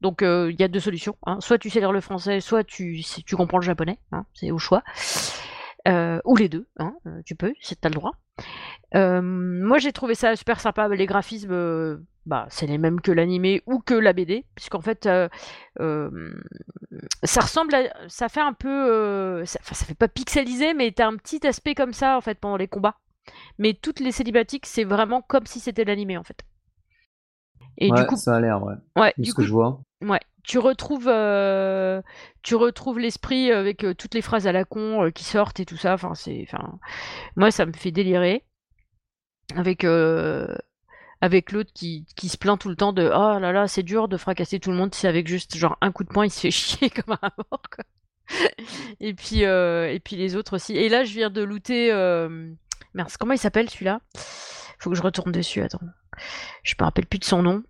Donc 0.00 0.22
il 0.22 0.56
y 0.58 0.62
a 0.62 0.68
deux 0.68 0.80
solutions. 0.80 1.16
Hein. 1.26 1.38
Soit 1.40 1.58
tu 1.58 1.70
sais 1.70 1.80
lire 1.80 1.92
le 1.92 2.00
français, 2.00 2.40
soit 2.40 2.64
tu, 2.64 3.02
comprends 3.36 3.58
le 3.58 3.64
japonais. 3.64 3.98
Hein. 4.12 4.24
C'est 4.34 4.50
au 4.50 4.58
choix. 4.58 4.82
ou 5.86 6.36
les 6.36 6.48
deux, 6.48 6.68
hein. 6.78 6.94
tu 7.24 7.34
peux, 7.34 7.52
tu 7.60 7.74
as 7.82 7.88
le 7.88 7.94
droit. 7.94 8.12
moi 8.94 9.78
j'ai 9.78 9.92
trouvé 9.92 10.14
ça 10.14 10.36
super 10.36 10.60
sympa. 10.60 10.88
Les 10.88 11.06
graphismes, 11.06 12.04
bah, 12.26 12.46
c'est 12.50 12.66
les 12.66 12.76
mêmes 12.76 13.00
que 13.00 13.12
l'animé 13.12 13.62
ou 13.66 13.78
que 13.78 13.94
la 13.94 14.12
BD, 14.12 14.44
puisqu'en 14.56 14.80
fait, 14.80 15.06
euh, 15.06 15.28
euh, 15.80 16.34
ça 17.22 17.40
ressemble 17.40 17.74
à, 17.74 17.82
ça 18.08 18.28
fait 18.28 18.40
un 18.40 18.52
peu, 18.52 18.68
euh, 18.68 19.44
ça, 19.44 19.60
ça, 19.62 19.86
fait 19.86 19.94
pas 19.94 20.08
pixelisé, 20.08 20.74
mais 20.74 20.90
t'as 20.90 21.06
un 21.06 21.16
petit 21.16 21.46
aspect 21.46 21.76
comme 21.76 21.92
ça 21.92 22.16
en 22.16 22.20
fait 22.20 22.38
pendant 22.38 22.56
les 22.56 22.66
combats. 22.66 22.96
Mais 23.58 23.74
toutes 23.74 24.00
les 24.00 24.10
célibatiques, 24.10 24.66
c'est 24.66 24.84
vraiment 24.84 25.22
comme 25.22 25.46
si 25.46 25.60
c'était 25.60 25.84
l'animé 25.84 26.16
en 26.16 26.24
fait. 26.24 26.42
Et 27.78 27.90
du 27.90 28.06
coup, 28.06 28.16
ça 28.16 28.36
a 28.36 28.40
l'air, 28.40 28.62
ouais. 28.62 28.74
Ouais, 28.96 29.14
du 29.18 29.30
ce 29.30 29.34
coup, 29.34 29.42
que 29.42 29.46
je 29.46 29.52
vois. 29.52 29.80
Ouais, 30.02 30.20
tu 30.42 30.58
retrouves, 30.58 31.12
tu 32.42 32.54
retrouves 32.56 32.98
l'esprit 32.98 33.52
avec 33.52 33.86
toutes 33.98 34.14
les 34.14 34.22
phrases 34.22 34.46
à 34.46 34.52
la 34.52 34.64
con 34.64 35.10
qui 35.14 35.24
sortent 35.24 35.60
et 35.60 35.66
tout 35.66 35.76
ça. 35.76 35.94
Enfin, 35.94 36.14
c'est, 36.14 36.44
enfin, 36.48 36.78
moi, 37.36 37.50
ça 37.50 37.66
me 37.66 37.72
fait 37.72 37.92
délirer 37.92 38.44
avec 39.54 39.84
avec 41.20 41.52
l'autre 41.52 41.70
qui, 41.74 42.06
qui, 42.16 42.28
se 42.28 42.36
plaint 42.36 42.58
tout 42.58 42.68
le 42.68 42.76
temps 42.76 42.92
de 42.92 43.04
oh 43.04 43.38
là 43.38 43.52
là 43.52 43.68
c'est 43.68 43.82
dur 43.82 44.08
de 44.08 44.16
fracasser 44.16 44.60
tout 44.60 44.70
le 44.70 44.76
monde 44.76 44.94
si 44.94 45.06
avec 45.06 45.26
juste 45.26 45.56
genre 45.56 45.76
un 45.80 45.90
coup 45.90 46.04
de 46.04 46.08
poing 46.08 46.26
il 46.26 46.30
se 46.30 46.40
fait 46.40 46.50
chier 46.50 46.90
comme 46.90 47.16
un 47.22 47.30
mort 47.38 47.62
quoi. 47.74 47.84
et 49.00 49.14
puis 49.14 49.44
euh, 49.44 49.90
et 49.92 50.00
puis 50.00 50.16
les 50.16 50.36
autres 50.36 50.56
aussi. 50.56 50.76
Et 50.76 50.88
là 50.88 51.04
je 51.04 51.12
viens 51.14 51.30
de 51.30 51.42
looter 51.42 51.92
euh... 51.92 52.50
merde 52.94 53.10
comment 53.18 53.32
il 53.32 53.38
s'appelle 53.38 53.70
celui-là? 53.70 54.00
Faut 54.78 54.90
que 54.90 54.96
je 54.96 55.02
retourne 55.02 55.32
dessus 55.32 55.62
attends. 55.62 55.80
Je 56.62 56.74
me 56.78 56.84
rappelle 56.84 57.06
plus 57.06 57.18
de 57.18 57.24
son 57.24 57.42
nom. 57.42 57.62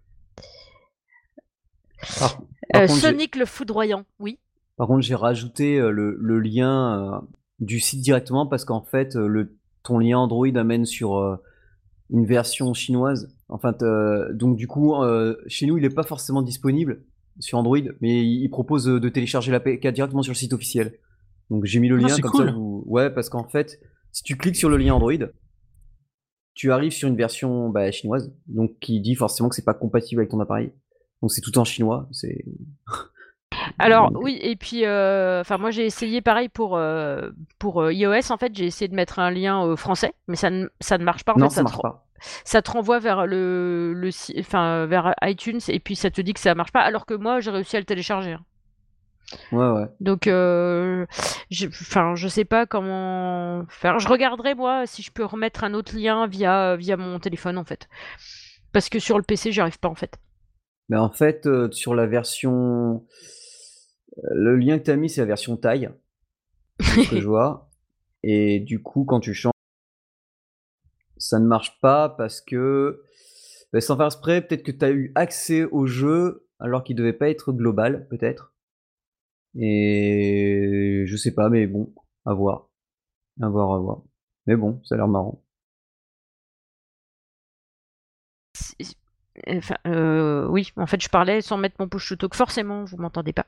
Euh, 2.74 2.88
Sonic 2.88 3.36
le 3.36 3.46
foudroyant 3.46 4.04
oui. 4.18 4.40
Par 4.76 4.88
contre 4.88 5.02
j'ai 5.02 5.14
rajouté 5.14 5.78
euh, 5.78 5.90
le, 5.90 6.16
le, 6.20 6.40
lien 6.40 7.22
du 7.60 7.80
site 7.80 8.00
directement 8.00 8.46
parce 8.46 8.64
qu'en 8.64 8.82
fait 8.82 9.14
le 9.14 9.56
ton 9.82 9.98
lien 9.98 10.18
Android 10.18 10.48
amène 10.56 10.84
sur 10.84 11.38
une 12.10 12.26
version 12.26 12.74
chinoise. 12.74 13.35
Enfin, 13.48 13.74
donc 14.32 14.56
du 14.56 14.66
coup, 14.66 14.94
euh, 14.94 15.36
chez 15.46 15.66
nous, 15.66 15.78
il 15.78 15.82
n'est 15.82 15.90
pas 15.90 16.02
forcément 16.02 16.42
disponible 16.42 17.04
sur 17.38 17.58
Android, 17.58 17.78
mais 18.00 18.24
il 18.26 18.48
propose 18.48 18.86
de 18.86 19.08
télécharger 19.08 19.52
l'APK 19.52 19.86
directement 19.88 20.22
sur 20.22 20.32
le 20.32 20.36
site 20.36 20.52
officiel. 20.52 20.98
Donc 21.50 21.64
j'ai 21.64 21.78
mis 21.78 21.88
le 21.88 21.98
ah, 22.02 22.08
lien 22.08 22.18
comme 22.18 22.46
ça. 22.46 22.56
Ouais, 22.56 23.10
parce 23.10 23.28
qu'en 23.28 23.48
fait, 23.48 23.78
si 24.12 24.22
tu 24.22 24.36
cliques 24.36 24.56
sur 24.56 24.68
le 24.68 24.76
lien 24.76 24.94
Android, 24.94 25.12
tu 26.54 26.72
arrives 26.72 26.92
sur 26.92 27.08
une 27.08 27.16
version 27.16 27.68
bah, 27.68 27.90
chinoise, 27.92 28.34
donc 28.46 28.78
qui 28.80 29.00
dit 29.00 29.14
forcément 29.14 29.48
que 29.48 29.54
c'est 29.54 29.64
pas 29.64 29.74
compatible 29.74 30.22
avec 30.22 30.30
ton 30.30 30.40
appareil. 30.40 30.72
Donc 31.22 31.30
c'est 31.30 31.40
tout 31.40 31.56
en 31.58 31.64
chinois. 31.64 32.08
C'est 32.12 32.44
alors 33.78 34.10
oui, 34.14 34.38
et 34.42 34.56
puis, 34.56 34.84
euh, 34.84 35.40
enfin 35.40 35.58
moi 35.58 35.70
j'ai 35.70 35.84
essayé 35.84 36.20
pareil 36.20 36.48
pour 36.48 36.76
euh, 36.76 37.30
pour 37.58 37.82
euh, 37.82 37.92
iOS. 37.92 38.30
En 38.32 38.36
fait, 38.36 38.54
j'ai 38.54 38.66
essayé 38.66 38.88
de 38.88 38.94
mettre 38.94 39.18
un 39.18 39.30
lien 39.30 39.76
français, 39.76 40.14
mais 40.28 40.36
ça 40.36 40.50
ne 40.50 40.68
ça 40.80 40.98
ne 40.98 41.04
marche 41.04 41.24
pas. 41.24 41.34
non, 41.36 41.48
ça, 41.48 41.62
marche 41.62 41.80
pas. 41.80 42.06
Ça 42.44 42.62
te 42.62 42.70
renvoie 42.70 42.98
vers 42.98 43.26
le 43.26 43.92
le 43.94 44.10
enfin 44.38 44.86
vers 44.86 45.14
iTunes 45.22 45.60
et 45.68 45.80
puis 45.80 45.96
ça 45.96 46.10
te 46.10 46.20
dit 46.20 46.32
que 46.32 46.40
ça 46.40 46.54
marche 46.54 46.72
pas, 46.72 46.80
alors 46.80 47.06
que 47.06 47.14
moi 47.14 47.40
j'ai 47.40 47.50
réussi 47.50 47.76
à 47.76 47.80
le 47.80 47.86
télécharger. 47.86 48.32
Hein. 48.32 48.44
Ouais 49.50 49.68
ouais. 49.70 49.86
Donc, 50.00 50.22
je, 50.26 51.66
enfin 51.66 52.14
je 52.14 52.28
sais 52.28 52.44
pas 52.44 52.64
comment 52.66 53.64
faire. 53.68 53.98
Je 53.98 54.08
regarderai 54.08 54.54
moi 54.54 54.86
si 54.86 55.02
je 55.02 55.10
peux 55.10 55.24
remettre 55.24 55.64
un 55.64 55.74
autre 55.74 55.96
lien 55.96 56.26
via 56.26 56.76
via 56.76 56.96
mon 56.96 57.18
téléphone 57.18 57.58
en 57.58 57.64
fait, 57.64 57.88
parce 58.72 58.88
que 58.88 58.98
sur 58.98 59.18
le 59.18 59.24
PC 59.24 59.52
j'y 59.52 59.60
arrive 59.60 59.78
pas 59.78 59.88
en 59.88 59.94
fait. 59.94 60.18
Mais 60.88 60.96
en 60.96 61.10
fait, 61.10 61.48
sur 61.72 61.96
la 61.96 62.06
version 62.06 63.02
le 64.22 64.56
lien 64.56 64.78
que 64.78 64.84
tu 64.84 64.90
as 64.90 64.96
mis, 64.96 65.10
c'est 65.10 65.20
la 65.20 65.26
version 65.26 65.56
taille. 65.56 65.90
que 66.78 67.20
je 67.20 67.26
vois. 67.26 67.70
Et 68.22 68.60
du 68.60 68.82
coup, 68.82 69.04
quand 69.04 69.20
tu 69.20 69.34
changes, 69.34 69.52
ça 71.16 71.38
ne 71.38 71.46
marche 71.46 71.78
pas 71.80 72.08
parce 72.08 72.40
que, 72.40 73.02
bah, 73.72 73.80
sans 73.80 73.96
faire 73.96 74.06
exprès, 74.06 74.42
peut-être 74.42 74.62
que 74.62 74.72
tu 74.72 74.84
as 74.84 74.90
eu 74.90 75.12
accès 75.14 75.64
au 75.64 75.86
jeu 75.86 76.46
alors 76.58 76.82
qu'il 76.84 76.96
devait 76.96 77.12
pas 77.12 77.28
être 77.28 77.52
global, 77.52 78.06
peut-être. 78.08 78.54
Et 79.54 81.04
je 81.06 81.16
sais 81.16 81.32
pas, 81.32 81.48
mais 81.48 81.66
bon, 81.66 81.94
à 82.24 82.34
voir. 82.34 82.68
À 83.40 83.48
voir, 83.48 83.74
à 83.74 83.78
voir. 83.78 84.02
Mais 84.46 84.56
bon, 84.56 84.80
ça 84.84 84.94
a 84.94 84.98
l'air 84.98 85.08
marrant. 85.08 85.42
Euh, 89.86 90.46
oui, 90.48 90.72
en 90.76 90.86
fait, 90.86 91.02
je 91.02 91.08
parlais 91.08 91.40
sans 91.40 91.56
mettre 91.56 91.76
mon 91.78 91.88
push 91.88 92.08
to 92.08 92.16
talk. 92.16 92.34
Forcément, 92.34 92.84
vous 92.84 92.96
m'entendez 92.96 93.32
pas. 93.32 93.46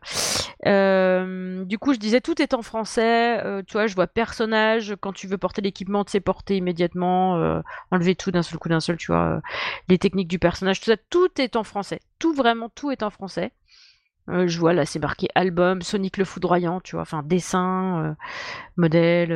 Euh, 0.67 1.65
du 1.65 1.79
coup, 1.79 1.95
je 1.95 1.99
disais 1.99 2.21
tout 2.21 2.41
est 2.41 2.55
en 2.55 2.63
français. 2.63 3.45
Euh, 3.45 3.63
tu 3.67 3.73
vois, 3.73 3.87
je 3.87 3.95
vois 3.95 4.07
personnage. 4.07 4.97
Quand 5.01 5.13
tu 5.13 5.27
veux 5.27 5.39
porter 5.39 5.63
l'équipement, 5.63 6.05
tu 6.05 6.13
sais 6.13 6.21
porter 6.21 6.57
immédiatement, 6.57 7.63
enlever 7.91 8.15
tout 8.15 8.31
d'un 8.31 8.43
seul 8.43 8.59
coup, 8.59 8.69
d'un 8.69 8.81
seul. 8.81 8.97
Tu 8.97 9.13
vois, 9.13 9.41
les 9.89 9.99
techniques 9.99 10.29
du 10.29 10.39
personnage, 10.39 10.81
tout 10.81 10.91
ça, 10.91 10.97
tout 11.11 11.41
est 11.41 11.57
en 11.57 11.65
français. 11.65 12.01
Tout 12.19 12.35
vraiment, 12.35 12.69
tout 12.69 12.91
est 12.91 13.03
en 13.03 13.11
français. 13.11 13.53
je 14.29 14.59
vois 14.59 14.73
là, 14.73 14.85
c'est 14.87 14.99
marqué 14.99 15.29
album, 15.35 15.83
Sonic 15.83 16.17
le 16.17 16.25
foudroyant, 16.25 16.81
tu 16.81 16.97
vois, 16.97 17.03
enfin 17.03 17.23
dessin, 17.25 18.17
modèle, 18.77 19.33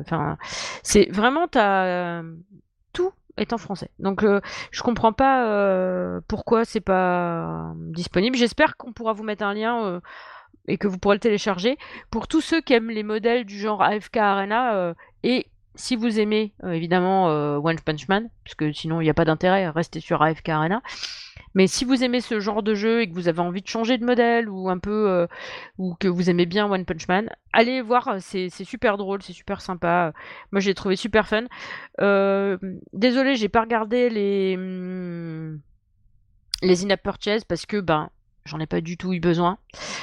enfin, 0.00 0.36
c'est 0.82 1.10
vraiment 1.10 1.48
t'as 1.48 2.22
est 3.36 3.52
en 3.52 3.58
français. 3.58 3.90
Donc 3.98 4.22
euh, 4.22 4.40
je 4.70 4.82
comprends 4.82 5.12
pas 5.12 5.46
euh, 5.46 6.20
pourquoi 6.28 6.64
c'est 6.64 6.80
pas 6.80 7.72
disponible. 7.76 8.36
J'espère 8.36 8.76
qu'on 8.76 8.92
pourra 8.92 9.12
vous 9.12 9.24
mettre 9.24 9.44
un 9.44 9.54
lien 9.54 9.84
euh, 9.84 10.00
et 10.68 10.78
que 10.78 10.88
vous 10.88 10.98
pourrez 10.98 11.16
le 11.16 11.20
télécharger. 11.20 11.78
Pour 12.10 12.28
tous 12.28 12.40
ceux 12.40 12.60
qui 12.60 12.72
aiment 12.72 12.90
les 12.90 13.02
modèles 13.02 13.44
du 13.44 13.58
genre 13.58 13.82
AFK 13.82 14.16
Arena 14.16 14.94
et 15.22 15.46
si 15.74 15.94
vous 15.94 16.18
aimez 16.18 16.52
évidemment 16.64 17.26
One 17.26 17.78
Punch 17.78 18.08
Man, 18.08 18.28
parce 18.44 18.54
que 18.54 18.72
sinon 18.72 19.00
il 19.00 19.04
n'y 19.04 19.10
a 19.10 19.14
pas 19.14 19.24
d'intérêt, 19.24 19.64
à 19.64 19.72
rester 19.72 20.00
sur 20.00 20.22
AFK 20.22 20.48
Arena. 20.48 20.82
Mais 21.56 21.66
si 21.68 21.86
vous 21.86 22.04
aimez 22.04 22.20
ce 22.20 22.38
genre 22.38 22.62
de 22.62 22.74
jeu 22.74 23.00
et 23.00 23.08
que 23.08 23.14
vous 23.14 23.28
avez 23.28 23.40
envie 23.40 23.62
de 23.62 23.66
changer 23.66 23.96
de 23.96 24.04
modèle 24.04 24.50
ou 24.50 24.68
un 24.68 24.76
peu 24.76 25.08
euh, 25.08 25.26
ou 25.78 25.94
que 25.98 26.06
vous 26.06 26.28
aimez 26.28 26.44
bien 26.44 26.70
One 26.70 26.84
Punch 26.84 27.08
Man, 27.08 27.30
allez 27.54 27.80
voir, 27.80 28.16
c'est 28.20 28.50
super 28.50 28.98
drôle, 28.98 29.22
c'est 29.22 29.32
super 29.32 29.62
sympa. 29.62 30.12
Moi, 30.52 30.60
j'ai 30.60 30.74
trouvé 30.74 30.96
super 30.96 31.26
fun. 31.26 31.44
Euh, 32.02 32.58
désolé, 32.92 33.36
j'ai 33.36 33.48
pas 33.48 33.62
regardé 33.62 34.10
les 34.10 34.58
hmm, 34.58 35.58
les 36.60 36.84
in-app 36.84 37.02
purchase 37.02 37.44
parce 37.44 37.64
que 37.64 37.80
ben 37.80 38.10
j'en 38.44 38.60
ai 38.60 38.66
pas 38.66 38.82
du 38.82 38.98
tout 38.98 39.14
eu 39.14 39.20
besoin. 39.20 39.56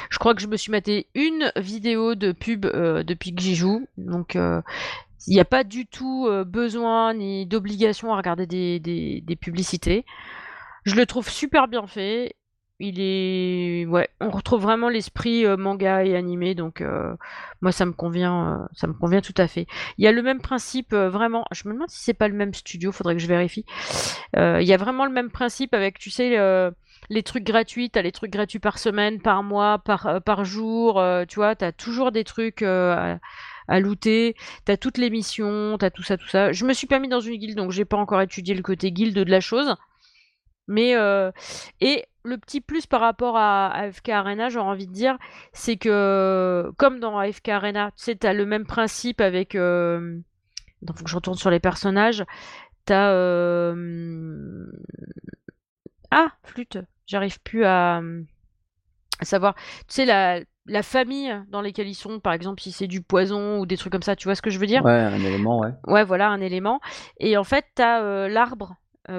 Je 0.09 0.17
crois 0.17 0.33
que 0.33 0.41
je 0.41 0.47
me 0.47 0.57
suis 0.57 0.71
maté 0.71 1.05
une 1.13 1.51
vidéo 1.55 2.15
de 2.15 2.31
pub 2.31 2.65
euh, 2.65 3.03
depuis 3.03 3.35
que 3.35 3.43
j'y 3.43 3.53
joue, 3.53 3.87
donc 3.97 4.33
il 4.33 5.33
n'y 5.33 5.39
a 5.39 5.45
pas 5.45 5.63
du 5.63 5.85
tout 5.85 6.27
besoin 6.47 7.13
ni 7.13 7.45
d'obligation 7.45 8.11
à 8.11 8.17
regarder 8.17 8.47
des 8.47 9.37
publicités. 9.39 10.03
Je 10.83 10.95
le 10.95 11.05
trouve 11.05 11.29
super 11.29 11.67
bien 11.67 11.87
fait. 11.87 12.35
Il 12.79 12.99
est, 12.99 13.87
on 14.19 14.29
retrouve 14.29 14.63
vraiment 14.63 14.89
l'esprit 14.89 15.45
euh, 15.45 15.55
manga 15.55 16.03
et 16.03 16.17
animé, 16.17 16.55
donc 16.55 16.81
euh, 16.81 17.15
moi 17.61 17.71
ça 17.71 17.85
me 17.85 17.93
convient, 17.93 18.63
euh, 18.63 18.65
ça 18.73 18.87
me 18.87 18.93
convient 18.93 19.21
tout 19.21 19.33
à 19.37 19.47
fait. 19.47 19.67
Il 19.97 20.03
y 20.03 20.07
a 20.07 20.11
le 20.11 20.21
même 20.21 20.41
principe, 20.41 20.93
vraiment. 20.93 21.45
Je 21.51 21.67
me 21.67 21.73
demande 21.73 21.89
si 21.89 22.03
c'est 22.03 22.13
pas 22.13 22.27
le 22.27 22.33
même 22.33 22.53
studio, 22.53 22.91
faudrait 22.91 23.15
que 23.15 23.21
je 23.21 23.27
vérifie. 23.27 23.63
il 24.35 24.63
y 24.63 24.73
a 24.73 24.77
vraiment 24.77 25.05
le 25.05 25.11
même 25.11 25.29
principe 25.29 25.73
avec, 25.73 25.99
tu 25.99 26.09
sais, 26.09 26.37
les 27.09 27.23
trucs 27.23 27.43
gratuits, 27.43 27.89
t'as 27.89 28.01
les 28.01 28.11
trucs 28.11 28.31
gratuits 28.31 28.59
par 28.59 28.79
semaine, 28.79 29.21
par 29.21 29.43
mois, 29.43 29.77
par, 29.79 30.43
jour, 30.43 31.01
tu 31.29 31.35
vois, 31.35 31.55
t'as 31.55 31.71
toujours 31.71 32.11
des 32.11 32.23
trucs 32.23 32.63
à, 32.63 33.19
à 33.67 33.79
looter, 33.79 34.35
t'as 34.65 34.77
toutes 34.77 34.97
les 34.97 35.09
missions, 35.09 35.77
t'as 35.77 35.91
tout 35.91 36.03
ça, 36.03 36.17
tout 36.17 36.27
ça. 36.27 36.51
Je 36.51 36.65
me 36.65 36.73
suis 36.73 36.87
pas 36.87 36.99
dans 36.99 37.21
une 37.21 37.37
guilde, 37.37 37.55
donc 37.55 37.71
j'ai 37.71 37.85
pas 37.85 37.97
encore 37.97 38.21
étudié 38.21 38.55
le 38.55 38.63
côté 38.63 38.91
guilde 38.91 39.15
de 39.15 39.31
la 39.31 39.39
chose. 39.39 39.75
Mais 40.67 40.95
euh, 40.95 41.31
et 41.81 42.05
le 42.23 42.37
petit 42.37 42.61
plus 42.61 42.85
par 42.85 43.01
rapport 43.01 43.37
à 43.37 43.67
AFK 43.67 44.09
Arena, 44.09 44.49
j'aurais 44.49 44.69
envie 44.69 44.87
de 44.87 44.93
dire, 44.93 45.17
c'est 45.51 45.75
que 45.75 46.71
comme 46.77 46.99
dans 46.99 47.17
AFK 47.17 47.49
Arena, 47.49 47.91
tu 47.97 48.03
sais, 48.03 48.15
t'as 48.15 48.33
le 48.33 48.45
même 48.45 48.65
principe 48.65 49.21
avec. 49.21 49.55
Euh... 49.55 50.19
faut 50.87 51.03
que 51.03 51.09
je 51.09 51.15
retourne 51.15 51.37
sur 51.37 51.49
les 51.49 51.59
personnages. 51.59 52.23
T'as. 52.85 53.11
Euh... 53.11 54.65
Ah, 56.11 56.31
flûte. 56.43 56.77
J'arrive 57.07 57.41
plus 57.41 57.65
à... 57.65 58.01
savoir. 59.21 59.55
Tu 59.55 59.95
sais, 59.95 60.05
la, 60.05 60.39
la 60.65 60.83
famille 60.83 61.33
dans 61.49 61.61
lesquelles 61.61 61.87
ils 61.87 61.95
sont, 61.95 62.19
par 62.19 62.33
exemple, 62.33 62.61
si 62.61 62.71
c'est 62.71 62.87
du 62.87 63.01
poison 63.01 63.59
ou 63.59 63.65
des 63.65 63.77
trucs 63.77 63.91
comme 63.91 64.03
ça, 64.03 64.15
tu 64.15 64.27
vois 64.27 64.35
ce 64.35 64.41
que 64.41 64.49
je 64.49 64.59
veux 64.59 64.67
dire? 64.67 64.83
Ouais, 64.85 64.91
un 64.91 65.19
élément, 65.19 65.59
ouais. 65.59 65.71
Ouais, 65.87 66.03
voilà, 66.03 66.29
un 66.29 66.39
élément. 66.39 66.79
Et 67.19 67.35
en 67.35 67.43
fait, 67.43 67.65
t'as 67.75 68.01
euh, 68.01 68.27
l'arbre 68.29 68.75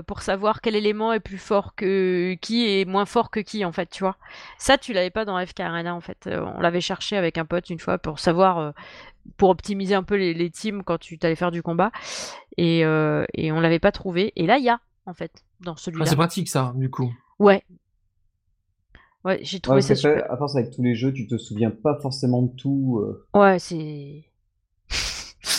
pour 0.07 0.22
savoir 0.22 0.62
quel 0.62 0.76
élément 0.76 1.12
est 1.12 1.20
plus 1.20 1.39
fort 1.39 1.74
que 1.74 2.35
qui 2.41 2.66
et 2.66 2.85
moins 2.87 3.05
fort 3.05 3.30
que 3.30 3.41
qui 3.41 3.64
en 3.64 3.72
fait 3.72 3.91
tu 3.91 4.03
vois. 4.03 4.16
Ça 4.59 4.78
tu 4.78 4.93
l'avais 4.95 5.11
pas 5.11 5.24
dans 5.24 5.45
FK 5.45 5.61
Arena 5.61 5.95
en 5.95 6.01
fait. 6.01 6.26
Euh, 6.26 6.45
on 6.57 6.61
l'avait 6.61 6.80
cherché 6.80 7.16
avec 7.16 7.37
un 7.37 7.45
pote 7.45 7.68
une 7.68 7.78
fois 7.78 7.99
pour 7.99 8.18
savoir 8.18 8.59
euh, 8.59 8.70
pour 9.37 9.51
optimiser 9.51 9.95
un 9.95 10.03
peu 10.03 10.16
les, 10.16 10.51
teams 10.51 10.82
quand 10.82 10.99
tu 10.99 11.18
t'allais 11.18 11.37
faire 11.37 11.51
du 11.51 11.62
combat. 11.62 11.93
Et, 12.57 12.80
et 12.80 13.53
on 13.53 13.61
l'avait 13.61 13.78
pas 13.78 13.93
trouvé. 13.93 14.32
Et 14.37 14.47
là 14.47 14.57
il 14.59 14.64
y 14.64 14.70
a 14.70 14.80
en 15.07 15.12
fait 15.12 15.45
dans 15.61 15.76
celui-là. 15.76 16.05
ah, 16.07 16.11
c'est 16.11 16.16
pratique 16.16 16.49
ça 16.49 16.72
du 16.76 16.91
coup. 16.91 17.12
Ouais. 17.39 17.62
Ouais 19.24 19.41
j'ai 19.43 19.61
trouvé 19.61 19.82
ça 19.82 19.95
super. 19.95 20.30
à 20.30 20.37
force 20.37 20.57
avec 20.57 20.70
tous 20.70 20.82
les 20.82 20.95
jeux 20.95 21.12
tu 21.12 21.26
te 21.26 21.37
souviens 21.37 21.70
pas 21.70 21.99
forcément 22.01 22.43
de 22.43 22.55
tout 22.57 23.03
ouais 23.35 23.59
c'est 23.59 24.24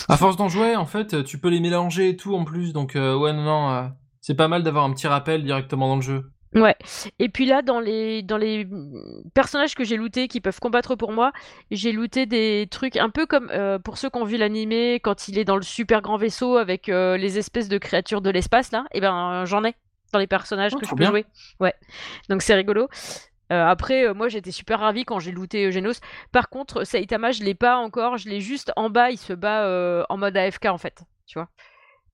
à 0.08 0.18
force 0.18 0.38
d'en 0.38 0.50
jouer, 0.50 0.76
en 0.76 0.86
fait, 0.86 1.24
tu 1.24 1.40
peux 1.40 1.50
les 1.50 1.60
mélanger 1.60 2.10
et 2.10 2.16
tout 2.16 2.36
en 2.36 2.46
plus. 2.46 2.74
Donc, 2.74 2.92
ouais, 2.94 3.34
non, 3.34 3.44
non 3.44 3.92
c'est 4.26 4.34
pas 4.34 4.48
mal 4.48 4.64
d'avoir 4.64 4.86
un 4.86 4.92
petit 4.92 5.06
rappel 5.06 5.44
directement 5.44 5.88
dans 5.88 5.98
le 5.98 6.02
jeu. 6.02 6.32
Ouais. 6.56 6.76
Et 7.20 7.30
puis 7.30 7.46
là, 7.46 7.62
dans 7.62 7.80
les, 7.80 8.24
dans 8.24 8.38
les 8.38 8.68
personnages 9.36 9.76
que 9.76 9.84
j'ai 9.84 9.98
lootés 9.98 10.28
qui 10.28 10.42
peuvent 10.42 10.60
combattre 10.60 10.96
pour 10.96 11.12
moi, 11.12 11.32
j'ai 11.70 11.92
looté 11.92 12.26
des 12.26 12.68
trucs 12.72 12.98
un 12.98 13.12
peu 13.12 13.28
comme 13.28 13.52
euh, 13.52 13.78
pour 13.78 14.00
ceux 14.00 14.10
qui 14.10 14.18
ont 14.18 14.24
vu 14.24 14.38
l'animé 14.38 14.96
quand 14.96 15.28
il 15.28 15.38
est 15.38 15.44
dans 15.44 15.58
le 15.58 15.62
super 15.62 16.02
grand 16.02 16.18
vaisseau 16.18 16.58
avec 16.58 16.90
euh, 16.90 17.18
les 17.18 17.38
espèces 17.38 17.70
de 17.70 17.78
créatures 17.78 18.22
de 18.22 18.32
l'espace 18.32 18.72
là. 18.72 18.86
Et 18.94 18.98
eh 18.98 19.02
ben 19.02 19.46
j'en 19.46 19.64
ai 19.64 19.76
dans 20.12 20.18
les 20.18 20.26
personnages 20.26 20.72
oh, 20.74 20.80
que 20.80 20.88
je 20.88 20.96
peux 20.96 21.06
jouer. 21.06 21.28
Ouais. 21.60 21.76
Donc 22.28 22.42
c'est 22.42 22.56
rigolo. 22.56 22.88
Euh, 23.54 23.64
après, 23.64 24.12
moi 24.16 24.28
j'étais 24.28 24.50
super 24.50 24.80
ravi 24.80 25.06
quand 25.06 25.20
j'ai 25.20 25.34
looté 25.34 25.72
Genos. 25.72 26.00
Par 26.32 26.50
contre, 26.50 26.84
Saitama, 26.84 27.30
je 27.30 27.44
l'ai 27.44 27.54
pas 27.54 27.78
encore. 27.78 28.18
Je 28.18 28.28
l'ai 28.28 28.42
juste 28.42 28.72
en 28.76 28.90
bas. 28.90 29.12
Il 29.12 29.20
se 29.20 29.34
bat 29.34 30.04
en 30.10 30.18
mode 30.18 30.36
AFK 30.36 30.66
en 30.66 30.80
fait. 30.80 31.04
Tu 31.28 31.38
vois. 31.38 31.48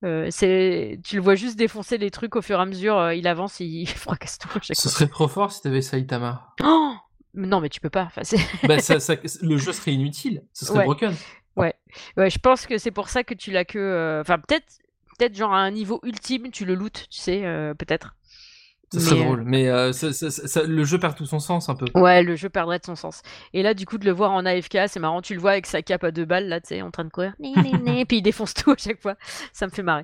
Euh, 0.03 0.27
c'est, 0.31 0.99
tu 1.03 1.15
le 1.15 1.21
vois 1.21 1.35
juste 1.35 1.57
défoncer 1.57 1.97
les 1.97 2.09
trucs 2.09 2.35
au 2.35 2.41
fur 2.41 2.57
et 2.57 2.61
à 2.61 2.65
mesure. 2.65 2.97
Euh, 2.97 3.15
il 3.15 3.27
avance, 3.27 3.59
il 3.59 3.87
fracasse 3.87 4.39
tout. 4.39 4.49
Ce 4.61 4.89
serait 4.89 5.07
trop 5.07 5.27
fort 5.27 5.51
si 5.51 5.61
t'avais 5.61 5.81
Saitama. 5.81 6.53
Oh 6.63 6.93
non, 7.33 7.61
mais 7.61 7.69
tu 7.69 7.79
peux 7.79 7.89
pas. 7.89 8.09
Enfin, 8.15 8.21
bah, 8.67 8.77
le 8.77 9.57
jeu 9.57 9.71
serait 9.71 9.93
inutile. 9.93 10.43
Ce 10.53 10.65
serait 10.65 10.83
broken. 10.83 11.13
Ouais. 11.55 11.75
ouais, 12.17 12.29
je 12.29 12.39
pense 12.39 12.65
que 12.65 12.77
c'est 12.77 12.91
pour 12.91 13.09
ça 13.09 13.23
que 13.23 13.33
tu 13.33 13.51
l'as 13.51 13.65
que. 13.65 13.77
Euh, 13.77 14.21
enfin, 14.21 14.39
peut-être, 14.39 14.79
peut-être 15.17 15.35
genre 15.35 15.53
à 15.53 15.59
un 15.59 15.71
niveau 15.71 15.99
ultime, 16.03 16.51
tu 16.51 16.65
le 16.65 16.75
lootes, 16.75 17.07
tu 17.09 17.19
sais, 17.19 17.41
peut-être. 17.77 18.15
Ça 18.93 18.99
serait 18.99 19.23
drôle, 19.23 19.43
mais 19.45 19.69
euh, 19.69 19.93
le 20.67 20.83
jeu 20.83 20.99
perd 20.99 21.15
tout 21.15 21.25
son 21.25 21.39
sens 21.39 21.69
un 21.69 21.75
peu. 21.75 21.85
Ouais, 21.95 22.23
le 22.23 22.35
jeu 22.35 22.49
perdrait 22.49 22.79
de 22.79 22.85
son 22.85 22.95
sens. 22.95 23.21
Et 23.53 23.63
là, 23.63 23.73
du 23.73 23.85
coup, 23.85 23.97
de 23.97 24.03
le 24.03 24.11
voir 24.11 24.31
en 24.31 24.45
AFK, 24.45 24.79
c'est 24.87 24.99
marrant. 24.99 25.21
Tu 25.21 25.33
le 25.33 25.39
vois 25.39 25.51
avec 25.51 25.65
sa 25.65 25.81
cape 25.81 26.03
à 26.03 26.11
deux 26.11 26.25
balles, 26.25 26.49
là, 26.49 26.59
tu 26.59 26.67
sais, 26.69 26.81
en 26.81 26.91
train 26.91 27.05
de 27.05 27.09
courir. 27.09 27.33
Et 27.41 27.53
puis 28.05 28.17
il 28.17 28.21
défonce 28.21 28.53
tout 28.53 28.71
à 28.71 28.77
chaque 28.77 29.01
fois. 29.01 29.15
Ça 29.53 29.65
me 29.65 29.71
fait 29.71 29.81
marrer. 29.81 30.03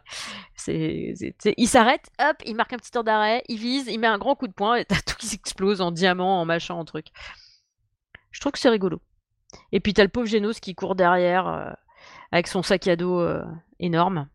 C'est, 0.55 1.13
il 1.57 1.67
s'arrête, 1.67 2.09
hop, 2.19 2.37
il 2.45 2.55
marque 2.55 2.71
un 2.71 2.77
petit 2.77 2.91
temps 2.91 3.03
d'arrêt, 3.03 3.43
il 3.49 3.57
vise, 3.57 3.87
il 3.87 3.99
met 3.99 4.07
un 4.07 4.17
grand 4.17 4.35
coup 4.35 4.47
de 4.47 4.53
poing, 4.53 4.75
et 4.75 4.85
t'as 4.85 5.01
tout 5.05 5.15
qui 5.17 5.27
s'explose 5.27 5.81
en 5.81 5.91
diamant, 5.91 6.39
en 6.39 6.45
machin, 6.45 6.75
en 6.75 6.85
truc. 6.85 7.07
Je 8.31 8.39
trouve 8.39 8.53
que 8.53 8.59
c'est 8.59 8.69
rigolo. 8.69 9.01
Et 9.73 9.81
puis 9.81 9.93
t'as 9.93 10.03
le 10.03 10.09
pauvre 10.09 10.27
Genos 10.27 10.59
qui 10.61 10.75
court 10.75 10.95
derrière 10.95 11.47
euh, 11.47 11.71
avec 12.31 12.47
son 12.47 12.63
sac 12.63 12.87
à 12.87 12.95
dos 12.95 13.19
euh, 13.19 13.43
énorme. 13.79 14.27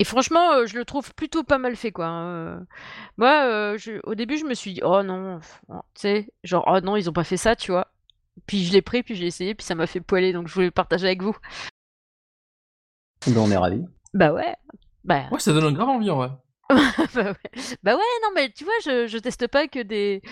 Et 0.00 0.04
franchement, 0.04 0.54
euh, 0.54 0.66
je 0.66 0.78
le 0.78 0.86
trouve 0.86 1.14
plutôt 1.14 1.44
pas 1.44 1.58
mal 1.58 1.76
fait, 1.76 1.92
quoi. 1.92 2.06
Hein, 2.06 2.26
euh. 2.34 2.60
Moi, 3.18 3.44
euh, 3.44 3.78
au 4.04 4.14
début, 4.14 4.38
je 4.38 4.46
me 4.46 4.54
suis 4.54 4.72
dit, 4.72 4.80
oh 4.82 5.02
non, 5.02 5.40
tu 5.68 5.76
sais, 5.94 6.32
genre, 6.42 6.64
oh 6.66 6.80
non, 6.80 6.96
ils 6.96 7.10
ont 7.10 7.12
pas 7.12 7.22
fait 7.22 7.36
ça, 7.36 7.54
tu 7.54 7.70
vois. 7.70 7.92
Puis 8.46 8.64
je 8.64 8.72
l'ai 8.72 8.80
pris, 8.80 9.02
puis 9.02 9.14
j'ai 9.14 9.26
essayé, 9.26 9.54
puis 9.54 9.66
ça 9.66 9.74
m'a 9.74 9.86
fait 9.86 10.00
poiler, 10.00 10.32
donc 10.32 10.48
je 10.48 10.54
voulais 10.54 10.68
le 10.68 10.72
partager 10.72 11.06
avec 11.06 11.22
vous. 11.22 11.36
Ben, 13.26 13.36
on 13.36 13.50
est 13.50 13.58
ravis. 13.58 13.84
Bah 14.14 14.32
ouais. 14.32 14.56
Bah... 15.04 15.28
Ouais, 15.30 15.38
ça 15.38 15.52
donne 15.52 15.66
un 15.66 15.72
grave 15.72 15.90
envie, 15.90 16.10
ouais. 16.10 16.28
bah, 16.70 16.76
ouais. 17.14 17.50
bah 17.82 17.94
ouais, 17.94 18.18
non, 18.22 18.30
mais 18.34 18.50
tu 18.50 18.64
vois, 18.64 18.72
je, 18.82 19.06
je 19.06 19.18
teste 19.18 19.48
pas 19.48 19.68
que 19.68 19.80
des, 19.80 20.22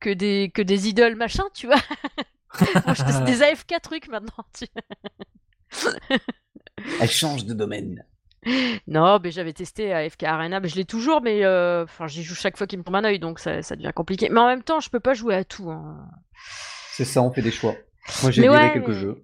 que 0.00 0.08
des, 0.08 0.50
que 0.54 0.62
des 0.62 0.88
idoles 0.88 1.16
machin, 1.16 1.44
tu 1.52 1.66
vois. 1.66 1.76
je 2.58 3.04
teste 3.04 3.24
des 3.24 3.42
AFK 3.42 3.82
trucs 3.82 4.08
maintenant. 4.08 4.46
Tu... 4.54 4.64
Elle 7.02 7.10
change 7.10 7.44
de 7.44 7.52
domaine. 7.52 8.02
Non, 8.86 9.18
mais 9.22 9.30
j'avais 9.30 9.52
testé 9.52 9.92
à 9.92 10.08
FK 10.08 10.24
Arena, 10.24 10.60
mais 10.60 10.68
je 10.68 10.76
l'ai 10.76 10.84
toujours, 10.84 11.20
mais 11.20 11.44
euh, 11.44 11.84
enfin, 11.84 12.06
j'y 12.06 12.22
joue 12.22 12.34
chaque 12.34 12.56
fois 12.56 12.66
qu'il 12.66 12.78
me 12.78 12.84
tombe 12.84 12.96
un 12.96 13.04
œil, 13.04 13.18
donc 13.18 13.38
ça, 13.38 13.60
devient 13.60 13.92
compliqué. 13.94 14.28
Mais 14.30 14.40
en 14.40 14.46
même 14.46 14.62
temps, 14.62 14.80
je 14.80 14.90
peux 14.90 15.00
pas 15.00 15.14
jouer 15.14 15.34
à 15.34 15.44
tout. 15.44 15.70
Hein. 15.70 15.96
C'est 16.92 17.04
ça, 17.04 17.22
on 17.22 17.30
fait 17.30 17.42
des 17.42 17.50
choix. 17.50 17.74
Moi, 18.22 18.30
j'ai 18.30 18.42
viré 18.42 18.72
quelques 18.72 18.92
jeux. 18.92 19.22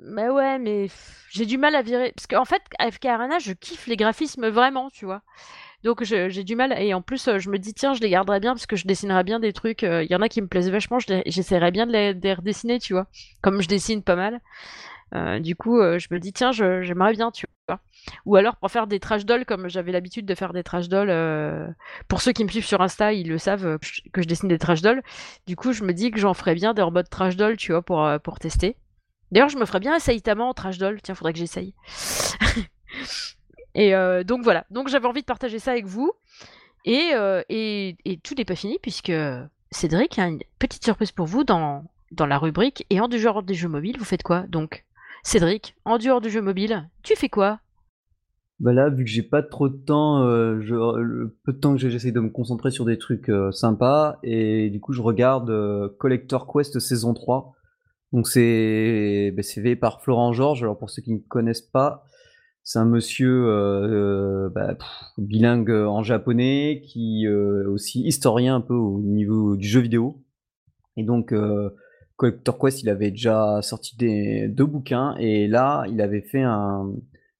Mais 0.00 0.28
ouais, 0.28 0.58
mais 0.58 0.88
j'ai 1.30 1.46
du 1.46 1.58
mal 1.58 1.74
à 1.74 1.82
virer. 1.82 2.12
Parce 2.16 2.26
qu'en 2.26 2.44
fait, 2.44 2.62
à 2.78 2.90
FK 2.90 3.06
Arena, 3.06 3.38
je 3.38 3.52
kiffe 3.52 3.86
les 3.86 3.96
graphismes 3.96 4.48
vraiment, 4.48 4.90
tu 4.90 5.04
vois. 5.04 5.22
Donc 5.84 6.02
j'ai 6.02 6.44
du 6.44 6.56
mal. 6.56 6.74
Et 6.78 6.94
en 6.94 7.02
plus, 7.02 7.28
euh, 7.28 7.38
je 7.38 7.50
me 7.50 7.58
dis, 7.58 7.74
tiens, 7.74 7.92
je 7.92 8.00
les 8.00 8.08
garderai 8.08 8.40
bien 8.40 8.54
parce 8.54 8.66
que 8.66 8.74
je 8.74 8.86
dessinerai 8.86 9.22
bien 9.22 9.38
des 9.38 9.52
trucs. 9.52 9.84
Euh, 9.84 10.02
il 10.02 10.10
y 10.10 10.16
en 10.16 10.22
a 10.22 10.28
qui 10.28 10.40
me 10.40 10.48
plaisent 10.48 10.70
vachement, 10.70 10.98
j'essaierai 10.98 11.70
bien 11.70 11.86
de 11.86 11.92
les, 11.92 12.14
de 12.14 12.22
les 12.22 12.34
redessiner, 12.34 12.78
tu 12.78 12.94
vois. 12.94 13.06
Comme 13.42 13.60
je 13.60 13.68
dessine 13.68 14.02
pas 14.02 14.16
mal. 14.16 14.40
Euh, 15.14 15.38
du 15.38 15.54
coup, 15.54 15.78
euh, 15.78 15.98
je 15.98 16.08
me 16.10 16.18
dis, 16.18 16.32
tiens, 16.32 16.50
j'aimerais 16.52 17.12
bien, 17.12 17.30
tu 17.30 17.46
vois. 17.68 17.80
Ou 18.26 18.36
alors 18.36 18.56
pour 18.56 18.70
faire 18.70 18.86
des 18.86 19.00
trash 19.00 19.24
dolls, 19.24 19.44
comme 19.44 19.68
j'avais 19.68 19.92
l'habitude 19.92 20.26
de 20.26 20.34
faire 20.34 20.52
des 20.52 20.62
trash 20.62 20.88
dolls. 20.88 21.10
Euh, 21.10 21.68
pour 22.08 22.20
ceux 22.20 22.32
qui 22.32 22.44
me 22.44 22.48
suivent 22.48 22.66
sur 22.66 22.80
Insta, 22.80 23.12
ils 23.12 23.28
le 23.28 23.38
savent 23.38 23.78
que 24.12 24.22
je 24.22 24.26
dessine 24.26 24.48
des 24.48 24.58
trash 24.58 24.82
dolls. 24.82 25.02
Du 25.46 25.56
coup, 25.56 25.72
je 25.72 25.84
me 25.84 25.92
dis 25.92 26.10
que 26.10 26.18
j'en 26.18 26.34
ferais 26.34 26.54
bien 26.54 26.74
des 26.74 26.82
robots 26.82 27.02
trash 27.04 27.36
dolls, 27.36 27.56
tu 27.56 27.72
vois, 27.72 27.82
pour, 27.82 28.08
pour 28.22 28.38
tester. 28.38 28.76
D'ailleurs, 29.30 29.48
je 29.48 29.56
me 29.56 29.64
ferais 29.66 29.80
bien 29.80 29.94
un 29.94 29.98
Saitama 29.98 30.44
en 30.44 30.54
trash 30.54 30.78
doll. 30.78 31.00
Tiens, 31.00 31.14
faudrait 31.14 31.32
que 31.32 31.38
j'essaye. 31.38 31.74
et 33.74 33.92
donc 34.24 34.42
voilà. 34.42 34.64
Donc 34.70 34.88
j'avais 34.88 35.06
envie 35.06 35.22
de 35.22 35.26
partager 35.26 35.58
ça 35.58 35.72
avec 35.72 35.86
vous. 35.86 36.12
Et, 36.84 37.12
et, 37.48 37.96
et 38.04 38.16
tout 38.18 38.34
n'est 38.34 38.44
pas 38.44 38.56
fini 38.56 38.78
puisque 38.82 39.12
Cédric 39.70 40.18
a 40.18 40.26
une 40.26 40.40
petite 40.58 40.84
surprise 40.84 41.12
pour 41.12 41.26
vous 41.26 41.44
dans, 41.44 41.84
dans 42.12 42.26
la 42.26 42.38
rubrique. 42.38 42.86
Et 42.90 43.00
en 43.00 43.08
dehors 43.08 43.42
des 43.42 43.54
jeux 43.54 43.68
mobiles, 43.68 43.96
vous 43.98 44.04
faites 44.04 44.22
quoi 44.22 44.42
donc? 44.48 44.84
Cédric, 45.24 45.74
en 45.86 45.96
dehors 45.96 46.20
du 46.20 46.28
jeu 46.28 46.42
mobile, 46.42 46.88
tu 47.02 47.16
fais 47.16 47.30
quoi? 47.30 47.58
Bah 48.60 48.74
là, 48.74 48.90
vu 48.90 49.04
que 49.04 49.10
j'ai 49.10 49.22
pas 49.22 49.42
trop 49.42 49.70
de 49.70 49.76
temps, 49.76 50.22
euh, 50.22 50.60
je, 50.60 50.74
le 50.74 51.36
peu 51.44 51.54
de 51.54 51.58
temps 51.58 51.72
que 51.72 51.80
j'ai, 51.80 51.90
j'essaie 51.90 52.12
de 52.12 52.20
me 52.20 52.28
concentrer 52.28 52.70
sur 52.70 52.84
des 52.84 52.98
trucs 52.98 53.30
euh, 53.30 53.50
sympas. 53.50 54.18
Et 54.22 54.68
du 54.68 54.80
coup, 54.80 54.92
je 54.92 55.00
regarde 55.00 55.48
euh, 55.48 55.88
Collector 55.98 56.46
Quest 56.46 56.78
saison 56.78 57.14
3. 57.14 57.52
Donc 58.12 58.28
c'est 58.28 59.32
bah, 59.34 59.42
fait 59.42 59.76
par 59.76 60.02
Florent 60.02 60.32
Georges. 60.34 60.62
Alors 60.62 60.78
pour 60.78 60.90
ceux 60.90 61.02
qui 61.02 61.14
ne 61.14 61.18
connaissent 61.18 61.62
pas, 61.62 62.04
C'est 62.62 62.78
un 62.78 62.84
monsieur 62.84 63.44
bah, 64.54 64.76
bilingue 65.18 65.70
en 65.70 66.02
japonais 66.02 66.82
qui 66.86 67.24
est 67.24 67.66
aussi 67.66 68.02
historien 68.02 68.56
un 68.56 68.60
peu 68.60 68.74
au 68.74 69.00
niveau 69.00 69.56
du 69.56 69.66
jeu 69.66 69.80
vidéo. 69.80 70.22
Et 70.96 71.02
donc 71.02 71.34
Collector 72.16 72.58
Quest, 72.58 72.82
il 72.82 72.88
avait 72.88 73.10
déjà 73.10 73.60
sorti 73.62 73.96
des 73.96 74.48
deux 74.48 74.66
bouquins 74.66 75.16
et 75.18 75.48
là, 75.48 75.84
il 75.88 76.00
avait 76.00 76.22
fait 76.22 76.42
un 76.42 76.92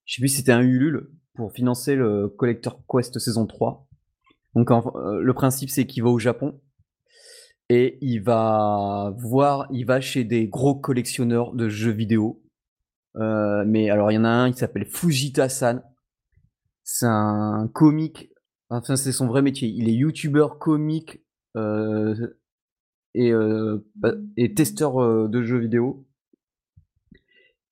je 0.05 0.15
sais 0.15 0.21
plus 0.21 0.29
c'était 0.29 0.51
un 0.51 0.61
Ulule 0.61 1.09
pour 1.33 1.51
financer 1.51 1.95
le 1.95 2.29
Collector 2.29 2.81
Quest 2.87 3.17
saison 3.19 3.45
3. 3.45 3.87
Donc 4.55 4.69
le 4.69 5.33
principe 5.33 5.69
c'est 5.69 5.85
qu'il 5.85 6.03
va 6.03 6.09
au 6.09 6.19
Japon 6.19 6.59
et 7.69 7.97
il 8.01 8.19
va 8.19 9.13
voir, 9.17 9.67
il 9.71 9.85
va 9.85 10.01
chez 10.01 10.23
des 10.23 10.47
gros 10.47 10.75
collectionneurs 10.75 11.53
de 11.53 11.67
jeux 11.67 11.91
vidéo. 11.91 12.43
Euh, 13.15 13.63
mais 13.65 13.89
alors 13.89 14.11
il 14.11 14.15
y 14.15 14.17
en 14.17 14.25
a 14.25 14.29
un, 14.29 14.47
il 14.47 14.55
s'appelle 14.55 14.85
Fujita-san. 14.85 15.81
C'est 16.83 17.07
un 17.07 17.67
comique, 17.73 18.29
enfin 18.69 18.95
c'est 18.95 19.11
son 19.11 19.27
vrai 19.27 19.41
métier. 19.41 19.67
Il 19.67 19.89
est 19.89 19.93
youtubeur, 19.93 20.59
comique 20.59 21.23
euh, 21.55 22.37
et, 23.15 23.31
euh, 23.31 23.79
bah, 23.95 24.13
et 24.37 24.53
testeur 24.53 25.29
de 25.29 25.41
jeux 25.43 25.59
vidéo. 25.59 26.05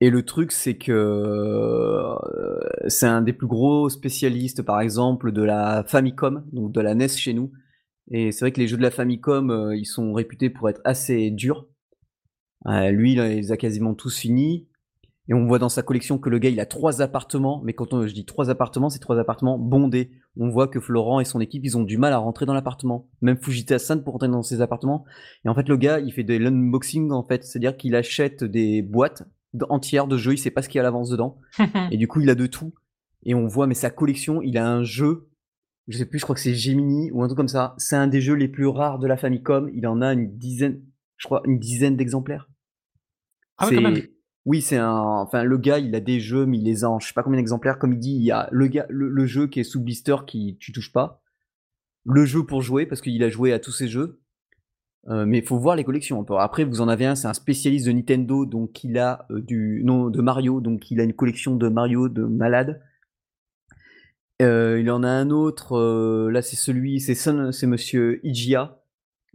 Et 0.01 0.09
le 0.09 0.23
truc, 0.23 0.51
c'est 0.51 0.77
que 0.77 2.15
c'est 2.87 3.05
un 3.05 3.21
des 3.21 3.33
plus 3.33 3.47
gros 3.47 3.89
spécialistes, 3.89 4.61
par 4.61 4.81
exemple, 4.81 5.31
de 5.31 5.43
la 5.43 5.83
Famicom, 5.85 6.43
donc 6.51 6.71
de 6.71 6.81
la 6.81 6.95
NES 6.95 7.09
chez 7.09 7.33
nous. 7.33 7.51
Et 8.11 8.31
c'est 8.31 8.41
vrai 8.41 8.51
que 8.51 8.59
les 8.59 8.67
jeux 8.67 8.77
de 8.77 8.81
la 8.81 8.91
Famicom, 8.91 9.49
euh, 9.49 9.75
ils 9.75 9.85
sont 9.85 10.13
réputés 10.13 10.49
pour 10.49 10.69
être 10.69 10.81
assez 10.83 11.31
durs. 11.31 11.67
Euh, 12.67 12.91
lui, 12.91 13.13
il 13.13 13.21
les 13.21 13.51
a 13.51 13.57
quasiment 13.57 13.93
tous 13.93 14.17
finis. 14.17 14.67
Et 15.29 15.33
on 15.33 15.45
voit 15.45 15.59
dans 15.59 15.69
sa 15.69 15.83
collection 15.83 16.17
que 16.17 16.29
le 16.29 16.37
gars, 16.37 16.49
il 16.49 16.59
a 16.59 16.65
trois 16.65 17.01
appartements. 17.01 17.61
Mais 17.63 17.73
quand 17.73 17.93
on, 17.93 18.05
je 18.05 18.13
dis 18.13 18.25
trois 18.25 18.49
appartements, 18.49 18.89
c'est 18.89 18.99
trois 18.99 19.17
appartements 19.17 19.57
bondés. 19.57 20.11
On 20.37 20.49
voit 20.49 20.67
que 20.67 20.79
Florent 20.79 21.21
et 21.21 21.25
son 21.25 21.39
équipe, 21.39 21.63
ils 21.63 21.77
ont 21.77 21.83
du 21.83 21.97
mal 21.97 22.11
à 22.11 22.17
rentrer 22.17 22.45
dans 22.45 22.53
l'appartement. 22.53 23.07
Même 23.21 23.37
Fujita-san 23.37 24.03
pour 24.03 24.13
rentrer 24.13 24.27
dans 24.27 24.43
ses 24.43 24.61
appartements. 24.61 25.05
Et 25.45 25.49
en 25.49 25.55
fait, 25.55 25.69
le 25.69 25.77
gars, 25.77 25.99
il 25.99 26.11
fait 26.11 26.23
de 26.23 26.35
l'unboxing, 26.35 27.11
en 27.11 27.23
fait. 27.23 27.43
C'est-à-dire 27.45 27.77
qu'il 27.77 27.95
achète 27.95 28.43
des 28.43 28.81
boîtes 28.81 29.23
entières 29.69 30.07
de 30.07 30.17
jeux. 30.17 30.33
Il 30.33 30.37
sait 30.37 30.51
pas 30.51 30.61
ce 30.61 30.67
qu'il 30.67 30.77
y 30.77 30.79
a 30.79 30.81
à 30.81 30.83
l'avance 30.83 31.09
dedans. 31.09 31.39
et 31.91 31.97
du 31.97 32.07
coup, 32.07 32.19
il 32.19 32.29
a 32.29 32.35
de 32.35 32.45
tout. 32.45 32.73
Et 33.25 33.33
on 33.33 33.47
voit, 33.47 33.67
mais 33.67 33.75
sa 33.75 33.89
collection, 33.89 34.41
il 34.41 34.57
a 34.57 34.69
un 34.69 34.83
jeu 34.83 35.29
je 35.87 35.97
sais 35.97 36.05
plus, 36.05 36.19
je 36.19 36.23
crois 36.23 36.35
que 36.35 36.41
c'est 36.41 36.53
Gemini 36.53 37.11
ou 37.11 37.23
un 37.23 37.27
truc 37.27 37.37
comme 37.37 37.49
ça. 37.49 37.75
C'est 37.77 37.95
un 37.95 38.07
des 38.07 38.21
jeux 38.21 38.35
les 38.35 38.47
plus 38.47 38.67
rares 38.67 38.99
de 38.99 39.07
la 39.07 39.17
Famicom. 39.17 39.69
Il 39.73 39.85
en 39.85 40.01
a 40.01 40.13
une 40.13 40.37
dizaine, 40.37 40.81
je 41.17 41.25
crois, 41.25 41.41
une 41.45 41.59
dizaine 41.59 41.97
d'exemplaires. 41.97 42.49
Ah 43.57 43.67
oui, 43.69 43.75
quand 43.75 43.81
même. 43.81 44.01
Oui, 44.45 44.61
c'est 44.61 44.77
un. 44.77 44.91
Enfin, 44.91 45.43
le 45.43 45.57
gars, 45.57 45.79
il 45.79 45.95
a 45.95 45.99
des 46.01 46.19
jeux, 46.19 46.45
mais 46.45 46.57
il 46.57 46.65
les 46.65 46.83
a 46.83 46.89
en 46.89 46.99
je 46.99 47.07
sais 47.07 47.13
pas 47.13 47.23
combien 47.23 47.39
d'exemplaires. 47.39 47.79
Comme 47.79 47.93
il 47.93 47.99
dit, 47.99 48.15
il 48.15 48.23
y 48.23 48.31
a 48.31 48.49
le, 48.51 49.25
jeu 49.25 49.47
qui 49.47 49.61
est 49.61 49.63
sous 49.63 49.81
blister 49.81 50.17
qui 50.27 50.57
tu 50.59 50.71
touches 50.73 50.91
pas. 50.91 51.21
Le 52.05 52.25
jeu 52.25 52.45
pour 52.45 52.61
jouer, 52.61 52.85
parce 52.85 53.01
qu'il 53.01 53.23
a 53.23 53.29
joué 53.29 53.53
à 53.53 53.59
tous 53.59 53.71
ces 53.71 53.87
jeux. 53.87 54.19
Euh, 55.09 55.25
mais 55.25 55.39
il 55.39 55.45
faut 55.45 55.57
voir 55.57 55.75
les 55.75 55.83
collections. 55.83 56.25
Après, 56.37 56.65
vous 56.65 56.81
en 56.81 56.87
avez 56.87 57.05
un, 57.05 57.15
c'est 57.15 57.27
un 57.27 57.33
spécialiste 57.33 57.87
de 57.87 57.91
Nintendo, 57.91 58.45
donc 58.45 58.83
il 58.83 58.97
a 58.97 59.25
euh, 59.31 59.41
du. 59.41 59.81
Non, 59.85 60.09
de 60.09 60.21
Mario, 60.21 60.61
donc 60.61 60.91
il 60.91 60.99
a 60.99 61.03
une 61.03 61.13
collection 61.13 61.55
de 61.55 61.69
Mario 61.69 62.09
de 62.09 62.23
malade. 62.23 62.81
Euh, 64.41 64.79
il 64.81 64.89
en 64.91 65.03
a 65.03 65.09
un 65.09 65.29
autre, 65.29 65.77
là 66.29 66.41
c'est 66.41 66.55
celui, 66.55 66.99
c'est 66.99 67.15
c'est 67.15 67.67
monsieur 67.67 68.19
Igia. 68.25 68.79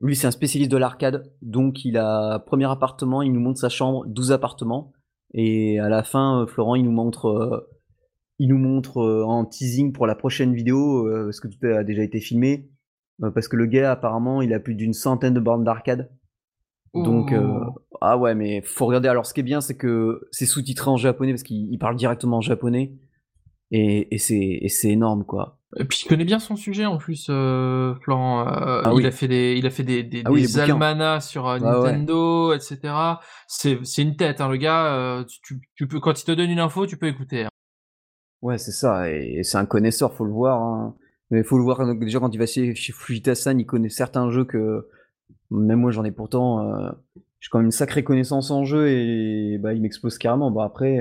Lui 0.00 0.16
c'est 0.16 0.26
un 0.26 0.32
spécialiste 0.32 0.70
de 0.70 0.76
l'arcade, 0.76 1.32
donc 1.42 1.84
il 1.84 1.96
a 1.96 2.40
premier 2.40 2.70
appartement, 2.70 3.22
il 3.22 3.32
nous 3.32 3.40
montre 3.40 3.61
sa 3.61 3.68
chambre, 3.68 4.06
12 4.06 4.32
appartements, 4.32 4.92
et 5.34 5.78
à 5.78 5.88
la 5.88 6.02
fin, 6.02 6.42
euh, 6.42 6.46
Florent 6.46 6.74
il 6.74 6.84
nous 6.84 6.92
montre, 6.92 7.68
il 8.38 8.48
nous 8.48 8.58
montre 8.58 9.02
en 9.24 9.44
teasing 9.44 9.92
pour 9.92 10.06
la 10.06 10.14
prochaine 10.14 10.54
vidéo, 10.54 11.08
parce 11.24 11.40
que 11.40 11.48
tout 11.48 11.66
a 11.66 11.84
déjà 11.84 12.02
été 12.02 12.20
filmé, 12.20 12.70
parce 13.34 13.48
que 13.48 13.56
le 13.56 13.66
gars 13.66 13.92
apparemment 13.92 14.42
il 14.42 14.52
a 14.54 14.60
plus 14.60 14.74
d'une 14.74 14.92
centaine 14.92 15.34
de 15.34 15.40
bornes 15.40 15.64
d'arcade. 15.64 16.10
Donc 16.94 17.34
ah 18.00 18.16
ouais 18.16 18.34
mais 18.34 18.62
faut 18.62 18.86
regarder. 18.86 19.08
Alors 19.08 19.26
ce 19.26 19.34
qui 19.34 19.40
est 19.40 19.44
bien 19.44 19.60
c'est 19.60 19.76
que 19.76 20.28
c'est 20.30 20.46
sous-titré 20.46 20.90
en 20.90 20.96
japonais 20.96 21.32
parce 21.32 21.42
qu'il 21.42 21.78
parle 21.78 21.96
directement 21.96 22.38
en 22.38 22.40
japonais. 22.40 22.92
Et, 23.70 24.14
et 24.14 24.18
c'est 24.18 24.88
énorme, 24.88 25.24
quoi. 25.24 25.58
Et 25.76 25.84
puis 25.84 26.00
il 26.04 26.08
connaît 26.08 26.24
bien 26.24 26.38
son 26.38 26.56
sujet 26.56 26.86
en 26.86 26.96
plus, 26.96 27.26
euh, 27.28 27.94
Florent. 28.02 28.48
Euh, 28.48 28.82
ah 28.84 28.92
il, 28.96 29.04
a 29.04 29.10
fait 29.10 29.28
des, 29.28 29.54
il 29.58 29.66
a 29.66 29.70
fait 29.70 29.82
des, 29.82 30.02
des, 30.02 30.22
ah 30.24 30.30
des 30.30 30.58
almanachs 30.58 31.24
sur 31.24 31.46
euh, 31.46 31.58
Nintendo, 31.58 32.54
etc. 32.54 32.94
C'est 33.46 34.02
une 34.02 34.16
tête, 34.16 34.40
hein, 34.40 34.48
le 34.48 34.56
gars. 34.56 34.94
Euh, 34.94 35.24
tu, 35.42 35.60
tu, 35.74 35.86
peux, 35.86 36.00
quand 36.00 36.18
il 36.18 36.24
te 36.24 36.32
donne 36.32 36.48
une 36.48 36.58
info, 36.58 36.86
tu 36.86 36.96
peux 36.96 37.06
écouter. 37.06 37.44
Hein. 37.44 37.50
Ouais, 38.40 38.56
c'est 38.56 38.72
ça. 38.72 39.10
Et, 39.10 39.42
c'est 39.42 39.58
un 39.58 39.66
connaisseur, 39.66 40.14
faut 40.14 40.24
le 40.24 40.32
voir. 40.32 40.62
Hein. 40.62 40.94
Mais 41.30 41.42
faut 41.42 41.58
le 41.58 41.64
voir 41.64 41.94
déjà 41.96 42.18
quand 42.18 42.32
il 42.32 42.38
va 42.38 42.46
chez, 42.46 42.74
chez 42.74 42.94
Fujita-san, 42.94 43.60
il 43.60 43.66
connaît 43.66 43.90
certains 43.90 44.30
jeux 44.30 44.46
que 44.46 44.88
même 45.50 45.80
moi 45.80 45.90
j'en 45.90 46.04
ai 46.04 46.12
pourtant. 46.12 46.66
Euh, 46.66 46.90
j'ai 47.40 47.50
quand 47.50 47.58
même 47.58 47.66
une 47.66 47.72
sacrée 47.72 48.02
connaissance 48.02 48.50
en 48.50 48.64
jeu 48.64 48.88
et 48.88 49.58
bah 49.58 49.74
il 49.74 49.82
m'expose 49.82 50.16
carrément. 50.16 50.50
Bon 50.50 50.60
après 50.62 50.98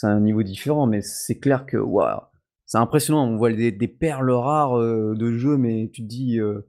c'est 0.00 0.06
un 0.06 0.20
niveau 0.20 0.42
différent, 0.42 0.86
mais 0.86 1.02
c'est 1.02 1.38
clair 1.38 1.66
que 1.66 1.76
waouh, 1.76 2.20
c'est 2.64 2.78
impressionnant. 2.78 3.26
On 3.26 3.36
voit 3.36 3.52
des, 3.52 3.88
perles 3.88 4.30
rares 4.30 4.78
euh, 4.78 5.14
de 5.14 5.32
jeu, 5.32 5.58
mais 5.58 5.90
tu 5.92 6.02
te 6.02 6.08
dis, 6.08 6.40
euh, 6.40 6.66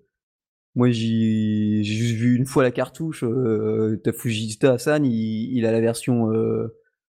moi 0.75 0.89
j'ai 0.89 1.81
juste 1.83 2.15
vu 2.15 2.35
une 2.35 2.45
fois 2.45 2.63
la 2.63 2.71
cartouche. 2.71 3.23
Euh, 3.23 4.01
Fujita 4.13 4.73
Hassan, 4.73 5.05
il, 5.05 5.55
il, 5.57 5.65
a 5.65 5.71
la 5.71 5.79
version 5.79 6.31
euh, 6.31 6.75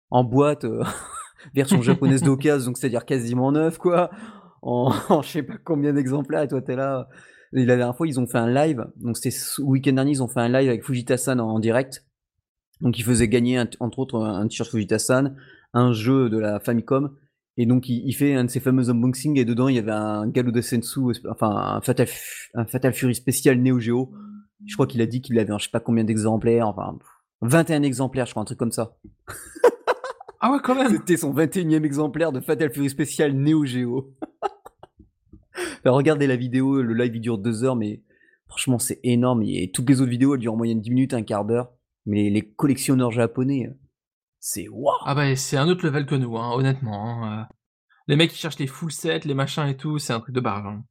en 0.09 0.23
boîte, 0.23 0.65
version 1.53 1.81
japonaise 1.81 2.21
d'occasion, 2.23 2.67
donc 2.67 2.77
c'est-à-dire 2.77 3.05
quasiment 3.05 3.51
neuf, 3.51 3.77
quoi. 3.77 4.09
En, 4.67 4.91
en 5.09 5.21
je 5.21 5.29
sais 5.29 5.43
pas 5.43 5.57
combien 5.63 5.93
d'exemplaires, 5.93 6.41
et 6.41 6.47
toi 6.47 6.59
t'es 6.59 6.75
là. 6.75 7.07
Et 7.53 7.65
la 7.65 7.75
dernière 7.75 7.95
fois, 7.95 8.07
ils 8.07 8.19
ont 8.19 8.25
fait 8.25 8.39
un 8.39 8.51
live, 8.51 8.83
donc 8.95 9.15
c'était 9.15 9.29
ce 9.29 9.61
week-end 9.61 9.93
dernier, 9.93 10.11
ils 10.11 10.23
ont 10.23 10.27
fait 10.27 10.39
un 10.39 10.49
live 10.49 10.69
avec 10.69 10.83
Fujita-san 10.83 11.39
en, 11.39 11.59
direct. 11.59 12.03
Donc 12.81 12.97
ils 12.97 13.03
faisaient 13.03 13.27
gagner 13.27 13.63
entre 13.79 13.99
autres 13.99 14.19
un 14.19 14.47
t-shirt 14.47 14.71
Fujita-san, 14.71 15.35
un 15.75 15.91
jeu 15.91 16.29
de 16.29 16.39
la 16.39 16.59
Famicom. 16.59 17.15
Et 17.57 17.65
donc, 17.65 17.87
il, 17.87 18.11
fait 18.13 18.33
un 18.33 18.45
de 18.45 18.49
ses 18.49 18.59
fameux 18.59 18.89
unboxings 18.89 19.37
et 19.39 19.45
dedans, 19.45 19.69
il 19.69 19.75
y 19.75 19.79
avait 19.79 19.91
un 19.91 20.27
Galuda 20.27 20.61
Sensu, 20.61 20.99
enfin, 21.29 21.49
un 21.49 21.81
Fatal, 21.81 22.07
un 22.53 22.65
Fatal 22.65 22.93
Fury 22.93 23.15
spécial 23.15 23.61
Neo 23.61 23.79
Geo. 23.79 24.11
Je 24.65 24.73
crois 24.73 24.87
qu'il 24.87 25.01
a 25.01 25.05
dit 25.05 25.21
qu'il 25.21 25.37
avait, 25.39 25.53
je 25.57 25.65
sais 25.65 25.69
pas 25.71 25.79
combien 25.79 26.03
d'exemplaires, 26.03 26.67
enfin, 26.67 26.97
21 27.41 27.83
exemplaires, 27.83 28.25
je 28.25 28.31
crois, 28.31 28.41
un 28.41 28.45
truc 28.45 28.57
comme 28.57 28.71
ça. 28.71 28.97
Ah 30.41 30.51
ouais, 30.51 30.59
quand 30.61 30.75
même. 30.75 30.91
C'était 30.91 31.17
son 31.17 31.33
21e 31.33 31.83
exemplaire 31.83 32.31
de 32.31 32.39
Fatal 32.39 32.71
Fury 32.71 32.87
spécial 32.91 33.33
Neo 33.33 33.65
Geo. 33.65 34.13
regardez 35.85 36.27
la 36.27 36.35
vidéo, 36.35 36.83
le 36.83 36.93
live 36.93 37.15
il 37.15 37.21
dure 37.21 37.39
deux 37.39 37.63
heures, 37.63 37.75
mais 37.75 38.03
franchement, 38.47 38.77
c'est 38.77 38.99
énorme. 39.01 39.41
Et 39.41 39.71
toutes 39.73 39.89
les 39.89 40.01
autres 40.01 40.11
vidéos, 40.11 40.35
elles 40.35 40.41
durent 40.41 40.53
en 40.53 40.57
moyenne 40.57 40.81
10 40.81 40.89
minutes, 40.91 41.13
un 41.15 41.23
quart 41.23 41.45
d'heure. 41.45 41.71
Mais 42.05 42.29
les 42.29 42.43
collectionneurs 42.43 43.09
japonais, 43.09 43.75
c'est 44.45 44.67
waouh 44.69 44.95
Ah 45.05 45.15
bah 45.15 45.35
c'est 45.35 45.57
un 45.57 45.67
autre 45.67 45.83
level 45.83 46.05
que 46.05 46.13
nous, 46.13 46.37
hein, 46.37 46.51
honnêtement. 46.53 47.23
Hein, 47.23 47.39
euh. 47.39 47.55
Les 48.07 48.15
mecs 48.15 48.29
qui 48.29 48.37
cherchent 48.37 48.59
les 48.59 48.67
full 48.67 48.91
sets, 48.91 49.21
les 49.25 49.33
machins 49.33 49.65
et 49.67 49.75
tout, 49.75 49.97
c'est 49.97 50.13
un 50.13 50.19
truc 50.19 50.35
de 50.35 50.39
barge. 50.39 50.67
Hein. 50.67 50.83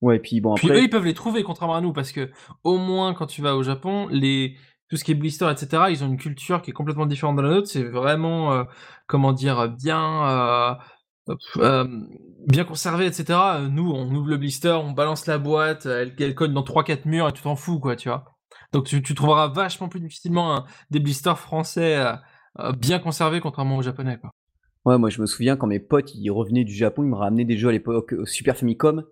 Ouais, 0.00 0.20
puis 0.20 0.40
bon 0.40 0.52
après. 0.52 0.68
Puis 0.68 0.76
eux 0.78 0.82
ils 0.84 0.88
peuvent 0.88 1.04
les 1.04 1.12
trouver 1.12 1.42
contrairement 1.42 1.74
à 1.74 1.80
nous 1.80 1.92
parce 1.92 2.12
que 2.12 2.30
au 2.62 2.78
moins 2.78 3.12
quand 3.12 3.26
tu 3.26 3.42
vas 3.42 3.56
au 3.56 3.64
Japon, 3.64 4.06
les 4.08 4.56
tout 4.88 4.96
ce 4.96 5.02
qui 5.02 5.10
est 5.10 5.16
blister, 5.16 5.50
etc. 5.50 5.86
Ils 5.90 6.04
ont 6.04 6.06
une 6.06 6.16
culture 6.16 6.62
qui 6.62 6.70
est 6.70 6.74
complètement 6.74 7.06
différente 7.06 7.34
de 7.36 7.42
la 7.42 7.48
nôtre. 7.48 7.66
C'est 7.66 7.82
vraiment 7.82 8.52
euh, 8.52 8.64
comment 9.08 9.32
dire 9.32 9.68
bien. 9.68 10.78
Euh, 11.58 11.84
bien 12.46 12.64
conservé, 12.64 13.06
etc. 13.06 13.38
Nous, 13.68 13.90
on 13.90 14.12
ouvre 14.14 14.28
le 14.28 14.36
blister, 14.36 14.72
on 14.72 14.92
balance 14.92 15.26
la 15.26 15.38
boîte, 15.38 15.86
elle, 15.86 16.14
elle 16.18 16.34
cogne 16.34 16.52
dans 16.52 16.62
3-4 16.62 17.08
murs 17.08 17.28
et 17.28 17.32
tu 17.32 17.42
t'en 17.42 17.54
fous, 17.54 17.78
quoi, 17.78 17.94
tu 17.94 18.08
vois. 18.08 18.24
Donc 18.72 18.86
tu, 18.86 19.02
tu 19.02 19.14
trouveras 19.14 19.48
vachement 19.48 19.88
plus 19.88 20.00
difficilement 20.00 20.64
des 20.90 20.98
blisters 20.98 21.38
français 21.38 21.96
euh, 21.96 22.14
bien 22.78 22.98
conservé 22.98 23.40
contrairement 23.40 23.76
aux 23.76 23.82
japonais. 23.82 24.18
Quoi. 24.20 24.30
Ouais, 24.84 24.98
moi 24.98 25.10
je 25.10 25.20
me 25.20 25.26
souviens 25.26 25.56
quand 25.56 25.68
mes 25.68 25.78
potes 25.78 26.14
ils 26.14 26.30
revenaient 26.30 26.64
du 26.64 26.74
Japon, 26.74 27.04
ils 27.04 27.08
me 27.08 27.14
ramenaient 27.14 27.44
des 27.44 27.56
jeux 27.56 27.68
à 27.68 27.72
l'époque 27.72 28.12
au 28.12 28.26
Super 28.26 28.56
Famicom, 28.56 29.04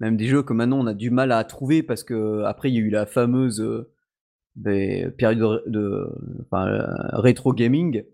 même 0.00 0.16
des 0.16 0.26
jeux 0.26 0.42
que 0.42 0.52
maintenant 0.52 0.78
on 0.78 0.86
a 0.86 0.94
du 0.94 1.10
mal 1.10 1.32
à 1.32 1.42
trouver 1.44 1.82
parce 1.82 2.04
que 2.04 2.42
après 2.44 2.70
il 2.70 2.74
y 2.74 2.78
a 2.78 2.80
eu 2.80 2.90
la 2.90 3.06
fameuse 3.06 3.60
euh, 3.60 3.90
période 4.64 5.62
de, 5.66 6.08
euh, 6.52 6.86
rétro 7.12 7.52
gaming. 7.52 8.04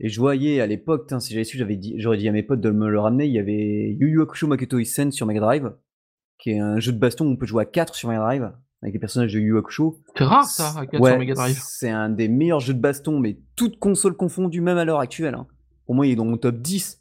Et 0.00 0.08
je 0.08 0.18
voyais 0.18 0.60
à 0.60 0.66
l'époque, 0.66 1.12
si 1.20 1.32
j'avais 1.32 1.44
su, 1.44 1.58
j'avais 1.58 1.78
j'aurais 1.96 2.16
dit 2.16 2.28
à 2.28 2.32
mes 2.32 2.42
potes 2.42 2.60
de 2.60 2.70
me 2.70 2.88
le 2.88 2.98
ramener. 2.98 3.26
Il 3.26 3.32
y 3.32 3.38
avait 3.38 3.92
Yu 3.92 4.10
Yu 4.10 4.22
Hakusho 4.22 4.46
Makoto 4.46 4.78
Isen 4.78 5.12
sur 5.12 5.26
Mega 5.26 5.40
Drive, 5.40 5.72
qui 6.38 6.50
est 6.50 6.58
un 6.58 6.80
jeu 6.80 6.92
de 6.92 6.98
baston 6.98 7.26
où 7.26 7.30
on 7.30 7.36
peut 7.36 7.46
jouer 7.46 7.62
à 7.62 7.66
4 7.66 7.94
sur 7.94 8.08
Mega 8.08 8.20
Drive 8.20 8.52
avec 8.82 8.94
les 8.94 8.98
personnages 8.98 9.32
de 9.32 9.38
Yu 9.38 9.56
Hakusho. 9.56 10.00
C'est 10.16 10.24
rare 10.24 10.44
ça, 10.44 10.74
à 10.76 10.86
4 10.86 11.06
sur 11.06 11.18
Mega 11.18 11.34
Drive. 11.34 11.58
C'est 11.62 11.90
un 11.90 12.08
des 12.08 12.28
meilleurs 12.28 12.60
jeux 12.60 12.74
de 12.74 12.80
baston, 12.80 13.20
mais 13.20 13.38
toutes 13.54 13.78
consoles 13.78 14.16
confondues, 14.16 14.60
même 14.60 14.76
à 14.76 14.84
l'heure 14.84 14.98
actuelle. 14.98 15.34
Hein. 15.34 15.46
Pour 15.86 15.94
moi, 15.94 16.06
il 16.06 16.12
est 16.12 16.16
dans 16.16 16.24
mon 16.24 16.36
top 16.36 16.56
10. 16.56 17.00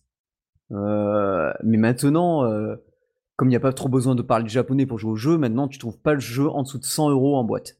Euh, 0.71 1.51
mais 1.63 1.77
maintenant, 1.77 2.45
euh, 2.45 2.75
comme 3.35 3.47
il 3.47 3.51
n'y 3.51 3.57
a 3.57 3.61
pas 3.61 3.73
trop 3.73 3.89
besoin 3.89 4.15
de 4.15 4.21
parler 4.21 4.47
japonais 4.47 4.85
pour 4.85 4.99
jouer 4.99 5.11
au 5.11 5.15
jeu, 5.15 5.37
maintenant 5.37 5.67
tu 5.67 5.79
trouves 5.79 5.99
pas 5.99 6.13
le 6.13 6.19
jeu 6.19 6.47
en 6.47 6.61
dessous 6.63 6.77
de 6.77 6.85
100 6.85 7.09
euros 7.09 7.35
en 7.35 7.43
boîte. 7.43 7.77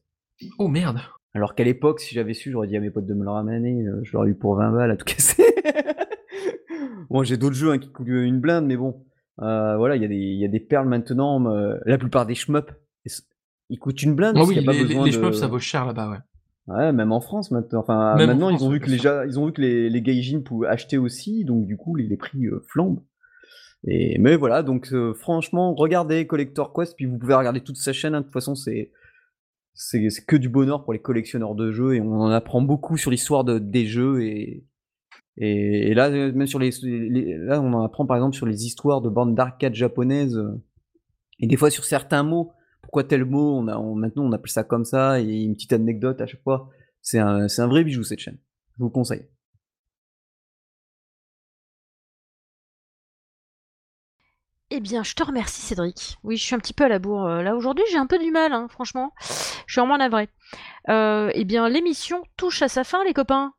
Oh 0.58 0.68
merde 0.68 0.98
Alors 1.32 1.54
qu'à 1.54 1.64
l'époque, 1.64 2.00
si 2.00 2.14
j'avais 2.14 2.34
su, 2.34 2.50
j'aurais 2.50 2.66
dit 2.66 2.76
à 2.76 2.80
mes 2.80 2.90
potes 2.90 3.06
de 3.06 3.14
me 3.14 3.24
le 3.24 3.30
ramener, 3.30 3.86
euh, 3.86 4.00
je 4.02 4.12
l'aurais 4.12 4.30
eu 4.30 4.34
pour 4.34 4.56
20 4.56 4.72
balles 4.72 4.90
à 4.90 4.96
tout 4.96 5.04
casser. 5.04 5.44
bon, 7.08 7.22
j'ai 7.22 7.36
d'autres 7.36 7.54
jeux 7.54 7.70
hein, 7.70 7.78
qui 7.78 7.90
coûtent 7.90 8.08
une 8.08 8.40
blinde, 8.40 8.66
mais 8.66 8.76
bon, 8.76 9.04
voilà, 9.38 9.96
il 9.96 10.02
y, 10.02 10.04
a 10.04 10.08
des, 10.08 10.16
y 10.16 10.44
a 10.44 10.48
des 10.48 10.60
perles 10.60 10.88
maintenant. 10.88 11.40
la 11.86 11.98
plupart 11.98 12.26
des 12.26 12.34
shmups, 12.34 12.72
ils 13.72 13.78
coûtent 13.78 14.02
une 14.02 14.14
blinde. 14.14 14.36
Oh 14.38 14.44
oui, 14.46 14.54
les, 14.56 14.84
les 14.84 15.12
shmups, 15.12 15.38
ça 15.38 15.46
vaut 15.46 15.58
cher 15.58 15.86
là-bas, 15.86 16.10
ouais. 16.10 16.18
Ouais, 16.68 16.92
même 16.92 17.10
en 17.10 17.20
France 17.20 17.50
maintenant. 17.50 17.80
Enfin, 17.80 18.14
maintenant 18.16 18.50
ils 18.50 18.62
ont 18.62 18.70
vu 18.70 18.78
que 18.78 18.88
les 18.88 18.98
ils 18.98 19.40
ont 19.40 19.46
vu 19.46 19.52
que 19.52 19.60
les, 19.60 19.90
les 19.90 20.02
gaijins 20.02 20.42
pouvaient 20.42 20.68
acheter 20.68 20.96
aussi, 20.96 21.44
donc 21.44 21.66
du 21.66 21.76
coup 21.76 21.96
les, 21.96 22.16
prix 22.16 22.46
euh, 22.46 22.62
flambent. 22.68 23.02
Et 23.84 24.18
mais 24.20 24.36
voilà, 24.36 24.62
donc 24.62 24.92
euh, 24.92 25.14
franchement, 25.14 25.74
regardez 25.74 26.26
Collector 26.26 26.72
Quest, 26.72 26.94
puis 26.94 27.06
vous 27.06 27.18
pouvez 27.18 27.34
regarder 27.34 27.62
toute 27.62 27.76
sa 27.76 27.92
chaîne. 27.92 28.14
Hein. 28.14 28.20
De 28.20 28.24
toute 28.24 28.32
façon, 28.32 28.54
c'est 28.54 28.92
c'est 29.74 30.06
que 30.26 30.36
du 30.36 30.50
bonheur 30.50 30.84
pour 30.84 30.92
les 30.92 31.00
collectionneurs 31.00 31.54
de 31.54 31.72
jeux 31.72 31.94
et 31.96 32.00
on 32.02 32.20
en 32.20 32.30
apprend 32.30 32.60
beaucoup 32.60 32.98
sur 32.98 33.10
l'histoire 33.10 33.42
de, 33.42 33.58
des 33.58 33.86
jeux 33.86 34.22
et, 34.22 34.66
et, 35.38 35.94
là 35.94 36.10
même 36.10 36.46
sur 36.46 36.58
les, 36.58 36.70
là 37.38 37.58
on 37.62 37.72
en 37.72 37.82
apprend 37.82 38.04
par 38.04 38.18
exemple 38.18 38.36
sur 38.36 38.44
les 38.44 38.66
histoires 38.66 39.00
de 39.00 39.08
bandes 39.08 39.34
d'arcade 39.34 39.74
japonaises 39.74 40.38
et 41.40 41.46
des 41.46 41.56
fois 41.56 41.70
sur 41.70 41.86
certains 41.86 42.22
mots 42.22 42.52
pourquoi 42.82 43.04
tel 43.04 43.24
mot 43.24 43.58
on 43.58 43.68
a 43.68 43.80
maintenant 43.94 44.24
on 44.24 44.32
appelle 44.32 44.50
ça 44.50 44.64
comme 44.64 44.84
ça 44.84 45.20
et 45.20 45.42
une 45.42 45.54
petite 45.54 45.72
anecdote 45.72 46.20
à 46.20 46.26
chaque 46.26 46.42
fois 46.42 46.68
c'est 47.00 47.18
un, 47.18 47.46
un 47.46 47.66
vrai 47.66 47.84
bijou 47.84 48.02
cette 48.02 48.18
chaîne 48.18 48.38
je 48.76 48.82
vous 48.82 48.90
conseille 48.90 49.26
Eh 54.74 54.80
bien, 54.80 55.02
je 55.02 55.12
te 55.12 55.22
remercie, 55.22 55.60
Cédric. 55.60 56.16
Oui, 56.24 56.38
je 56.38 56.44
suis 56.44 56.54
un 56.54 56.58
petit 56.58 56.72
peu 56.72 56.84
à 56.84 56.88
la 56.88 56.98
bourre. 56.98 57.26
Euh, 57.26 57.42
là, 57.42 57.54
aujourd'hui, 57.54 57.84
j'ai 57.90 57.98
un 57.98 58.06
peu 58.06 58.18
du 58.18 58.30
mal, 58.30 58.54
hein, 58.54 58.68
franchement. 58.70 59.12
Je 59.66 59.74
suis 59.74 59.80
vraiment 59.80 59.98
navré. 59.98 60.30
Euh, 60.88 61.30
eh 61.34 61.44
bien, 61.44 61.68
l'émission 61.68 62.22
touche 62.38 62.62
à 62.62 62.68
sa 62.68 62.82
fin, 62.82 63.04
les 63.04 63.12
copains. 63.12 63.52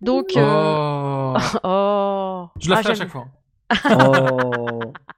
Donc. 0.00 0.34
Euh... 0.34 0.42
Oh. 0.42 1.34
oh. 1.64 2.48
Je 2.58 2.70
la 2.70 2.78
ah, 2.78 2.82
fais 2.82 2.92
à 2.92 2.94
chaque 2.94 3.10
fois. 3.10 3.26
oh. 3.90 4.92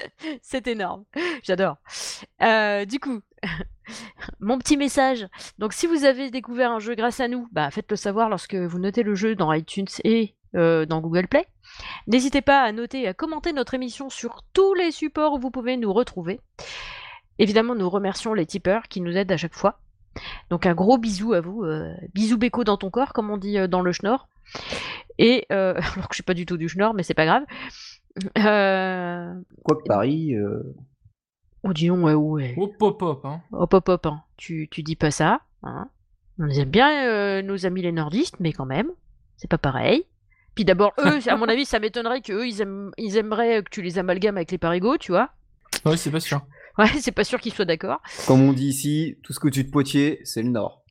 C'est 0.42 0.66
énorme. 0.66 1.04
J'adore. 1.42 1.76
Euh, 2.42 2.84
du 2.84 3.00
coup, 3.00 3.20
mon 4.40 4.58
petit 4.58 4.76
message. 4.76 5.26
Donc, 5.58 5.72
si 5.72 5.86
vous 5.86 6.04
avez 6.04 6.30
découvert 6.30 6.72
un 6.72 6.78
jeu 6.78 6.94
grâce 6.94 7.20
à 7.20 7.28
nous, 7.28 7.48
bah, 7.52 7.70
faites-le 7.70 7.96
savoir 7.96 8.28
lorsque 8.28 8.54
vous 8.54 8.78
notez 8.78 9.02
le 9.02 9.14
jeu 9.14 9.34
dans 9.34 9.52
iTunes 9.52 9.86
et 10.04 10.34
euh, 10.54 10.86
dans 10.86 11.00
Google 11.00 11.28
Play. 11.28 11.46
N'hésitez 12.06 12.42
pas 12.42 12.62
à 12.62 12.72
noter 12.72 13.02
et 13.02 13.08
à 13.08 13.14
commenter 13.14 13.52
notre 13.52 13.74
émission 13.74 14.10
sur 14.10 14.42
tous 14.52 14.74
les 14.74 14.90
supports 14.90 15.34
où 15.34 15.38
vous 15.38 15.50
pouvez 15.50 15.76
nous 15.76 15.92
retrouver. 15.92 16.40
Évidemment, 17.38 17.74
nous 17.74 17.88
remercions 17.88 18.34
les 18.34 18.46
tipeurs 18.46 18.88
qui 18.88 19.00
nous 19.00 19.16
aident 19.16 19.32
à 19.32 19.36
chaque 19.36 19.54
fois. 19.54 19.78
Donc 20.50 20.66
un 20.66 20.74
gros 20.74 20.98
bisou 20.98 21.32
à 21.32 21.40
vous, 21.40 21.64
euh, 21.64 21.94
bisou 22.12 22.36
béco 22.36 22.64
dans 22.64 22.76
ton 22.76 22.90
corps, 22.90 23.14
comme 23.14 23.30
on 23.30 23.38
dit 23.38 23.56
dans 23.68 23.80
le 23.80 23.92
schnorr. 23.92 24.28
Et 25.18 25.46
alors 25.50 26.08
que 26.08 26.12
je 26.12 26.16
suis 26.16 26.22
pas 26.22 26.34
du 26.34 26.44
tout 26.44 26.58
du 26.58 26.68
schnorr, 26.68 26.92
mais 26.92 27.02
c'est 27.02 27.14
pas 27.14 27.24
grave. 27.24 27.44
Quoi 28.34 29.76
que 29.76 29.86
Paris. 29.86 30.34
Oh 31.64 31.72
dis 31.72 31.90
ouais 31.90 32.14
ouais. 32.14 32.54
Hop 32.58 32.74
hop 32.80 33.02
hop 33.02 33.24
hein. 33.24 33.42
Hop 33.52 33.72
hop 33.72 33.88
hop 33.88 34.06
hein. 34.06 34.22
Tu, 34.36 34.68
tu 34.70 34.82
dis 34.82 34.96
pas 34.96 35.10
ça. 35.10 35.40
Hein. 35.62 35.88
On 36.38 36.48
aime 36.48 36.70
bien 36.70 37.42
nos 37.42 37.66
amis 37.66 37.82
les 37.82 37.92
nordistes, 37.92 38.36
mais 38.40 38.52
quand 38.52 38.66
même, 38.66 38.90
c'est 39.36 39.48
pas 39.48 39.58
pareil. 39.58 40.04
Puis 40.54 40.64
d'abord, 40.64 40.92
eux, 40.98 41.18
à 41.26 41.36
mon 41.36 41.46
avis, 41.48 41.64
ça 41.64 41.78
m'étonnerait 41.78 42.20
qu'eux, 42.20 42.46
ils, 42.46 42.66
ils 42.98 43.16
aimeraient 43.16 43.62
que 43.62 43.70
tu 43.70 43.82
les 43.82 43.98
amalgames 43.98 44.36
avec 44.36 44.50
les 44.50 44.58
parigots, 44.58 44.98
tu 44.98 45.12
vois. 45.12 45.30
Ouais, 45.84 45.96
c'est 45.96 46.10
pas 46.10 46.20
sûr. 46.20 46.42
Ouais, 46.78 46.86
c'est 47.00 47.12
pas 47.12 47.24
sûr 47.24 47.40
qu'ils 47.40 47.52
soient 47.52 47.64
d'accord. 47.64 48.00
Comme 48.26 48.42
on 48.42 48.52
dit 48.52 48.68
ici, 48.68 49.18
tout 49.22 49.32
ce 49.32 49.40
que 49.40 49.48
tu 49.48 49.64
te 49.64 49.70
Poitiers, 49.70 50.20
c'est 50.24 50.42
le 50.42 50.50
Nord. 50.50 50.84